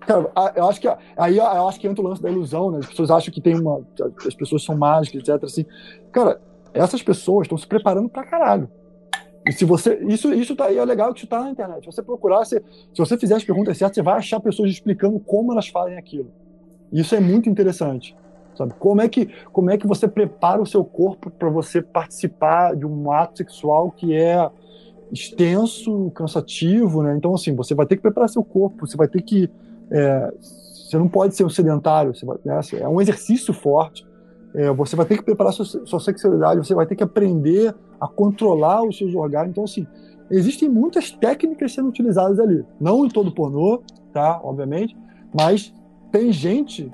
[0.01, 2.79] Cara, eu acho que aí eu acho que entra o lance da ilusão, né?
[2.79, 3.85] As pessoas acham que tem uma.
[4.27, 5.45] As pessoas são mágicas, etc.
[5.45, 5.65] Assim.
[6.11, 6.41] Cara,
[6.73, 8.69] essas pessoas estão se preparando pra caralho.
[9.47, 9.97] E se você.
[10.09, 11.81] Isso, isso tá aí, é legal que isso tá na internet.
[11.81, 12.61] Se você procurar, você-
[12.93, 16.31] se você fizer as perguntas certas, você vai achar pessoas explicando como elas fazem aquilo.
[16.93, 18.17] Isso é muito interessante.
[18.57, 18.75] Sabe?
[18.79, 22.85] Como é que, como é que você prepara o seu corpo para você participar de
[22.85, 24.51] um ato sexual que é
[25.13, 27.17] extenso, cansativo, né?
[27.17, 29.51] Então, assim, você vai ter que preparar seu corpo, você vai ter que.
[29.91, 32.61] é, você não pode ser um sedentário, vai- né?
[32.81, 34.05] é um exercício forte.
[34.53, 38.09] É, você vai ter que preparar sua, sua sexualidade, você vai ter que aprender a
[38.09, 39.53] controlar os seus orgânicos.
[39.53, 39.87] Então, assim,
[40.29, 42.65] existem muitas técnicas sendo utilizadas ali.
[42.81, 44.41] Não em todo pornô, tá?
[44.43, 44.97] Obviamente,
[45.33, 45.73] mas
[46.11, 46.91] tem gente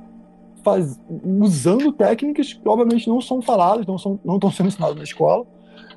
[0.62, 5.04] faz, usando técnicas que, obviamente, não são faladas, não, são, não estão sendo ensinadas na
[5.04, 5.46] escola,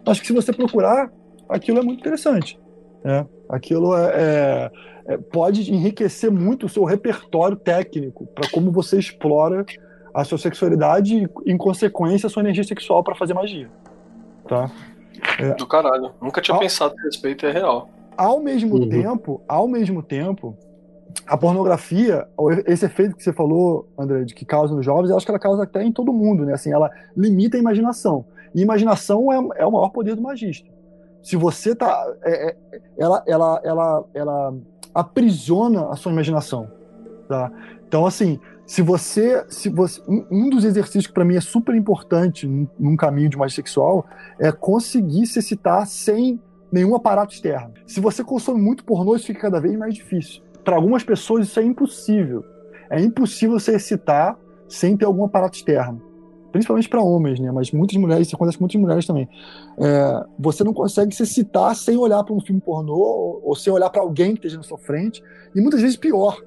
[0.06, 1.12] mas que, se você procurar,
[1.48, 2.60] aquilo é muito interessante.
[3.04, 3.26] Né?
[3.50, 4.72] Aquilo é, é,
[5.14, 9.66] é pode enriquecer muito o seu repertório técnico para como você explora
[10.14, 13.70] a sua sexualidade e, em consequência, a sua energia sexual para fazer magia.
[14.48, 14.72] Tá?
[15.40, 16.12] É, Do caralho.
[16.22, 17.90] Nunca tinha ao, pensado a respeito, é real.
[18.16, 18.90] Ao mesmo uhum.
[18.90, 20.58] tempo, ao mesmo tempo,
[21.26, 22.27] a pornografia,
[22.65, 25.40] esse efeito que você falou, André, de que causa nos jovens, eu acho que ela
[25.40, 26.53] causa até em todo mundo, né?
[26.53, 28.26] Assim, ela limita a imaginação.
[28.53, 30.68] E imaginação é, é o maior poder do magista.
[31.22, 32.06] Se você tá.
[32.23, 34.56] É, é, ela, ela, ela, ela
[34.94, 36.72] aprisiona a sua imaginação.
[37.27, 37.52] Tá?
[37.88, 39.45] Então, assim, se você.
[39.49, 43.30] Se você um, um dos exercícios que para mim é super importante num, num caminho
[43.30, 44.06] de magia sexual
[44.40, 46.40] é conseguir se excitar sem
[46.72, 47.73] nenhum aparato externo.
[47.86, 50.44] Se você consome muito pornô, isso fica cada vez mais difícil.
[50.70, 52.46] Para algumas pessoas, isso é impossível.
[52.91, 54.38] É impossível você excitar
[54.68, 56.00] sem ter algum aparato externo
[56.52, 57.52] principalmente para homens, né?
[57.52, 59.28] Mas muitas mulheres, isso acontece com muitas mulheres também.
[59.80, 63.74] É, você não consegue se citar sem olhar para um filme pornô ou, ou sem
[63.74, 65.24] olhar para alguém que esteja na sua frente.
[65.56, 66.40] E muitas vezes pior,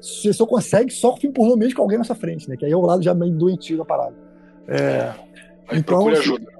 [0.00, 2.56] você só consegue só com filme pornô mesmo com alguém na sua frente, né?
[2.56, 4.14] Que aí é o lado já meio doentio da parada.
[4.66, 5.12] É,
[5.68, 6.52] aí então, procura assim, ajuda.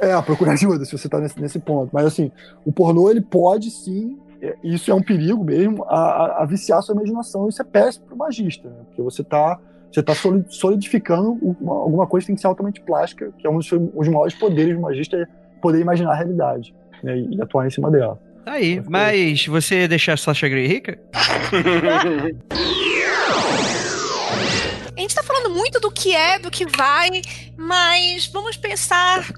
[0.00, 1.90] É, procura ajuda se você está nesse, nesse ponto.
[1.92, 2.30] Mas assim,
[2.64, 4.18] o pornô ele pode sim
[4.62, 7.48] isso é um perigo mesmo, a, a, a viciar a sua imaginação.
[7.48, 8.76] Isso é péssimo para o magista, né?
[8.86, 9.58] porque você está
[9.92, 10.14] você está
[10.48, 14.08] solidificando uma, alguma coisa que tem que ser altamente plástica, que é um dos, os
[14.08, 15.26] maiores poderes do magista, é
[15.60, 18.18] poder imaginar a realidade né, e atuar em cima dela.
[18.42, 20.98] Tá aí, mas você deixar a Sasha Grey rica?
[24.96, 27.10] a gente tá falando muito do que é, do que vai,
[27.56, 29.28] mas vamos pensar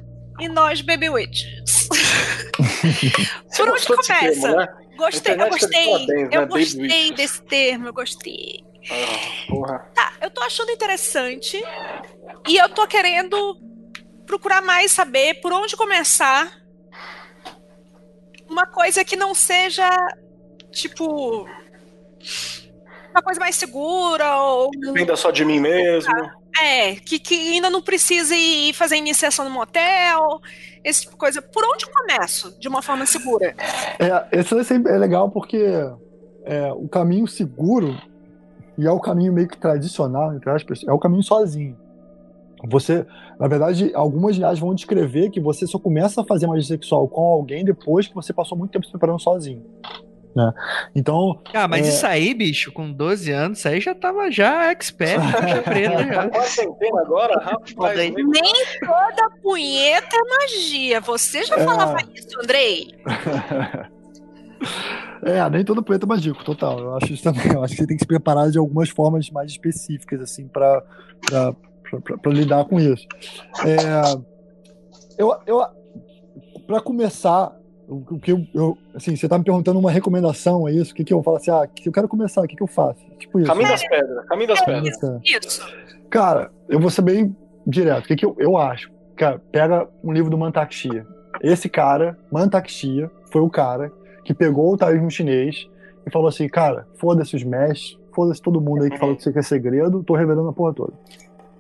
[0.41, 1.89] em nós Baby Witches.
[3.57, 4.57] Por onde começa?
[4.57, 4.69] Né?
[4.97, 6.47] Gostei, eu gostei, bem, eu né?
[6.47, 8.65] gostei desse termo, eu gostei.
[8.91, 9.79] Ah.
[9.95, 11.63] Tá, eu tô achando interessante
[12.47, 13.59] e eu tô querendo
[14.27, 16.53] procurar mais saber por onde começar
[18.49, 19.89] uma coisa que não seja
[20.71, 21.49] tipo
[23.11, 26.13] uma coisa mais segura ou dependa só de mim mesmo.
[26.61, 30.41] É, que, que ainda não precise ir fazer iniciação no motel,
[30.85, 31.43] esse tipo de coisa.
[31.43, 33.55] Por onde começo de uma forma segura?
[33.99, 34.07] É,
[34.39, 35.59] é, é legal porque
[36.45, 37.97] é, o caminho seguro
[38.77, 41.77] e é o caminho meio que tradicional, entre aspas, é o caminho sozinho.
[42.67, 43.07] Você,
[43.39, 47.21] na verdade, algumas linhagens vão descrever que você só começa a fazer magia sexual com
[47.21, 49.63] alguém depois que você passou muito tempo se preparando sozinho.
[50.35, 50.53] Né?
[50.95, 51.41] Então.
[51.53, 51.91] Ah, mas é...
[51.91, 56.29] isso aí, bicho, com 12 anos, isso aí já tava já expert, já preta já.
[56.29, 57.99] Tá agora, rapaz.
[57.99, 61.01] Nem toda punheta é magia.
[61.01, 61.65] Você já é...
[61.65, 62.95] falava isso, Andrei?
[65.23, 66.79] É, nem todo preto é mágico, total.
[66.79, 67.53] Eu acho isso também.
[67.53, 70.83] Eu acho que você tem que se preparar de algumas formas mais específicas, assim, para
[72.27, 73.07] lidar com isso.
[73.65, 74.19] É,
[75.19, 75.65] eu, eu,
[76.67, 77.55] para começar,
[77.89, 80.93] o que eu, eu, assim, você tá me perguntando uma recomendação, é isso?
[80.93, 82.67] O que, que eu falo assim, ah, que eu quero começar, o que, que eu
[82.67, 83.01] faço?
[83.19, 83.49] Tipo isso.
[83.49, 84.99] Caminho das pedras, caminho das pedras.
[85.25, 85.75] Isso.
[86.11, 87.37] Cara, eu vou ser bem
[87.67, 88.05] direto.
[88.05, 88.91] O que, que eu, eu acho?
[89.17, 91.07] Cara, pega um livro do Mantakshia.
[91.43, 93.93] Esse cara, Mantakshia, foi o cara
[94.25, 95.69] que pegou o taoísmo chinês
[96.07, 99.29] e falou assim, cara, foda-se os mestres, foda-se todo mundo aí que fala que isso
[99.29, 100.93] aqui é segredo, tô revelando a porra toda.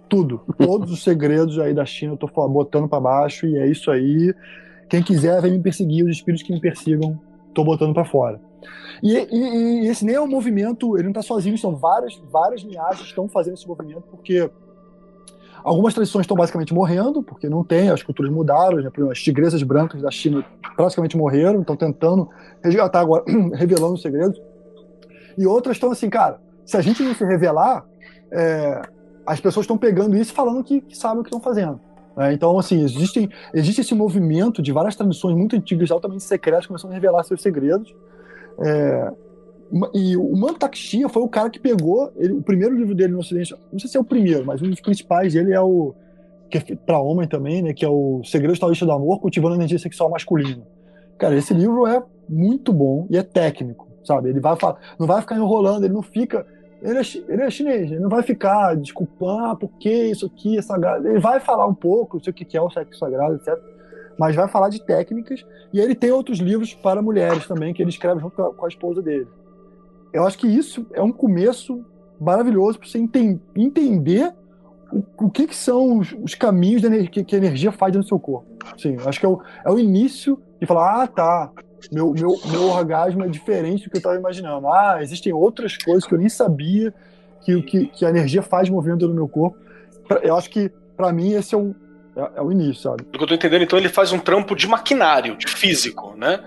[0.08, 0.42] Tudo.
[0.56, 4.34] Todos os segredos aí da China eu tô botando para baixo e é isso aí.
[4.94, 7.20] Quem quiser vem me perseguir, os espíritos que me persigam,
[7.52, 8.40] tô botando para fora.
[9.02, 12.62] E, e, e, esse nem é um movimento, ele não tá sozinho, são várias, várias
[12.62, 14.48] linhagens que estão fazendo esse movimento, porque
[15.64, 18.90] Algumas tradições estão basicamente morrendo, porque não tem, as culturas mudaram, né?
[19.10, 20.44] as tigresas brancas da China
[20.76, 22.28] praticamente morreram, estão tentando
[22.62, 24.40] resgatar agora, revelando os segredos.
[25.38, 27.84] E outras estão assim, cara, se a gente não se revelar,
[28.30, 28.82] é,
[29.26, 31.80] as pessoas estão pegando isso e falando que, que sabem o que estão fazendo.
[32.16, 32.32] Né?
[32.32, 36.94] Então, assim, existem, existe esse movimento de várias tradições muito antigas, altamente secretas, começando a
[36.94, 37.94] revelar seus segredos.
[38.60, 39.12] É,
[39.92, 43.54] e o Mantakshia foi o cara que pegou ele, o primeiro livro dele no Ocidente.
[43.72, 45.94] Não sei se é o primeiro, mas um dos principais dele é o.
[46.50, 47.72] que é para homem também, né?
[47.72, 50.62] Que é o Segredo Taoísta do Amor, cultivando a energia sexual masculina.
[51.18, 54.28] Cara, esse livro é muito bom e é técnico, sabe?
[54.28, 54.56] Ele vai
[54.98, 56.46] não vai ficar enrolando, ele não fica.
[56.84, 60.58] Ele é, ele é chinês, ele não vai ficar desculpando, ah, por que isso aqui
[60.58, 61.08] é sagrado.
[61.08, 63.58] Ele vai falar um pouco, sei o que é o sexo sagrado, etc.
[64.18, 65.44] Mas vai falar de técnicas.
[65.72, 69.02] E ele tem outros livros para mulheres também, que ele escreve junto com a esposa
[69.02, 69.26] dele
[70.14, 71.84] eu acho que isso é um começo
[72.20, 74.32] maravilhoso para você enten entender
[74.92, 78.18] o, o que, que são os, os caminhos que, que, a energia faz do seu
[78.18, 78.46] corpo.
[78.78, 81.50] Sim, acho que é o, é o início de falar, ah, tá,
[81.92, 84.68] meu, meu, meu orgasmo é diferente do que eu estava imaginando.
[84.68, 86.92] Ah, existem outras coisas que eu nem sabia
[87.44, 89.56] que, que, que a energia faz movendo no meu corpo.
[90.22, 91.74] Eu acho que, para mim, esse é o,
[92.16, 93.04] é, é, o início, sabe?
[93.04, 96.40] Do que eu tô entendendo, então, ele faz um trampo de maquinário, de físico, né?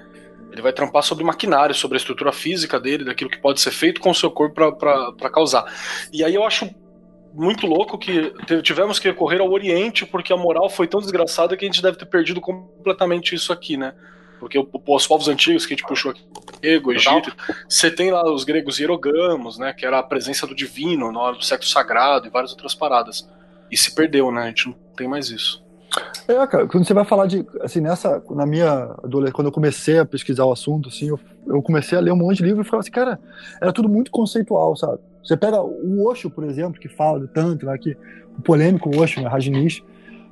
[0.52, 4.02] Ele vai trampar sobre maquinário, sobre a estrutura física dele, daquilo que pode ser feito
[4.02, 5.66] com o seu corpo para causar.
[6.12, 6.70] E aí eu acho
[7.34, 8.34] muito louco que
[8.64, 11.98] tivemos que recorrer ao Oriente porque a moral foi tão desgraçada que a gente deve
[11.98, 13.94] ter perdido completamente isso aqui, né?
[14.40, 16.22] Porque os povos antigos que a gente puxou aqui,
[16.62, 17.36] grego, Egito,
[17.68, 19.74] você tem lá os gregos hierogamos, né?
[19.74, 23.28] Que era a presença do divino na hora do sexo sagrado e várias outras paradas.
[23.72, 24.44] E se perdeu, né?
[24.44, 25.66] A gente não tem mais isso.
[26.28, 28.96] É, cara, quando você vai falar de, assim, nessa, na minha
[29.34, 32.38] quando eu comecei a pesquisar o assunto, assim, eu, eu comecei a ler um monte
[32.38, 33.20] de livro e falava assim, cara,
[33.62, 35.00] era tudo muito conceitual, sabe?
[35.24, 37.98] Você pega o Osho, por exemplo, que fala do tanto, lá, que,
[38.38, 39.84] o polêmico Osho, né, Rajneesh,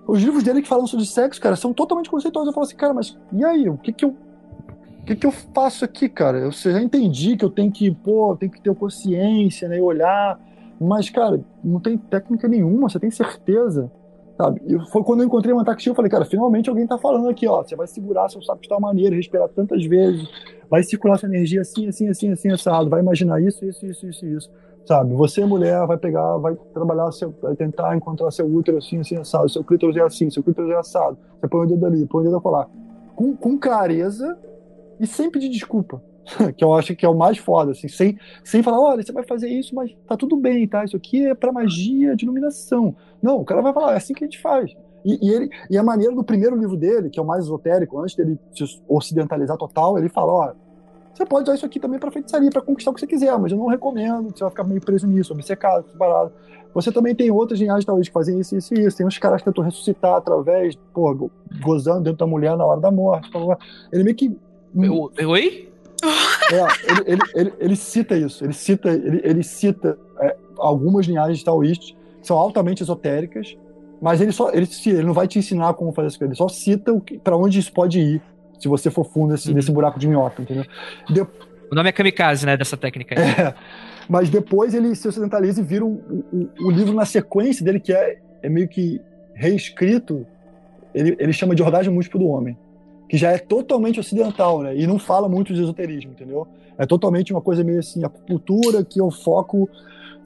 [0.07, 2.47] os livros dele que falam sobre sexo, cara, são totalmente conceituais.
[2.47, 3.69] Eu falo assim, cara, mas e aí?
[3.69, 6.39] O que que eu o que, que eu faço aqui, cara?
[6.39, 10.39] Eu já entendi que eu tenho que, pô, tenho que ter consciência, né, e olhar,
[10.81, 13.91] mas, cara, não tem técnica nenhuma, você tem certeza,
[14.35, 14.63] sabe?
[14.65, 17.47] E foi quando eu encontrei uma taxi, eu falei, cara, finalmente alguém tá falando aqui,
[17.47, 20.27] ó, você vai segurar seu saco de tal maneira, respirar tantas vezes,
[20.71, 24.25] vai circular sua energia assim, assim, assim, assim, assado, vai imaginar isso, isso, isso, isso,
[24.25, 24.51] isso
[24.85, 25.13] sabe?
[25.15, 29.49] Você, mulher, vai pegar, vai trabalhar, seu, vai tentar encontrar seu útero assim, assim, assado,
[29.49, 32.31] seu clítoris é assim, seu clítoris é assado, você põe o dedo ali, põe o
[32.31, 32.67] dedo lá.
[33.15, 34.37] Com, com clareza
[34.99, 36.01] e sem pedir desculpa.
[36.57, 39.23] que eu acho que é o mais foda, assim, sem, sem falar, olha, você vai
[39.23, 40.83] fazer isso, mas tá tudo bem, tá?
[40.83, 42.95] Isso aqui é para magia de iluminação.
[43.21, 44.75] Não, o cara vai falar, é assim que a gente faz.
[45.05, 47.99] E, e, ele, e a maneira do primeiro livro dele, que é o mais esotérico,
[47.99, 50.53] antes dele se ocidentalizar total, ele fala, ó,
[51.15, 53.51] você pode usar isso aqui também para feitiçaria, para conquistar o que você quiser, mas
[53.51, 56.33] eu não recomendo, você vai ficar meio preso nisso, obcecado, separado.
[56.73, 58.97] Você também tem outras linhagens talvez que fazem isso, isso e isso.
[58.97, 61.31] Tem uns caras que tentam ressuscitar através, pô,
[61.63, 63.29] gozando dentro da mulher na hora da morte.
[63.93, 64.37] Ele meio que.
[65.25, 65.69] Oi?
[66.51, 71.41] É, ele, ele, ele, ele, cita isso, ele cita, ele, ele cita é, algumas linhagens
[71.41, 73.57] taoístas que são altamente esotéricas,
[74.01, 76.93] mas ele só ele, ele não vai te ensinar como fazer isso, ele só cita
[77.23, 78.21] para onde isso pode ir
[78.59, 79.55] se você for fundo nesse, uhum.
[79.55, 80.65] nesse buraco de minhoca, entendeu?
[81.09, 81.21] De...
[81.21, 83.15] O nome é kamikaze, né, dessa técnica.
[83.15, 83.53] É,
[84.07, 88.49] mas depois ele se ocidentaliza e vira o livro na sequência dele, que é, é
[88.49, 89.01] meio que
[89.33, 90.25] reescrito,
[90.93, 92.57] ele, ele chama de Orgasmo Múltiplo do Homem,
[93.09, 96.47] que já é totalmente ocidental, né, e não fala muito de esoterismo, entendeu?
[96.77, 99.69] É totalmente uma coisa meio assim, a cultura que eu foco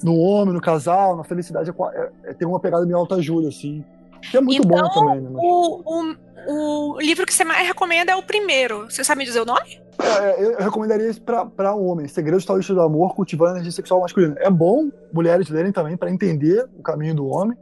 [0.04, 3.84] no homem, no casal, na felicidade, é, é, tem uma pegada meio autoajuda, assim,
[4.22, 5.30] que é muito então, bom também, né?
[5.34, 8.90] O, o, o livro que você mais recomenda é o primeiro.
[8.90, 9.82] Você sabe me dizer o nome?
[10.02, 12.08] É, eu recomendaria esse pra, homem.
[12.08, 14.36] Segredos Taoístas do Amor, cultivando a energia sexual masculina.
[14.40, 17.58] É bom mulheres lerem também para entender o caminho do homem,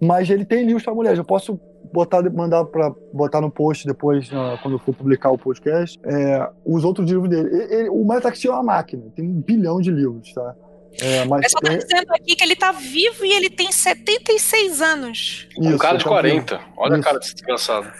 [0.00, 1.18] mas ele tem livros para mulheres.
[1.18, 1.58] Eu posso
[1.92, 6.48] botar, mandar para botar no post depois, uh, quando eu for publicar o podcast, é,
[6.64, 7.48] os outros livros dele.
[7.48, 10.54] Ele, ele, o Metaxi é uma máquina, tem um bilhão de livros, tá?
[11.00, 14.82] É, mas o pessoal tá dizendo aqui que ele tá vivo e ele tem 76
[14.82, 15.48] anos.
[15.58, 16.58] Isso, um cara de 40.
[16.58, 17.00] Tá Olha Isso.
[17.00, 17.92] a cara desse desgraçado.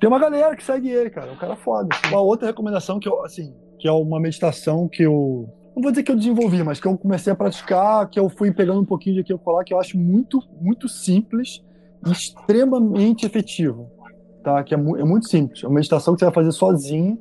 [0.00, 1.30] Tem uma galera que segue ele, cara.
[1.32, 1.88] Um cara foda.
[2.08, 5.48] Uma outra recomendação que eu, assim, que é uma meditação que eu.
[5.76, 8.50] Não vou dizer que eu desenvolvi, mas que eu comecei a praticar, que eu fui
[8.50, 11.62] pegando um pouquinho de aqui e colar, que eu acho muito, muito simples
[12.04, 13.90] e extremamente efetivo.
[14.42, 14.64] Tá?
[14.64, 15.62] Que é, mu é muito simples.
[15.62, 17.18] É uma meditação que você vai fazer sozinho,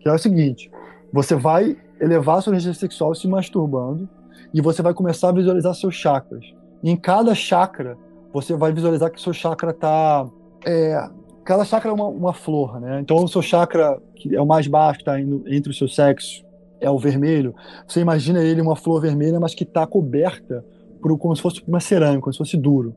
[0.00, 0.70] que é o seguinte:
[1.12, 4.08] você vai elevar a sua energia sexual se masturbando
[4.52, 6.44] e você vai começar a visualizar seus chakras.
[6.82, 7.96] E em cada chakra,
[8.32, 10.26] você vai visualizar que seu chakra está.
[10.64, 11.08] É,
[11.44, 13.00] cada chakra é uma, uma, flor, né?
[13.00, 16.44] Então, o seu chakra, que é o mais baixo, está entre os seus sexos,
[16.80, 17.54] é o vermelho.
[17.86, 20.64] Você imagina ele uma flor vermelha, mas que está coberta
[21.00, 22.94] por como se fosse uma cerâmica, como se fosse duro.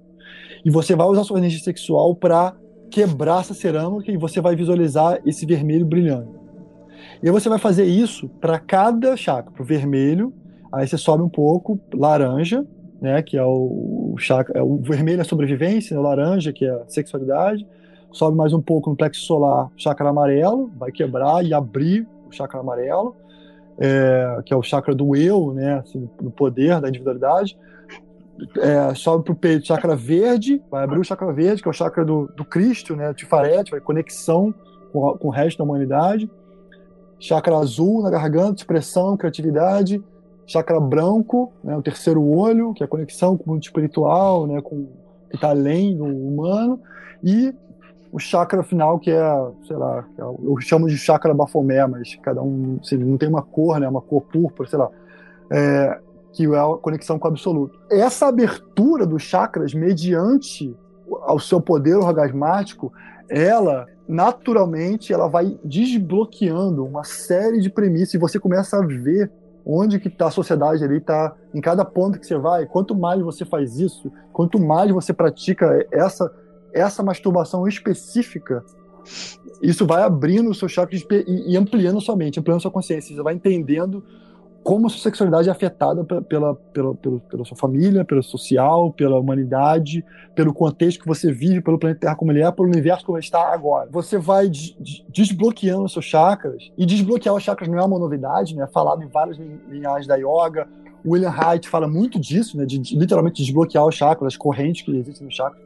[0.63, 2.55] E você vai usar sua energia sexual para
[2.89, 6.39] quebrar essa cerâmica e você vai visualizar esse vermelho brilhando.
[7.21, 10.33] E aí você vai fazer isso para cada chakra, para o vermelho,
[10.73, 12.65] Aí você sobe um pouco, laranja,
[12.99, 16.65] né, que é o, chakra, é o vermelho é a sobrevivência, né, o laranja, que
[16.65, 17.67] é a sexualidade.
[18.11, 22.59] Sobe mais um pouco no plexo solar, chakra amarelo, vai quebrar e abrir o chakra
[22.59, 23.15] amarelo,
[23.77, 27.55] é, que é o chakra do eu, né, assim, do poder, da individualidade.
[28.57, 31.73] É, sobe para o peito, chakra verde, vai abrir o chakra verde, que é o
[31.73, 34.51] chakra do, do Cristo, né, Tifarete, vai conexão
[34.91, 36.27] com, com o resto da humanidade.
[37.19, 40.03] Chakra azul na garganta, expressão, criatividade
[40.45, 44.61] chakra branco, né, o terceiro olho, que é a conexão com o mundo espiritual, né,
[44.61, 44.87] com
[45.29, 46.79] que está além do humano,
[47.23, 47.53] e
[48.11, 52.43] o chakra final que é, sei lá, é, eu chamo de chakra bafomé, mas cada
[52.43, 54.89] um, assim, não tem uma cor, né, uma cor púrpura, sei lá.
[55.49, 55.99] É,
[56.33, 57.79] que é a conexão com o absoluto.
[57.89, 60.75] Essa abertura dos chakras mediante
[61.21, 62.91] ao seu poder orgasmático,
[63.29, 69.31] ela naturalmente ela vai desbloqueando uma série de premissas e você começa a ver
[69.65, 72.65] onde que tá a sociedade ali, tá em cada ponto que você vai.
[72.65, 76.31] Quanto mais você faz isso, quanto mais você pratica essa
[76.73, 78.65] essa masturbação específica,
[79.61, 83.15] isso vai abrindo o seu chakra e, e ampliando sua mente, ampliando sua consciência.
[83.15, 84.03] Você vai entendendo
[84.63, 89.19] como a sua sexualidade é afetada pela, pela, pela, pela, sua família, pelo social, pela
[89.19, 90.03] humanidade,
[90.33, 93.25] pelo contexto que você vive, pelo planeta Terra como ele é, pelo universo como ele
[93.25, 93.89] está agora.
[93.91, 94.49] Você vai
[95.09, 98.63] desbloqueando os seus chakras, e desbloquear os chakras não é uma novidade, né?
[98.63, 99.37] É falado em várias
[99.69, 100.67] linhagens da yoga.
[101.05, 102.65] William Haidt fala muito disso, né?
[102.65, 105.61] De, de literalmente desbloquear os chakras, as correntes que existem nos chakras.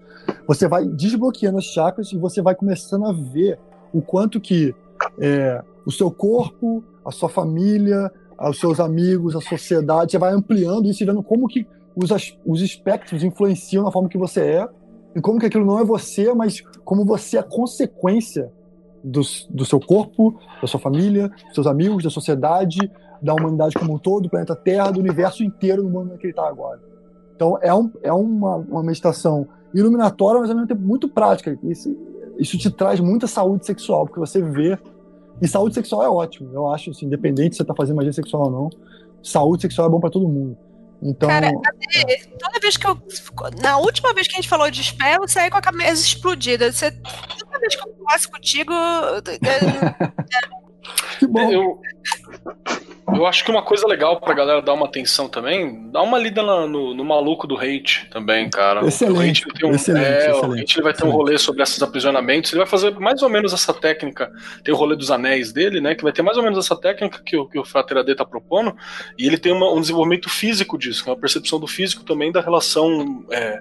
[0.48, 3.60] Você vai desbloqueando os chakras e você vai começando a ver
[3.94, 4.74] o quanto que
[5.20, 10.88] é, o seu corpo, a sua família, aos seus amigos, à sociedade, você vai ampliando
[10.88, 11.66] isso e vendo como que
[11.96, 12.12] os,
[12.46, 14.68] os espectros influenciam na forma que você é
[15.16, 18.52] e como que aquilo não é você, mas como você é consequência
[19.04, 22.80] do, do seu corpo, da sua família, dos seus amigos, da sociedade,
[23.22, 26.34] da humanidade como um todo, do planeta Terra, do universo inteiro no mundo que ele
[26.34, 26.80] está agora.
[27.36, 31.58] Então é, um, é uma, uma meditação iluminatória, mas ao mesmo tempo muito prática.
[31.64, 31.96] Isso,
[32.38, 34.78] isso te traz muita saúde sexual, porque você vê
[35.42, 36.50] e saúde sexual é ótimo.
[36.54, 38.70] Eu acho, assim, independente se você tá fazendo magia sexual ou não,
[39.22, 40.58] saúde sexual é bom para todo mundo.
[41.02, 42.18] Então, Cara, é.
[42.40, 42.98] toda vez que eu.
[43.62, 46.72] Na última vez que a gente falou de spell, eu saí com a cabeça explodida.
[46.72, 48.74] Você, toda vez que eu converso contigo.
[51.20, 51.52] que bom.
[51.52, 51.80] Eu,
[53.16, 56.44] eu acho que uma coisa legal pra galera dar uma atenção também, dá uma lida
[56.44, 58.86] no, no, no maluco do hate também, cara.
[58.86, 59.48] Excelente.
[59.48, 61.82] O hate, um, excelente, é, excelente, o hate ele vai ter um rolê sobre esses
[61.82, 64.32] aprisionamentos, ele vai fazer mais ou menos essa técnica,
[64.64, 67.22] tem o rolê dos anéis dele, né, que vai ter mais ou menos essa técnica
[67.26, 68.76] que o, que o Frater AD tá propondo,
[69.18, 72.42] e ele tem uma, um desenvolvimento físico disso, é uma percepção do físico também da
[72.42, 73.60] relação é,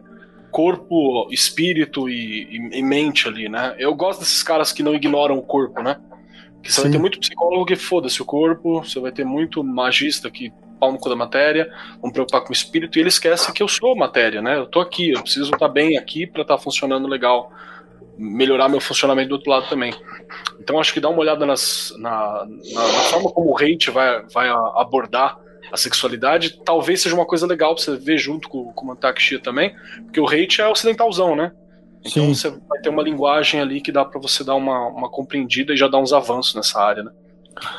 [0.51, 3.77] corpo, espírito e, e, e mente ali, né.
[3.79, 5.99] Eu gosto desses caras que não ignoram o corpo, né.
[6.67, 6.83] Que você Sim.
[6.83, 10.91] vai ter muito psicólogo que foda-se o corpo, você vai ter muito magista que pau
[10.91, 11.73] no cu da matéria,
[12.03, 14.59] vão preocupar com o espírito, e ele esquece que eu sou matéria, né?
[14.59, 17.53] Eu tô aqui, eu preciso estar tá bem aqui para estar tá funcionando legal,
[18.19, 19.95] melhorar meu funcionamento do outro lado também.
[20.61, 22.45] Então acho que dá uma olhada nas, na,
[22.75, 25.39] na, na forma como o hate vai, vai abordar
[25.71, 29.23] a sexualidade, talvez seja uma coisa legal pra você ver junto com, com o Mantak
[29.23, 31.53] Shia também, porque o hate é ocidentalzão, né?
[32.07, 32.35] Então Sim.
[32.35, 35.77] você vai ter uma linguagem ali que dá para você dar uma, uma compreendida e
[35.77, 37.11] já dar uns avanços nessa área, né?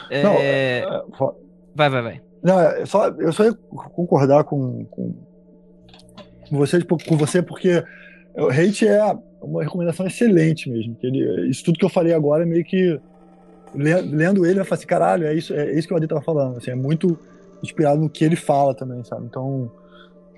[0.09, 0.23] É...
[0.23, 1.03] Não, é...
[1.75, 2.21] Vai, vai, vai.
[2.43, 5.13] Não, é só, eu só ia concordar com, com,
[6.49, 7.83] com, você, tipo, com você, porque
[8.35, 9.01] o hate é
[9.41, 10.95] uma recomendação excelente mesmo.
[10.95, 12.99] Que ele, isso tudo que eu falei agora é meio que.
[13.75, 16.57] Lendo ele, eu falo assim, caralho, é isso, é isso que o Adi tava falando.
[16.57, 17.19] Assim, é muito
[17.61, 19.25] inspirado no que ele fala também, sabe?
[19.25, 19.69] Então.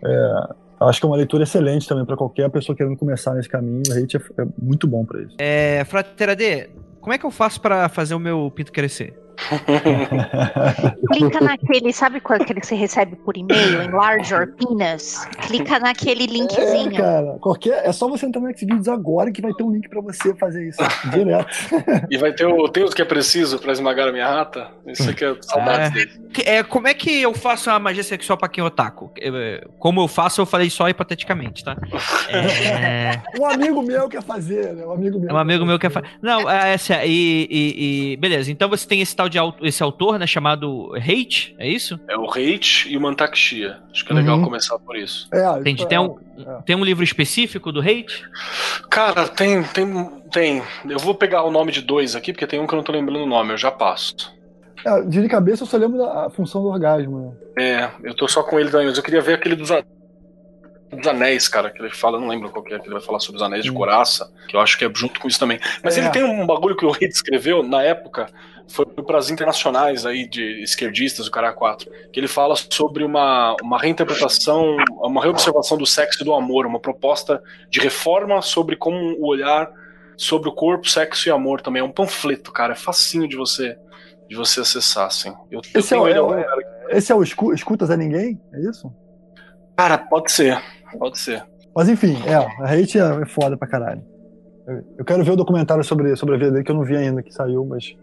[0.04, 3.84] É, Acho que é uma leitura excelente também para qualquer pessoa querendo começar nesse caminho.
[3.90, 5.36] O hate é, é muito bom para isso.
[5.38, 6.70] É, Fratera D,
[7.02, 9.14] como é que eu faço para fazer o meu pinto crescer?
[11.12, 13.84] Clica naquele, sabe qual que você recebe por e-mail?
[13.84, 15.26] Enlarge your penis.
[15.48, 16.94] Clica naquele linkzinho.
[16.94, 19.88] É, cara, qualquer, é só você entrar no Xvideos agora que vai ter um link
[19.90, 21.50] pra você fazer isso direto.
[22.10, 24.68] e vai ter o tem os que é preciso pra esmagar a minha rata?
[24.86, 26.12] Isso aqui é saudades é, dele.
[26.46, 29.12] É, como é que eu faço a magia sexual pra quem é otaku?
[29.20, 31.78] É, como eu faço, eu falei só hipoteticamente, tá?
[32.30, 33.22] É...
[33.40, 34.86] um amigo meu quer fazer, né?
[34.86, 35.34] Um amigo meu.
[35.34, 36.08] Um amigo meu quer fazer.
[36.22, 40.20] Não, é, essa, e, e, e beleza, então você tem esse tal de esse autor,
[40.20, 42.00] né, chamado Hate, é isso?
[42.08, 43.78] É o Hate e o Mantakshia.
[43.92, 44.44] Acho que é legal uhum.
[44.44, 45.28] começar por isso.
[45.32, 45.88] É, Entendi.
[45.88, 46.62] Tem um, é.
[46.66, 48.24] tem um livro específico do Hate?
[48.90, 50.64] Cara, tem, tem, tem.
[50.90, 52.92] Eu vou pegar o nome de dois aqui, porque tem um que eu não tô
[52.92, 54.38] lembrando o nome, eu já passo.
[54.86, 57.64] É, de cabeça eu só lembro da função do orgasmo, né?
[57.64, 59.72] É, eu tô só com ele, mas eu queria ver aquele dos
[60.92, 63.20] dos anéis, cara, que ele fala, não lembro qual que é, que ele vai falar
[63.20, 65.60] sobre os anéis de coraça, que eu acho que é junto com isso também.
[65.84, 66.02] Mas é.
[66.02, 68.28] ele tem um bagulho que o Reed escreveu na época,
[68.68, 73.56] foi para as internacionais aí de esquerdistas, o cara 4, que ele fala sobre uma,
[73.62, 79.16] uma reinterpretação, uma reobservação do sexo e do amor, uma proposta de reforma sobre como
[79.18, 79.72] o olhar
[80.16, 81.82] sobre o corpo, sexo e amor também.
[81.82, 83.78] É um panfleto, cara, é facinho de você
[84.30, 85.34] de você acessar, assim.
[85.50, 86.46] Eu, esse, eu é, é,
[86.92, 88.40] é, esse é o Escutas a Ninguém?
[88.54, 88.94] É isso?
[89.76, 90.62] Cara, pode ser.
[90.98, 91.46] Pode ser.
[91.76, 94.04] Mas enfim, é, a hate é foda pra caralho.
[94.98, 97.24] Eu quero ver o documentário sobre, sobre a vida dele, que eu não vi ainda,
[97.24, 97.96] que saiu, mas.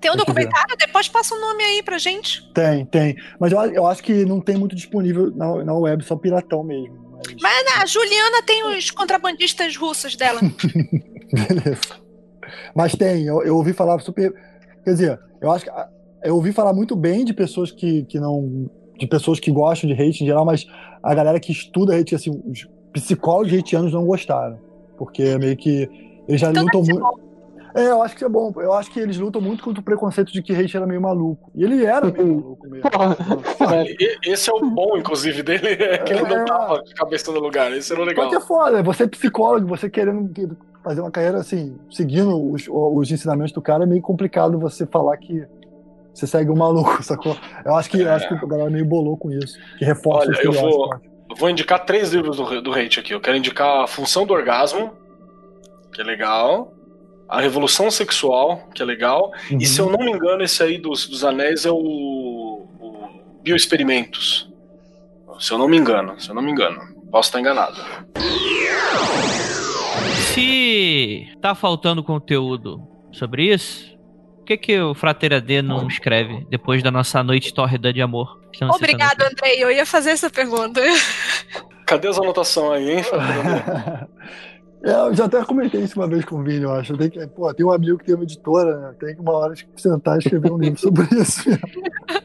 [0.00, 0.76] tem um documentário?
[0.76, 2.50] Depois passa o um nome aí pra gente.
[2.52, 3.16] Tem, tem.
[3.38, 7.10] Mas eu, eu acho que não tem muito disponível na, na web, só piratão mesmo.
[7.12, 10.40] Mas, mas a Juliana tem os contrabandistas russos dela.
[11.32, 12.00] Beleza.
[12.74, 14.34] Mas tem, eu, eu ouvi falar super.
[14.84, 15.70] Quer dizer, eu acho que.
[16.22, 18.68] Eu ouvi falar muito bem de pessoas que, que não
[19.00, 20.66] de pessoas que gostam de hate em geral, mas
[21.02, 24.58] a galera que estuda hate, assim, os psicólogos hateanos não gostaram.
[24.98, 25.88] Porque meio que
[26.28, 27.30] eles já Então lutam muito.
[27.74, 28.52] É, eu acho que é bom.
[28.56, 31.50] Eu acho que eles lutam muito contra o preconceito de que hate era meio maluco.
[31.54, 32.90] E ele era meio maluco mesmo.
[34.26, 36.36] Esse é o bom, inclusive, dele, é que ele É.
[36.36, 37.72] não tava de cabeça no lugar.
[37.72, 38.24] Esse era o legal.
[38.24, 40.30] Só que é foda, você é psicólogo, você querendo
[40.82, 45.16] fazer uma carreira assim, seguindo os, os ensinamentos do cara, é meio complicado você falar
[45.16, 45.46] que
[46.14, 47.36] você segue um maluco, sacou?
[47.64, 50.38] Eu acho que, eu acho que a galera meio bolou com isso, que reforça Olha,
[50.38, 50.94] o eu vou-
[51.30, 53.14] Eu vou indicar três livros do, do hate aqui.
[53.14, 54.92] Eu quero indicar A Função do Orgasmo,
[55.92, 56.72] que é legal.
[57.28, 59.30] A Revolução Sexual, que é legal.
[59.50, 59.58] Uhum.
[59.58, 63.08] E se eu não me engano, esse aí dos, dos anéis é o, o
[63.44, 64.50] Bioexperimentos.
[65.38, 66.80] Se eu não me engano, se eu não me engano.
[67.12, 67.76] Posso estar enganado.
[70.34, 72.82] Se tá faltando conteúdo
[73.12, 73.89] sobre isso,
[74.50, 78.40] que, que o Frateira D não escreve depois da nossa noite tórrida de amor?
[78.56, 79.62] Se Obrigado, Andrei.
[79.62, 80.80] Eu ia fazer essa pergunta.
[81.86, 83.04] Cadê as anotações aí, hein?
[84.82, 86.96] É, eu já até comentei isso uma vez com o Vini, eu acho.
[86.96, 88.94] Tem que, pô, tem um amigo que tem uma editora, né?
[88.98, 91.50] Tem que uma hora sentar e escrever um livro sobre isso.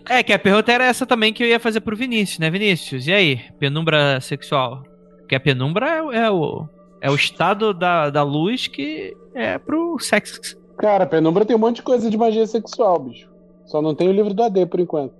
[0.08, 3.08] É, que a pergunta era essa também que eu ia fazer pro Vinícius, né, Vinícius?
[3.08, 4.84] E aí, penumbra sexual?
[5.20, 6.66] Porque a penumbra é, é o,
[7.02, 10.56] é o estado da, da luz que é pro sexo.
[10.78, 13.30] Cara, Penumbra tem um monte de coisa de magia sexual, bicho.
[13.66, 15.14] Só não tem o livro do AD por enquanto.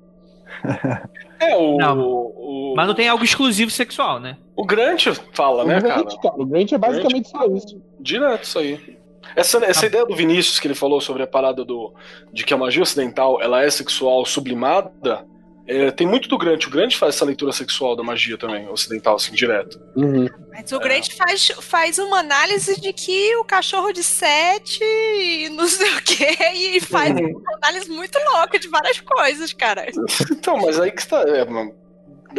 [1.38, 2.00] É, o, Não.
[2.00, 4.38] o, Mas não tem algo exclusivo sexual, né?
[4.56, 5.96] o Grant fala, né, o cara?
[6.02, 6.36] Grant, cara.
[6.38, 7.82] O Grant é basicamente só isso.
[8.00, 8.98] Direto isso aí.
[9.36, 11.94] Essa, essa ideia do Vinícius que ele falou sobre a parada do,
[12.32, 15.26] de que a magia ocidental ela é sexual sublimada,
[15.68, 16.66] é, tem muito do Grant.
[16.66, 19.82] O Grant faz essa leitura sexual da magia também, ocidental, assim, direto.
[19.96, 20.30] Uhum.
[20.52, 25.68] Mas o Grant faz, faz uma análise de que o cachorro de sete e não
[25.68, 29.86] sei o quê, e faz uma análise muito louca de várias coisas, cara.
[30.32, 31.22] Então, mas aí que está.
[31.22, 31.44] É,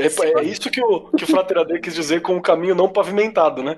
[0.03, 2.89] é, é isso que o, que o Frater AD quis dizer com o caminho não
[2.89, 3.77] pavimentado, né?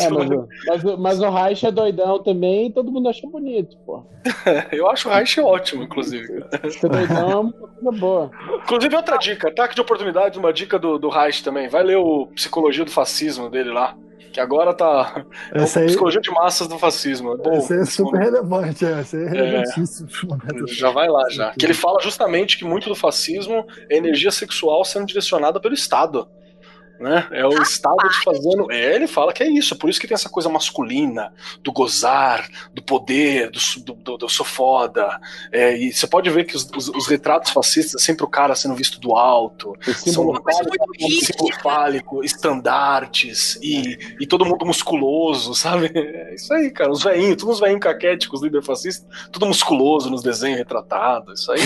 [0.00, 3.76] É, mas, o- mas, mas o Reich é doidão também e todo mundo acha bonito,
[3.86, 4.02] pô.
[4.72, 6.44] Eu acho o Reich ótimo, inclusive.
[6.70, 8.30] Ser doidão é uma coisa boa.
[8.64, 11.68] Inclusive, outra dica, ataque de oportunidade, uma dica do, do Reich também.
[11.68, 13.96] Vai ler o Psicologia do Fascismo dele lá.
[14.32, 15.24] Que agora tá.
[15.52, 17.34] É Essa o aí, Psicologia de Massas do Fascismo.
[17.34, 17.52] É bom.
[17.52, 20.08] essa é super relevante, é, essa é relevantíssimo.
[20.68, 21.52] Já vai lá, já.
[21.52, 26.28] Que ele fala justamente que muito do fascismo é energia sexual sendo direcionada pelo Estado.
[27.00, 27.26] Né?
[27.30, 28.70] É o Estado te fazendo.
[28.70, 29.72] É, ele fala que é isso.
[29.72, 31.32] É por isso que tem essa coisa masculina,
[31.62, 35.18] do gozar, do poder, do, do, do, do sou foda.
[35.50, 38.54] É, e você pode ver que os, os- os retratos fascistas é sempre o cara
[38.54, 39.74] sendo visto do alto.
[39.82, 41.26] São símbolo muito rica.
[41.32, 45.90] símbolo fálico, estandartes e, e todo mundo musculoso, sabe?
[46.30, 46.90] É isso aí, cara.
[46.92, 51.40] Os veinhos, todos os veinhos caquéticos, líder fascista, tudo musculoso nos desenhos retratados.
[51.40, 51.60] Isso aí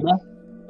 [0.00, 0.18] né?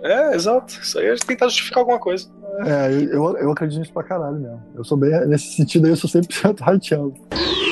[0.02, 0.74] é, é, exato.
[0.80, 2.28] Isso aí é tentar justificar alguma coisa.
[2.66, 4.62] É, eu, eu acredito nisso pra caralho mesmo.
[4.74, 7.14] Eu sou bem, nesse sentido aí, eu sou 100% hateado.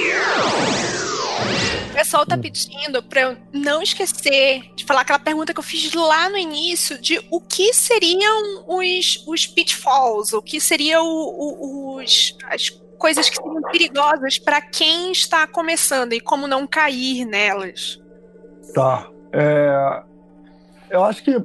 [1.96, 5.92] O pessoal tá pedindo pra eu não esquecer de falar aquela pergunta que eu fiz
[5.94, 12.68] lá no início de o que seriam os, os pitfalls, o que seriam os, as
[12.98, 17.98] coisas que seriam perigosas pra quem está começando e como não cair nelas.
[18.74, 19.08] Tá.
[19.32, 20.02] É,
[20.90, 21.42] eu acho que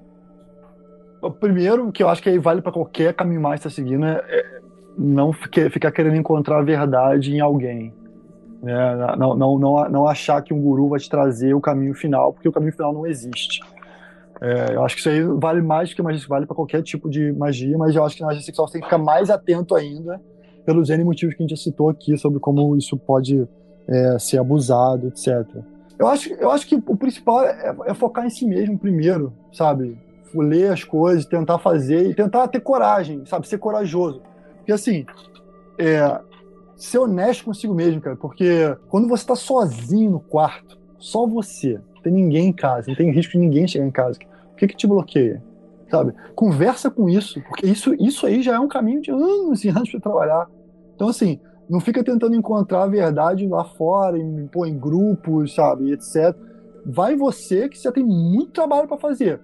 [1.22, 4.06] o primeiro que eu acho que aí vale pra qualquer caminho mais que tá seguindo
[4.06, 4.62] é, é
[4.98, 7.94] não ficar querendo encontrar a verdade em alguém.
[8.62, 9.16] né?
[9.18, 12.50] Não, não, não, não achar que um guru vai te trazer o caminho final, porque
[12.50, 13.62] o caminho final não existe.
[14.42, 17.10] É, eu acho que isso aí vale mais do que magia, vale para qualquer tipo
[17.10, 19.76] de magia, mas eu acho que na magia sexual você tem que ficar mais atento
[19.76, 20.20] ainda
[20.66, 23.48] pelos N motivos que a gente já citou aqui sobre como isso pode
[23.88, 25.46] é, ser abusado, etc.
[25.98, 29.96] Eu acho, eu acho que o principal é, é focar em si mesmo primeiro, sabe?
[30.34, 33.48] Ler as coisas, tentar fazer e tentar ter coragem, sabe?
[33.48, 34.22] Ser corajoso.
[34.58, 35.06] Porque assim,
[35.78, 36.20] é,
[36.76, 38.16] ser honesto consigo mesmo, cara.
[38.16, 42.96] Porque quando você tá sozinho no quarto, só você, não tem ninguém em casa, não
[42.96, 44.20] tem risco de ninguém chegar em casa,
[44.52, 45.44] o que que te bloqueia?
[45.90, 46.14] Sabe?
[46.36, 49.90] Conversa com isso, porque isso, isso aí já é um caminho de anos e anos
[49.92, 50.48] para trabalhar.
[50.96, 51.40] Então, assim,
[51.70, 56.36] não fica tentando encontrar a verdade lá fora, em, pô, em grupos, sabe, etc.
[56.86, 59.40] Vai você que você tem muito trabalho para fazer.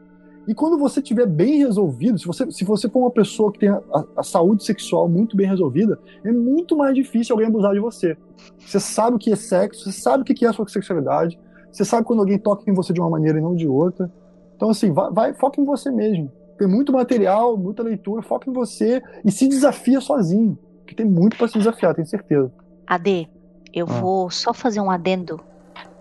[0.47, 3.69] E quando você tiver bem resolvido, se você, se você for uma pessoa que tem
[3.69, 3.81] a,
[4.15, 8.17] a saúde sexual muito bem resolvida, é muito mais difícil alguém abusar de você.
[8.59, 11.37] Você sabe o que é sexo, você sabe o que é a sua sexualidade,
[11.71, 14.09] você sabe quando alguém toca em você de uma maneira e não de outra.
[14.55, 16.31] Então, assim, vai, vai foca em você mesmo.
[16.57, 20.57] Tem muito material, muita leitura, foca em você e se desafia sozinho.
[20.87, 22.51] Que tem muito para se desafiar, tenho certeza.
[22.87, 23.27] AD,
[23.73, 23.99] eu Ah.
[23.99, 25.39] vou só fazer um adendo,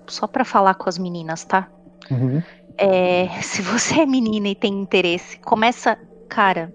[0.06, 1.68] só pra falar com as meninas, tá?
[2.10, 2.40] Uhum.
[2.78, 5.98] É, se você é menina e tem interesse, começa
[6.28, 6.74] cara,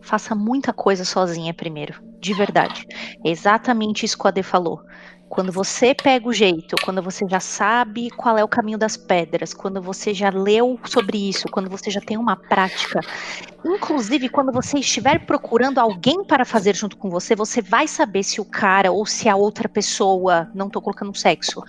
[0.00, 2.86] faça muita coisa sozinha primeiro, de verdade.
[3.24, 4.82] É exatamente isso que o Ade falou.
[5.28, 9.54] Quando você pega o jeito, quando você já sabe qual é o caminho das pedras,
[9.54, 13.00] quando você já leu sobre isso, quando você já tem uma prática,
[13.64, 18.40] inclusive quando você estiver procurando alguém para fazer junto com você, você vai saber se
[18.40, 21.62] o cara ou se a outra pessoa, não estou colocando sexo,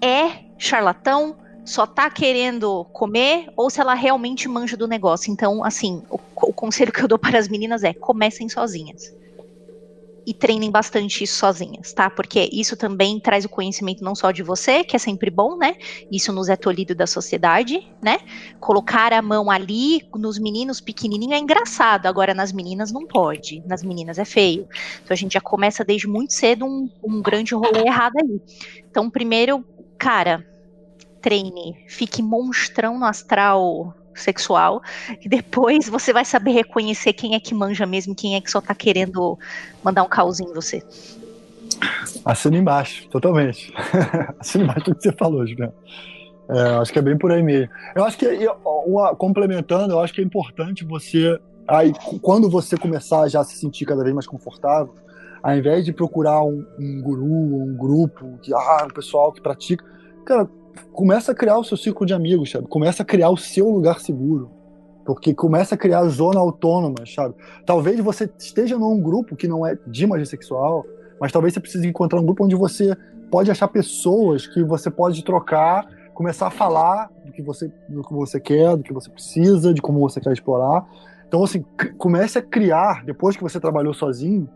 [0.00, 1.36] é charlatão,
[1.68, 5.32] só tá querendo comer ou se ela realmente manja do negócio.
[5.32, 9.18] Então, assim, o, o conselho que eu dou para as meninas é: comecem sozinhas
[10.28, 12.10] e treinem bastante isso sozinhas, tá?
[12.10, 15.72] Porque isso também traz o conhecimento não só de você, que é sempre bom, né?
[16.10, 18.18] Isso nos é tolhido da sociedade, né?
[18.60, 23.82] Colocar a mão ali nos meninos pequenininho é engraçado, agora nas meninas não pode, nas
[23.82, 24.68] meninas é feio.
[25.02, 28.38] Então a gente já começa desde muito cedo um, um grande rolê errado aí.
[28.90, 29.64] Então, primeiro,
[29.98, 30.44] cara,
[31.20, 34.82] treine, fique monstrão no astral sexual,
[35.24, 38.60] e depois você vai saber reconhecer quem é que manja mesmo, quem é que só
[38.60, 39.38] tá querendo
[39.82, 40.82] mandar um caosinho em você.
[42.24, 43.72] Assina embaixo, totalmente.
[44.38, 45.72] Assina embaixo tudo que você falou, Juliano.
[46.48, 47.68] É, acho que é bem por aí mesmo.
[47.94, 48.26] Eu acho que,
[48.64, 51.92] uma, complementando, eu acho que é importante você, aí,
[52.22, 54.94] quando você começar já a se sentir cada vez mais confortável,
[55.42, 59.84] ao invés de procurar um, um guru, um grupo, que, ah, um pessoal que pratica,
[60.24, 60.48] cara,
[60.92, 62.66] começa a criar o seu círculo de amigos, sabe?
[62.66, 64.50] Começa a criar o seu lugar seguro.
[65.04, 67.34] Porque começa a criar zona autônoma, sabe?
[67.64, 70.84] Talvez você esteja num grupo que não é de magia sexual,
[71.20, 72.94] mas talvez você precise encontrar um grupo onde você
[73.30, 78.12] pode achar pessoas que você pode trocar, começar a falar do que você, do que
[78.12, 80.86] você quer, do que você precisa, de como você quer explorar.
[81.26, 81.64] Então, assim,
[81.96, 84.48] comece a criar, depois que você trabalhou sozinho,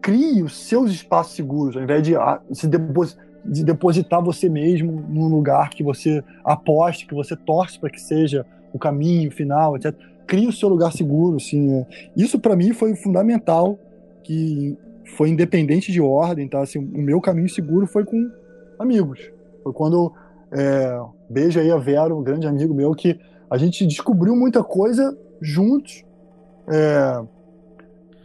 [0.00, 5.04] crie os seus espaços seguros, ao invés de ah, se depositar de depositar você mesmo
[5.08, 9.94] num lugar que você aposte, que você torce para que seja o caminho final, etc.
[10.26, 11.72] Crie o seu lugar seguro, assim.
[11.72, 11.86] É.
[12.16, 13.78] Isso para mim foi fundamental,
[14.22, 14.76] que
[15.16, 16.60] foi independente de ordem, tá?
[16.60, 18.30] Assim, o meu caminho seguro foi com
[18.78, 19.20] amigos.
[19.62, 20.12] Foi quando
[20.52, 23.18] é, beijo aí a Vera, um grande amigo meu, que
[23.50, 26.04] a gente descobriu muita coisa juntos.
[26.68, 27.22] É,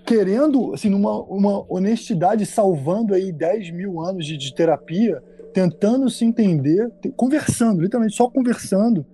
[0.06, 5.24] querendo, assim, numa uma honestidade, salvando aí 10 mil anos de, de terapia,
[5.54, 9.06] tentando se entender, conversando, literalmente só conversando,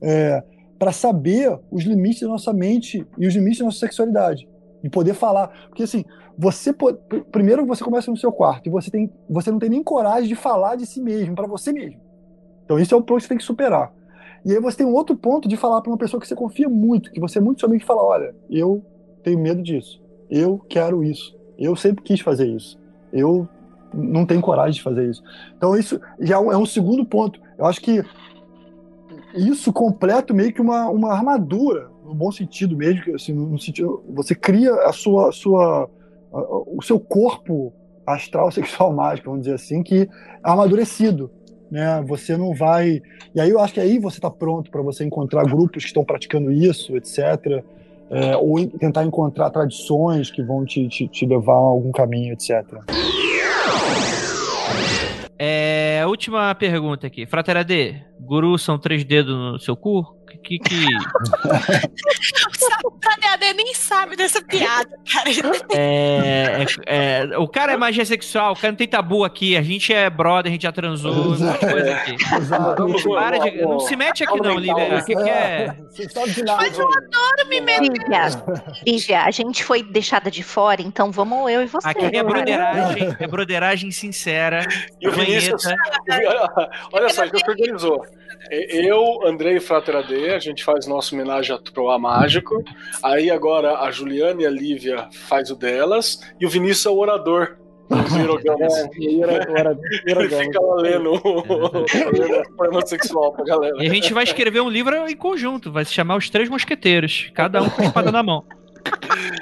[0.00, 0.42] é,
[0.78, 4.48] para saber os limites da nossa mente e os limites da nossa sexualidade.
[4.82, 5.48] E poder falar.
[5.68, 6.04] Porque, assim,
[6.36, 6.72] você.
[6.72, 6.98] Pode,
[7.32, 10.36] primeiro você começa no seu quarto e você, tem, você não tem nem coragem de
[10.36, 12.00] falar de si mesmo, para você mesmo.
[12.64, 13.92] Então, isso é o ponto que você tem que superar.
[14.44, 16.68] E aí você tem um outro ponto de falar para uma pessoa que você confia
[16.68, 18.84] muito, que você é muito seu amigo, que fala: olha, eu
[19.24, 21.36] tenho medo disso eu quero isso.
[21.58, 22.78] Eu sempre quis fazer isso.
[23.12, 23.48] Eu
[23.92, 25.22] não tenho coragem de fazer isso.
[25.56, 27.40] Então, isso já é um, é segundo ponto.
[27.56, 28.04] Eu acho que
[29.34, 34.34] isso completa meio que uma, uma armadura, no bom sentido mesmo, assim, no sentido, você
[34.34, 35.88] cria a sua, sua,
[36.30, 37.72] o seu corpo
[38.06, 40.08] astral sexual mágico, vamos dizer assim, que é
[40.42, 41.30] amadurecido.
[41.70, 42.02] Né?
[42.06, 43.02] Você não vai.
[43.34, 46.04] E aí eu acho que aí você está pronto para você encontrar grupos que estão
[46.04, 47.62] praticando isso, etc
[48.10, 52.64] é, ou tentar encontrar tradições que vão te, te, te levar a algum caminho, etc.
[55.38, 57.26] É, última pergunta aqui.
[57.26, 60.04] Fratera D, guru são três dedos no seu cu?
[60.42, 60.86] Que que.
[62.84, 62.98] o
[63.32, 65.30] AD nem sabe dessa piada, cara.
[65.74, 69.56] É, é, é, o cara é magia sexual, o cara não tem tabu aqui.
[69.56, 72.16] A gente é brother, a gente já transou, um monte de coisa aqui.
[73.08, 74.98] Para de, não se mete aqui, não, Lívia.
[74.98, 75.76] O que, que é?
[76.56, 77.82] Mas eu adoro me meter.
[77.82, 78.44] Lívia,
[78.86, 81.88] Lívia, a gente foi deixada de fora, então vamos eu e você.
[81.88, 84.66] Aqui é broderagem, é broderagem sincera.
[85.00, 85.64] E o Vinícius,
[86.92, 88.04] olha só, a gente organizou.
[88.50, 92.62] Eu, Andrei e Fratera D, a gente faz nossa homenagem a Troá Mágico.
[93.02, 96.20] Aí agora a Juliana e a Lívia faz o delas.
[96.40, 97.56] E o Vinícius é o orador.
[100.06, 103.76] Ele fica lendo o sexual pra galera.
[103.82, 107.30] E a gente vai escrever um livro em conjunto, vai se chamar Os Três Mosqueteiros,
[107.34, 108.44] cada um com a espada na mão.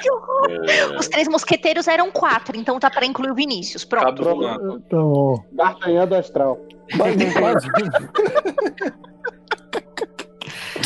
[0.00, 0.50] Que horror!
[0.68, 0.98] É...
[0.98, 3.84] Os três mosqueteiros eram quatro, então tá para incluir o Vinícius.
[3.84, 4.22] Pronto.
[4.86, 6.58] Então, D'Artagnan do Astral.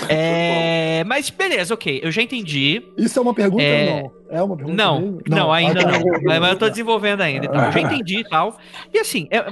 [0.08, 2.82] É, mas beleza, ok, eu já entendi.
[2.96, 4.02] Isso é uma pergunta é...
[4.02, 4.12] não?
[4.30, 4.76] É uma pergunta?
[4.76, 6.00] Não, não, não, ainda não.
[6.24, 7.46] Mas eu tô desenvolvendo ainda.
[7.46, 8.58] Então, eu já entendi e tal.
[8.92, 9.44] E assim, é...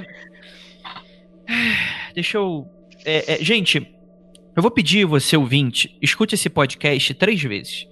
[2.13, 2.67] deixa eu.
[3.05, 3.95] É, é, gente,
[4.55, 7.87] eu vou pedir você, ouvinte, escute esse podcast três vezes.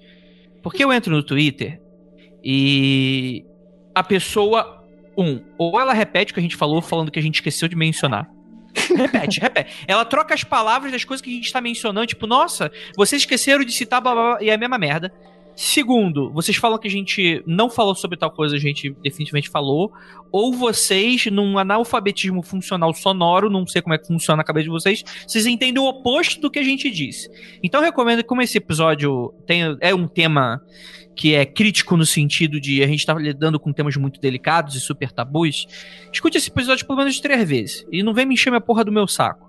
[0.70, 1.82] Porque eu entro no Twitter
[2.44, 3.46] e
[3.96, 4.84] a pessoa,
[5.18, 7.76] um, ou ela repete o que a gente falou, falando que a gente esqueceu de
[7.76, 8.30] mencionar.
[8.96, 9.86] repete, repete.
[9.88, 13.64] Ela troca as palavras das coisas que a gente está mencionando, tipo, nossa, vocês esqueceram
[13.64, 15.14] de citar blá, blá, blá, e é a mesma merda.
[15.60, 19.92] Segundo, vocês falam que a gente não falou sobre tal coisa, a gente definitivamente falou.
[20.32, 24.70] Ou vocês, num analfabetismo funcional sonoro, não sei como é que funciona a cabeça de
[24.70, 27.28] vocês, vocês entendem o oposto do que a gente disse.
[27.64, 30.62] Então eu recomendo que, como esse episódio tem, é um tema
[31.16, 34.76] que é crítico no sentido de a gente estar tá lidando com temas muito delicados
[34.76, 35.66] e super tabus,
[36.14, 37.84] escute esse episódio pelo menos três vezes.
[37.92, 39.47] E não vem me encher minha porra do meu saco.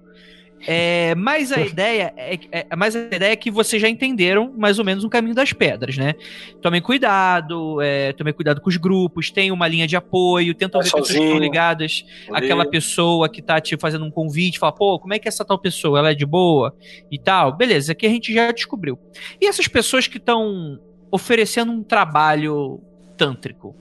[0.66, 4.78] É, mas a ideia é, é, mas a ideia é que vocês já entenderam mais
[4.78, 6.14] ou menos o caminho das pedras, né?
[6.60, 10.90] Tomem cuidado, é, tomem cuidado com os grupos, tem uma linha de apoio, tentam ver
[10.90, 15.14] pessoas que estão ligadas àquela pessoa que tá te fazendo um convite, fala, pô, como
[15.14, 15.98] é que é essa tal pessoa?
[15.98, 16.74] Ela é de boa
[17.10, 17.52] e tal.
[17.52, 18.98] Beleza, aqui a gente já descobriu.
[19.40, 20.78] E essas pessoas que estão
[21.10, 22.80] oferecendo um trabalho
[23.16, 23.74] tântrico?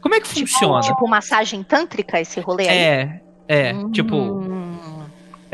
[0.00, 0.80] Como é que tipo, funciona?
[0.80, 2.76] Tipo massagem tântrica esse rolê aí?
[2.76, 3.90] É, é, hum.
[3.90, 4.14] tipo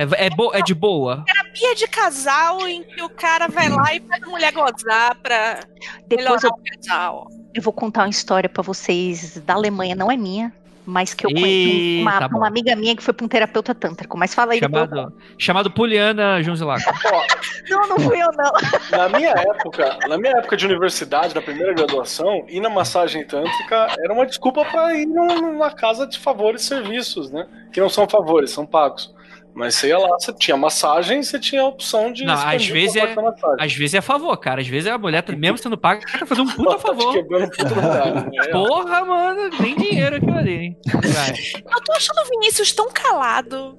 [0.01, 1.23] é, é, bo é de boa?
[1.27, 5.61] Terapia de casal em que o cara vai lá e faz a mulher gozar pra
[6.07, 7.29] Depois eu, o casal.
[7.53, 10.51] Eu vou contar uma história para vocês da Alemanha, não é minha,
[10.87, 14.17] mas que eu conheço uma, uma, amiga minha que foi pra um terapeuta tântrico.
[14.17, 16.83] Mas fala aí chamado, Chamado Poliana Junzilaco.
[17.69, 18.53] não, não fui eu, não.
[18.91, 23.89] Na minha época, na minha época de universidade, na primeira graduação, ir na massagem tântrica
[24.03, 27.47] era uma desculpa para ir numa casa de favores e serviços, né?
[27.71, 29.15] Que não são favores, são pagos.
[29.61, 32.25] Mas você ia lá, você tinha massagem, você tinha a opção de.
[32.25, 33.15] Não, às vezes, é,
[33.59, 34.63] às vezes é a favor, cara.
[34.63, 37.15] Às vezes a mulher, tá mesmo sendo paga, tá fazendo um puta a favor.
[37.15, 37.51] Né?
[38.51, 40.79] Porra, mano, nem dinheiro aquilo ali, hein?
[40.89, 43.79] Eu tô achando o Vinícius tão calado.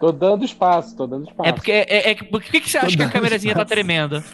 [0.00, 1.46] Tô dando espaço, tô dando espaço.
[1.46, 1.72] É porque.
[1.72, 4.24] É, é, é por que, que você acha que a câmerazinha tá tremenda?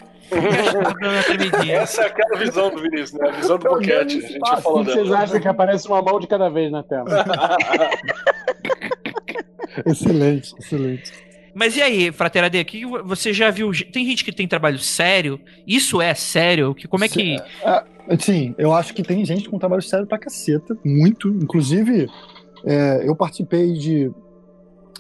[1.73, 3.31] Essa é aquela visão do Vinícius, né?
[3.31, 4.19] A visão do boquete.
[4.19, 4.97] A gente falou dela.
[4.97, 7.05] Vocês acham que aparece uma mão de cada vez na tela?
[9.87, 11.13] excelente, excelente.
[11.55, 13.71] Mas e aí, Fratera D, que você já viu?
[13.91, 15.41] Tem gente que tem trabalho sério?
[15.67, 16.75] Isso é sério?
[16.75, 17.37] Que, como é que.
[17.65, 21.29] É, sim, eu acho que tem gente com trabalho sério pra caceta, muito.
[21.29, 22.09] Inclusive,
[22.63, 24.13] é, eu participei de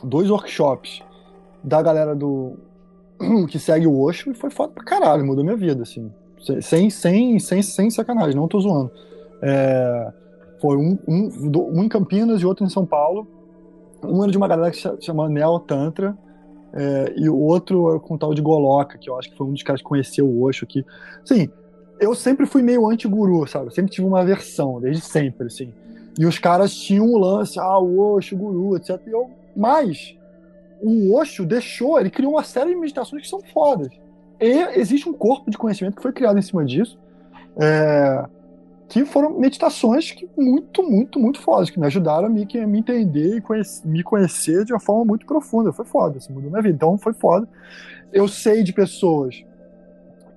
[0.03, 1.03] dois workshops
[1.63, 2.57] da galera do
[3.51, 6.11] que segue o Osho e foi foda pra caralho, mudou minha vida, assim.
[6.63, 8.91] Sem, sem, sem, sem sacanagem, não tô zoando.
[9.43, 10.13] É,
[10.61, 11.31] foi um, um,
[11.73, 13.27] um em Campinas e outro em São Paulo.
[14.03, 16.17] Um era de uma galera que se chama Neo Tantra,
[16.73, 19.47] é, e o outro era com o tal de Goloka, que eu acho que foi
[19.47, 20.85] um dos caras que conheceu o Osho aqui.
[21.25, 21.49] Sim,
[21.99, 23.67] eu sempre fui meio anti-guru, sabe?
[23.67, 25.73] Eu sempre tive uma aversão, desde sempre, assim.
[26.19, 29.01] E os caras tinham um lance, ah, o Osho, o guru, etc.
[29.07, 30.17] E eu, mas
[30.83, 33.89] o Osho deixou, ele criou uma série de meditações que são fodas.
[34.39, 36.99] E existe um corpo de conhecimento que foi criado em cima disso.
[37.59, 38.27] É,
[38.89, 42.79] que foram meditações que muito, muito, muito fodas, que me ajudaram a me, a me
[42.79, 45.73] entender e conhece, me conhecer de uma forma muito profunda.
[45.73, 46.77] Foi foda, assim, mudou minha vida.
[46.77, 47.49] Então foi foda.
[48.13, 49.45] Eu sei de pessoas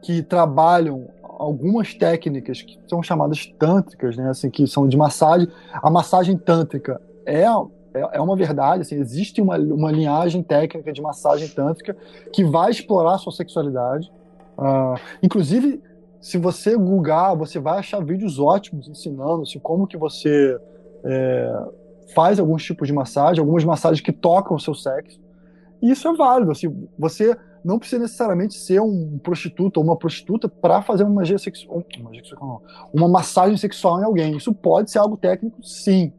[0.01, 5.47] que trabalham algumas técnicas que são chamadas tântricas, né, assim, que são de massagem.
[5.73, 11.01] A massagem tântrica é, é, é uma verdade, assim, existe uma, uma linhagem técnica de
[11.01, 11.95] massagem tântrica
[12.33, 14.11] que vai explorar a sua sexualidade.
[14.57, 15.81] Uh, inclusive,
[16.21, 20.57] se você googar, você vai achar vídeos ótimos ensinando assim, como que você
[21.03, 21.63] é,
[22.13, 25.19] faz alguns tipos de massagem, algumas massagens que tocam o seu sexo.
[25.81, 26.51] E isso é válido.
[26.51, 31.83] Assim, você não precisa necessariamente ser um prostituto ou uma prostituta para fazer uma sexual,
[32.41, 32.61] uma,
[32.93, 34.35] uma massagem sexual em alguém.
[34.35, 36.11] Isso pode ser algo técnico, sim.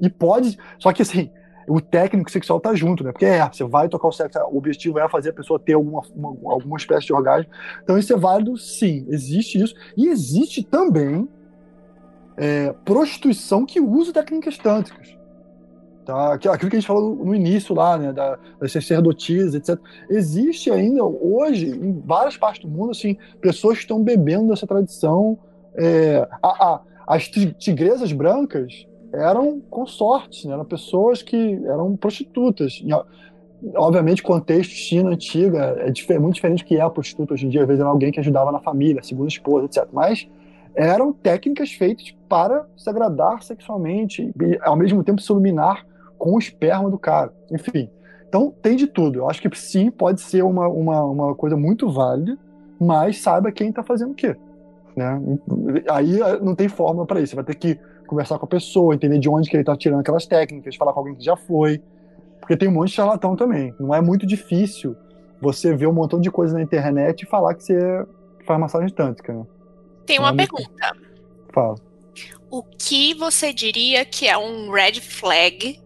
[0.00, 0.58] E pode.
[0.78, 1.30] Só que assim,
[1.68, 3.12] o técnico sexual tá junto, né?
[3.12, 6.02] Porque é, você vai tocar o sexo, o objetivo é fazer a pessoa ter alguma,
[6.14, 7.50] uma, alguma espécie de orgasmo.
[7.82, 9.74] Então isso é válido, sim, existe isso.
[9.96, 11.28] E existe também
[12.36, 15.16] é, prostituição que usa técnicas tântricas.
[16.04, 16.34] Tá?
[16.34, 19.78] Aquilo que a gente falou no início lá, né, da, das sacerdotisas, etc.
[20.10, 25.38] Existe ainda hoje, em várias partes do mundo, assim, pessoas que estão bebendo dessa tradição.
[25.74, 30.54] É, a, a, as tigresas brancas, eram consortes, né?
[30.54, 32.80] eram pessoas que eram prostitutas.
[32.82, 32.90] E,
[33.76, 35.76] obviamente, contexto China antiga
[36.08, 37.62] é muito diferente do que é a prostituta hoje em dia.
[37.62, 39.86] Às vezes era alguém que ajudava na família, segunda esposa, etc.
[39.92, 40.28] Mas
[40.74, 45.86] eram técnicas feitas para se agradar sexualmente e, ao mesmo tempo, se iluminar
[46.18, 47.32] com o esperma do cara.
[47.50, 47.90] Enfim,
[48.28, 49.18] então tem de tudo.
[49.18, 52.38] Eu acho que sim, pode ser uma, uma, uma coisa muito válida,
[52.80, 54.34] mas saiba quem está fazendo o quê.
[54.96, 55.20] Né?
[55.90, 57.30] Aí não tem fórmula para isso.
[57.30, 60.00] Você vai ter que conversar com a pessoa, entender de onde que ele está tirando
[60.00, 61.82] aquelas técnicas, falar com alguém que já foi.
[62.40, 63.74] Porque tem um monte de charlatão também.
[63.78, 64.96] Não é muito difícil
[65.40, 68.06] você ver um montão de coisa na internet e falar que você
[68.46, 69.32] faz massagem tântrica.
[69.32, 69.46] Né?
[70.06, 70.94] Tem uma é pergunta.
[70.94, 71.52] Muito...
[71.52, 71.74] Fala.
[72.50, 75.80] O que você diria que é um red flag?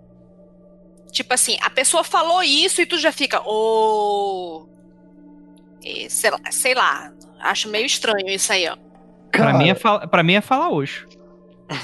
[1.13, 4.67] Tipo assim, a pessoa falou isso e tu já fica, oh,
[6.09, 8.77] sei lá, sei lá acho meio estranho isso aí, ó.
[9.31, 11.06] Pra mim, é fala, pra mim é falar hoje.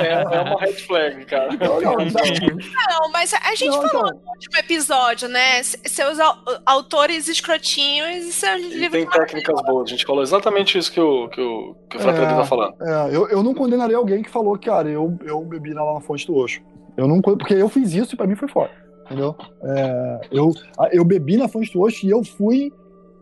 [0.00, 1.48] É, é uma red flag, cara.
[1.52, 4.20] Não, mas a gente Não, falou então.
[4.24, 5.62] no último episódio, né?
[5.62, 9.88] Seus au- autores escrotinhos e seus E livros tem técnicas boas.
[9.88, 12.74] A gente falou exatamente isso que o, que o, que o Fraternidade tá falando.
[12.82, 16.26] É, eu, eu não condenaria alguém que falou, cara, eu, eu bebi lá na fonte
[16.26, 16.60] do Oxo.
[16.96, 18.70] Eu não, porque eu fiz isso e pra mim foi foda.
[19.06, 19.34] Entendeu?
[19.64, 20.52] É, eu,
[20.92, 22.72] eu bebi na fonte do Oxo e eu fui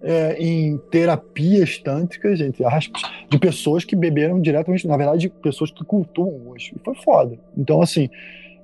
[0.02, 5.84] é, em terapias tântricas, entre aspas, de pessoas que beberam diretamente, na verdade, pessoas que
[5.84, 6.74] cultuam Oxo.
[6.76, 7.38] E foi foda.
[7.56, 8.08] Então, assim,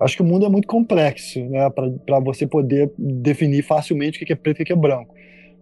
[0.00, 1.68] acho que o mundo é muito complexo, né,
[2.06, 5.14] pra você poder definir facilmente o que é preto e o que é branco.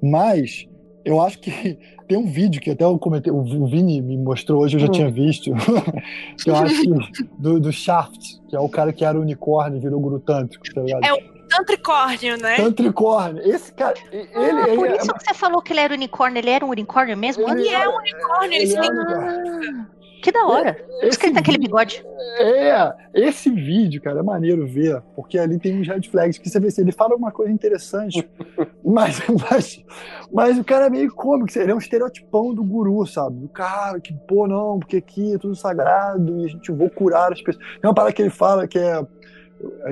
[0.02, 0.66] Mas
[1.04, 1.50] eu acho que
[2.08, 4.80] tem um vídeo que até eu comentei, o Vi- o Vini me mostrou hoje, eu
[4.80, 5.50] já tinha visto,
[6.42, 6.88] que eu acho que
[7.38, 10.82] do, do Shaft, que é o cara que era unicórnio e virou guru tântrico, tá
[10.82, 11.04] ligado?
[11.04, 12.56] É o Tantricórnio, né?
[12.56, 13.42] Tantricórnio.
[13.48, 16.38] Esse cara, ele, Ah, ele por é- isso que você falou que ele era unicórnio.
[16.38, 17.48] Ele era um unicórnio mesmo?
[17.48, 18.92] Ele Ele é um unicórnio, ele ele se é liga.
[18.94, 19.86] unicórnio.
[20.22, 20.74] Que da hora.
[20.74, 22.04] Por isso que ele tem aquele bigode.
[22.38, 26.60] É, esse vídeo, cara, é maneiro ver, porque ali tem uns red flags que você
[26.60, 28.30] vê assim, ele fala uma coisa interessante,
[28.84, 29.20] mas,
[29.50, 29.84] mas,
[30.32, 33.36] mas o cara é meio cômico, ele é um estereotipão do guru, sabe?
[33.40, 37.32] Do cara que, pô, não, porque aqui é tudo sagrado e a gente vou curar
[37.32, 37.64] as pessoas.
[37.80, 39.04] Tem uma parada que ele fala que é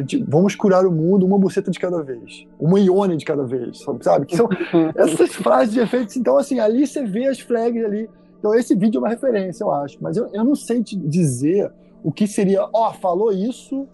[0.01, 3.85] gente- vamos curar o mundo uma buceta de cada vez, uma ione de cada vez,
[4.03, 4.27] sabe?
[4.27, 4.49] Que são
[4.97, 6.17] essas frases de efeitos.
[6.17, 8.09] Então, assim, ali você vê as flags ali.
[8.39, 9.99] Então, esse vídeo é uma referência, eu acho.
[10.01, 11.71] Mas eu, eu não sei te dizer
[12.03, 13.87] o que seria, ó, falou isso.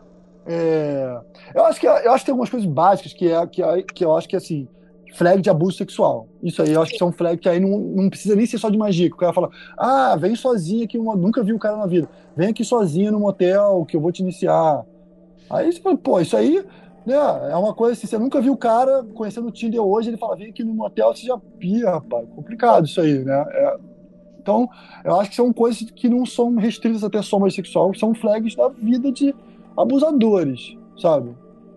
[0.46, 1.18] é,
[1.54, 4.04] Eu, acho que, eu acho que tem algumas coisas básicas que, é, que, é- que
[4.04, 4.68] eu acho que, assim,
[5.16, 6.28] flag de abuso sexual.
[6.42, 8.68] Isso aí, eu acho que são flag que aí não, não precisa nem ser só
[8.70, 9.08] de magia.
[9.08, 12.08] Que o cara fala, ah, vem sozinho aqui, numa- nunca vi o cara na vida.
[12.36, 14.84] Vem aqui sozinho no motel que eu vou te iniciar.
[15.50, 16.64] Aí você fala, pô, isso aí
[17.06, 17.14] né,
[17.50, 20.36] é uma coisa assim, você nunca viu o cara conhecendo o Tinder hoje, ele fala,
[20.36, 22.26] vem aqui no motel, você já pia, rapaz.
[22.34, 23.44] Complicado isso aí, né?
[23.48, 23.76] É,
[24.40, 24.68] então,
[25.04, 28.68] eu acho que são coisas que não são restritas até só sexual, são flags da
[28.68, 29.34] vida de
[29.76, 31.30] abusadores, sabe?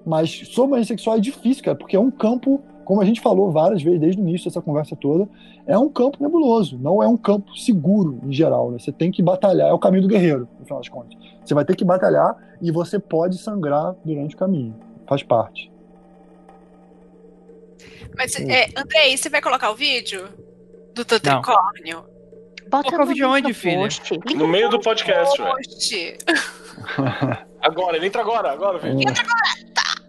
[0.05, 3.83] Mas magia sexual é difícil, cara, porque é um campo, como a gente falou várias
[3.83, 5.27] vezes desde o início dessa conversa toda,
[5.67, 8.79] é um campo nebuloso, não é um campo seguro em geral, né?
[8.79, 11.17] Você tem que batalhar, é o caminho do guerreiro, no final das contas.
[11.49, 14.79] Você vai ter que batalhar e você pode sangrar durante o caminho.
[15.07, 15.71] Faz parte.
[18.15, 20.29] Mas, é, Andrei, você vai colocar o vídeo
[20.93, 22.05] do Tantricórnio?
[22.69, 23.79] Bota o vídeo onde, no filha?
[23.79, 24.13] post.
[24.13, 25.55] Link No meio do podcast, velho.
[27.63, 28.99] Agora, ele entra agora, agora, velho.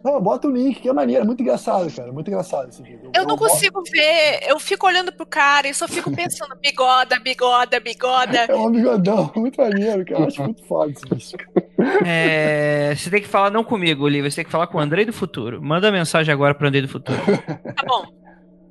[0.03, 2.13] Não, bota o link, que é maneiro, é muito engraçado, cara.
[2.13, 3.11] Muito engraçado esse vídeo.
[3.15, 7.79] Eu não consigo ver, eu fico olhando pro cara e só fico pensando, bigoda, bigoda,
[7.81, 8.39] bigoda.
[8.39, 10.21] É um bigodão, muito maneiro, cara.
[10.21, 11.37] Eu acho muito foda esse bicho.
[12.05, 14.31] É, você tem que falar não comigo, Olivia.
[14.31, 15.63] Você tem que falar com o Andrei do futuro.
[15.63, 17.21] Manda mensagem agora pro Andrei do futuro.
[17.77, 18.07] Tá bom,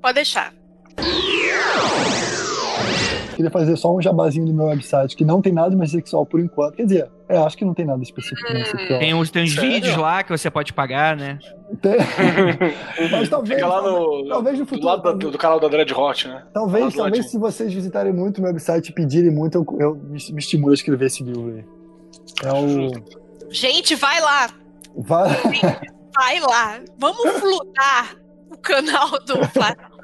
[0.01, 0.53] pode deixar.
[3.39, 6.25] Queria fazer só um jabazinho do meu website, que não tem nada de mais sexual
[6.25, 6.75] por enquanto.
[6.75, 8.99] Quer dizer, é, acho que não tem nada específico mais sexual.
[8.99, 9.71] Tem uns, tem uns Sério?
[9.71, 11.39] vídeos lá que você pode pagar, né?
[11.81, 11.95] Tem-
[13.09, 14.85] Mas talvez, Fica lá no, talvez no do futuro.
[14.87, 16.43] lado da- talvez- do canal da Dread Hot, né?
[16.53, 19.95] Talvez, do talvez se vocês visitarem muito o meu website e pedirem muito, eu, eu
[19.95, 21.65] me, me estimulo a escrever esse livro aí.
[22.43, 23.49] É o.
[23.53, 24.49] Gente, vai lá,
[24.97, 25.29] Vai...
[26.13, 26.79] vai lá.
[26.97, 28.15] Vamos flutar
[28.51, 29.35] o canal do,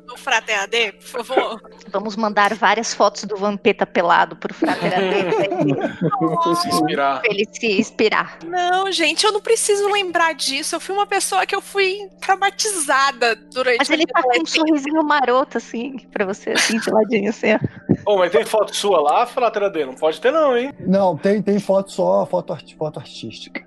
[0.07, 1.61] do Frater AD, por favor.
[1.95, 7.21] Vamos mandar várias fotos do Vampeta pelado pro Frater AD, Se inspirar.
[7.21, 8.37] pra ele se inspirar.
[8.45, 10.75] Não, gente, eu não preciso lembrar disso.
[10.75, 14.45] Eu fui uma pessoa que eu fui traumatizada durante Mas a ele tá com um
[14.45, 18.11] sorrisinho maroto, assim, pra você, assim, de ladinho, assim, ó.
[18.13, 19.85] Ô, mas tem foto sua lá, Fratera D?
[19.85, 20.73] Não pode ter, não, hein?
[20.79, 23.63] Não, tem, tem foto só, foto, foto artística.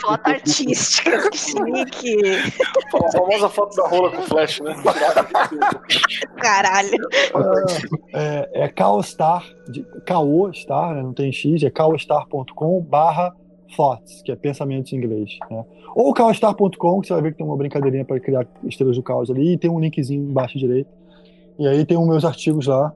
[0.00, 2.16] Foto artística, que chique.
[3.04, 4.74] A famosa foto da rola com flash, né?
[6.36, 6.90] Caralho.
[8.14, 13.34] É, é Kaostar, de, Kaostar, né, não tem X, é kaostar.com barra
[13.76, 15.38] thoughts, que é pensamentos em inglês.
[15.50, 15.64] Né?
[15.94, 19.30] Ou kaostar.com, que você vai ver que tem uma brincadeirinha para criar estrelas do caos
[19.30, 20.90] ali, e tem um linkzinho embaixo direito.
[21.58, 22.92] E aí tem os meus artigos lá.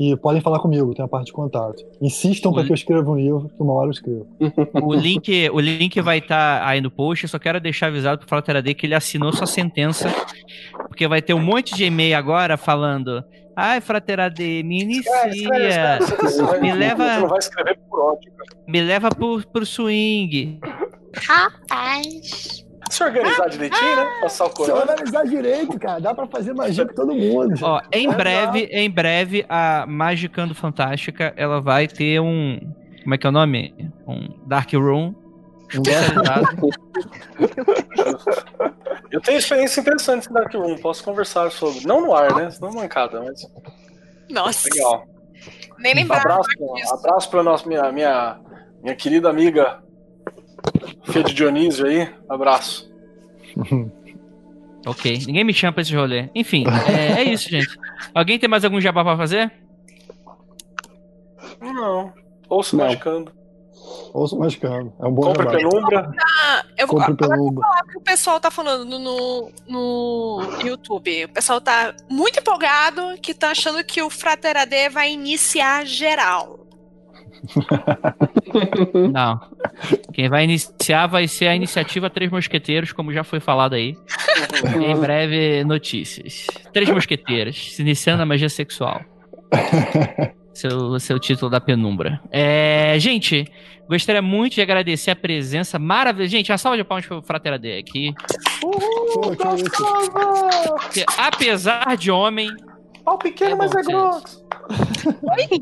[0.00, 1.84] E podem falar comigo, tem a parte de contato.
[2.00, 4.28] Insistam para que eu escreva um livro, que uma hora eu escrevo.
[4.80, 7.24] O link, o link vai estar aí no post.
[7.24, 10.08] Eu só quero deixar avisado pro Fratera D que ele assinou sua sentença.
[10.86, 13.24] Porque vai ter um monte de e-mail agora falando.
[13.56, 15.98] Ai, Fratera D, me inicia.
[16.60, 17.28] Me leva-.
[18.68, 20.60] Me leva pro, pro swing.
[21.16, 22.64] Rapaz.
[22.94, 24.06] Se organizar direitinho, né?
[24.22, 24.72] Passar o Se corpo.
[24.72, 27.54] organizar direito, cara, dá para fazer magia com todo mundo.
[27.62, 32.58] Ó, em É breve, em breve, a Magicando Fantástica, ela vai ter um.
[33.02, 33.74] Como é que é o nome?
[34.06, 35.14] Um Dark Room.
[39.10, 41.86] Eu tenho experiência interessante em Dark Room, posso conversar sobre.
[41.86, 42.50] Não no ar, né?
[42.50, 43.46] Senão mancada, mas
[44.30, 44.68] Nossa.
[44.72, 45.04] legal.
[45.78, 46.94] Nem Um lembrava abraço, disso.
[46.94, 48.38] abraço pra nossa, minha, minha,
[48.82, 49.80] minha querida amiga
[51.04, 52.08] Fia de Dionísio aí.
[52.28, 52.88] Abraço.
[54.86, 56.30] Ok, ninguém me chama pra esse rolê.
[56.34, 57.68] Enfim, é, é isso, gente.
[58.14, 59.52] Alguém tem mais algum jabá pra fazer?
[61.60, 62.12] Não.
[62.48, 62.84] Ouço Não.
[62.86, 63.30] magicando.
[64.14, 64.92] Ouço mascando.
[64.98, 65.68] É um bom Compre trabalho.
[65.68, 66.12] penumbra.
[66.18, 67.60] Ah, eu vou Compre penumbra.
[67.68, 71.24] falar o que o pessoal tá falando no, no YouTube.
[71.24, 76.60] O pessoal tá muito empolgado que tá achando que o Frater AD vai iniciar geral.
[79.12, 79.40] Não.
[80.12, 83.96] Quem vai iniciar vai ser a iniciativa Três Mosqueteiros, como já foi falado aí.
[84.76, 86.46] em breve, notícias.
[86.72, 89.00] Três Mosqueteiras, se iniciando a magia sexual.
[90.52, 92.20] Seu, seu título da penumbra.
[92.32, 93.46] É, gente,
[93.88, 96.30] gostaria muito de agradecer a presença maravilhosa.
[96.30, 98.12] Gente, uma salva de palmas pro Fratera D aqui.
[98.60, 99.30] Pô,
[100.92, 102.50] que apesar de homem,
[103.04, 104.44] Pau pequeno, É mas é grosso.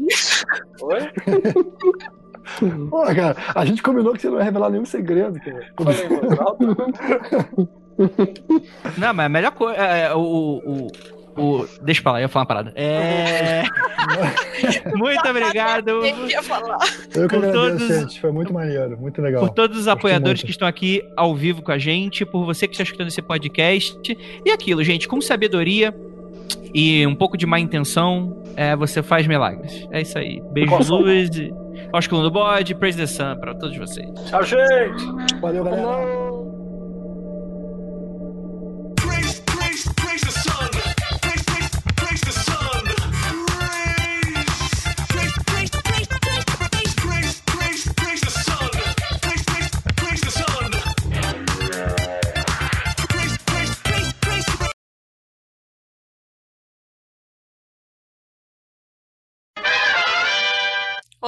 [0.08, 0.44] isso?
[0.80, 1.00] Oi?
[2.90, 5.66] Pô, cara, a gente combinou que você não ia revelar nenhum segredo, cara.
[5.76, 5.96] Falei.
[8.98, 9.76] Não, mas a melhor coisa.
[9.78, 10.86] É, o, o,
[11.40, 11.66] o.
[11.82, 12.72] Deixa pra lá, eu ia falar uma parada.
[12.74, 13.62] É.
[14.96, 16.78] Muito obrigado Eu ia falar.
[17.14, 18.20] Eu que agradeço, todos- gente.
[18.20, 19.46] Foi muito maneiro, muito legal.
[19.46, 22.74] por todos os apoiadores que estão aqui ao vivo com a gente, por você que
[22.74, 24.16] está escutando esse podcast.
[24.44, 25.94] E aquilo, gente, com sabedoria
[26.72, 29.86] e um pouco de má intenção, é, você faz milagres.
[29.90, 30.40] É isso aí.
[30.52, 31.30] Beijo luz.
[31.36, 31.52] e-
[31.92, 34.08] Ósculo do bode, praise the sun pra todos vocês.
[34.28, 35.04] Tchau, gente.
[35.40, 35.82] Valeu, galera.
[35.86, 36.25] Praise,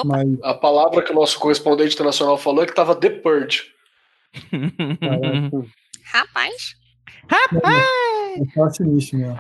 [0.04, 3.64] Mas, A palavra que o nosso correspondente internacional falou é que tava The Purge.
[4.50, 5.66] caraca,
[6.04, 6.76] Rapaz.
[8.36, 9.38] é facilíssimo, né?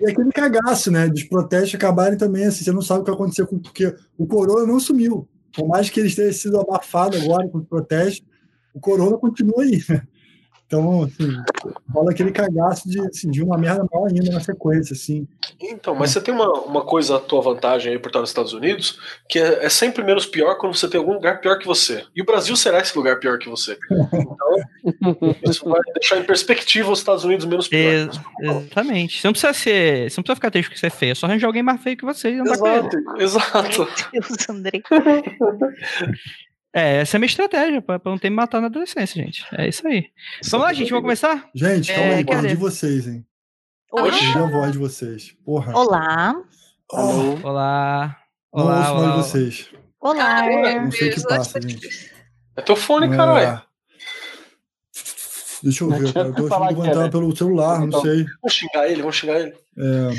[0.00, 1.08] E aquele cagaço, né?
[1.08, 4.26] Dos protestos acabarem também assim, você não sabe o que vai acontecer com porque o
[4.26, 5.28] corona não sumiu.
[5.54, 8.26] Por mais que eles tenham sido abafados agora com os protestos,
[8.74, 9.82] o corona continua aí.
[9.88, 10.02] né?
[10.66, 11.36] Então, assim,
[11.92, 15.26] rola aquele cagaço de, assim, de uma merda maior ainda na sequência, assim.
[15.60, 18.52] Então, mas você tem uma, uma coisa à tua vantagem aí por estar nos Estados
[18.52, 22.04] Unidos, que é, é sempre menos pior quando você tem algum lugar pior que você.
[22.16, 23.78] E o Brasil será esse lugar pior que você.
[23.90, 27.92] Então, isso vai deixar em perspectiva os Estados Unidos menos pior.
[27.92, 29.20] Ex- exatamente.
[29.20, 30.10] Você não precisa ser.
[30.10, 31.12] Você não precisa ficar triste porque você é feio.
[31.12, 32.88] É só arranjar alguém mais feio que você e andar com ele.
[33.18, 34.08] Exato, exato.
[34.12, 34.82] Meu Deus, André.
[36.74, 39.44] É, essa é a minha estratégia, pra, pra não ter me matado na adolescência, gente.
[39.52, 40.06] É isso aí.
[40.50, 41.48] Vamos lá, gente, vamos começar?
[41.54, 42.40] Gente, É, calma aí, cadê?
[42.48, 43.24] perdi vocês, hein?
[43.92, 44.10] Oi.
[44.10, 45.36] Perdi a voz de vocês.
[45.44, 45.72] Porra.
[45.76, 46.34] Olá.
[46.92, 48.16] Oh, Olá.
[48.52, 49.16] não Olá, ouço mais olá.
[49.22, 49.70] vocês.
[50.00, 50.42] Olá.
[50.82, 52.10] Não sei o que passa, gente.
[52.56, 53.16] É teu fone, É.
[53.16, 53.62] caralho.
[55.62, 56.28] Deixa eu ver, cara.
[56.28, 57.08] Eu tô achando que é, né?
[57.08, 58.02] pelo celular, não Então.
[58.02, 58.24] sei.
[58.42, 59.54] Vamos xingar ele, vamos xingar ele.
[59.78, 60.10] É...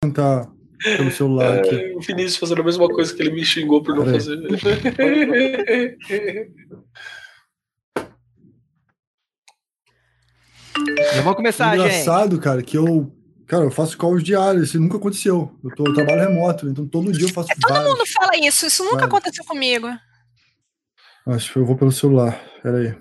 [0.00, 0.48] Tentar
[0.82, 1.74] pelo celular aqui.
[1.74, 4.20] É, o Vinícius fazendo a mesma coisa que ele me xingou por não Peraí.
[4.20, 4.38] fazer.
[11.22, 11.86] Vamos começar, gente.
[11.86, 13.12] Engraçado, cara, que eu.
[13.46, 15.54] Cara, eu faço calls diários, isso nunca aconteceu.
[15.62, 17.90] Eu, tô, eu trabalho remoto, então todo dia eu faço Todo vários.
[17.92, 18.66] mundo fala isso.
[18.66, 19.06] Isso nunca Vai.
[19.06, 19.88] aconteceu comigo.
[21.26, 22.40] Acho que eu vou pelo celular.
[22.62, 22.94] Peraí.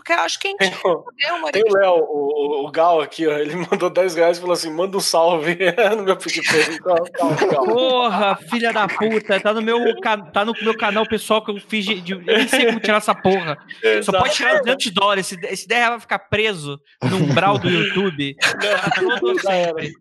[0.00, 3.02] Porque eu acho que a Tem gente deu uma Tem o Léo, o, o Gal
[3.02, 3.32] aqui, ó.
[3.36, 5.58] Ele mandou 10 reais e falou assim: manda um salve
[5.94, 6.76] no meu PicPay.
[6.76, 6.96] Então.
[7.66, 9.78] Porra, filha da puta, tá no meu,
[10.32, 12.96] tá no meu canal pessoal que eu fiz de, de- Eu nem sei como tirar
[12.96, 13.58] essa porra.
[14.02, 15.30] Só pode tirar 200 dólares.
[15.32, 18.34] Esse, esse 10 reais vai ficar preso no umbral do YouTube.
[19.20, 19.74] Todo Já era.
[19.82, 19.92] sempre.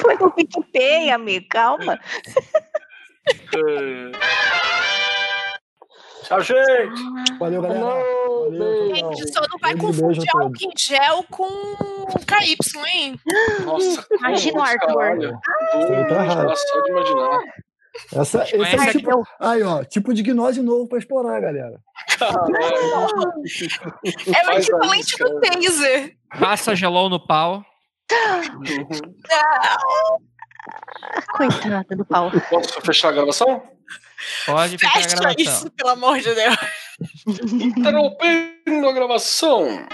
[0.00, 1.46] Foi no PicPay, amigo.
[1.50, 1.98] Calma.
[3.26, 4.79] É.
[6.30, 7.36] Tchau, gente.
[7.40, 7.80] Valeu, galera.
[7.84, 9.12] Valeu, tchau.
[9.14, 10.46] gente só não vai Beijo, beijo confundir todos.
[10.46, 11.48] álcool em gel com
[12.24, 12.56] KY,
[12.94, 13.18] hein?
[13.64, 14.86] Nossa, Imagina o Arthur.
[14.94, 15.40] caralho.
[15.74, 17.40] Aí tá só de imaginar.
[18.14, 18.98] Essa, esse é aqui?
[18.98, 21.80] tipo, aí, ó, tipo de gnose novo pra explorar, galera.
[22.20, 22.24] É
[24.48, 26.14] o equivalente do taser.
[26.38, 27.64] Passa gelol no pau.
[31.36, 32.30] Coitada do pau.
[32.48, 33.62] Posso fechar a gravação?
[34.46, 35.34] Pode ficar a Fecha gravação.
[35.38, 36.56] isso, pelo amor de Deus.
[37.52, 39.86] Interrompendo a gravação.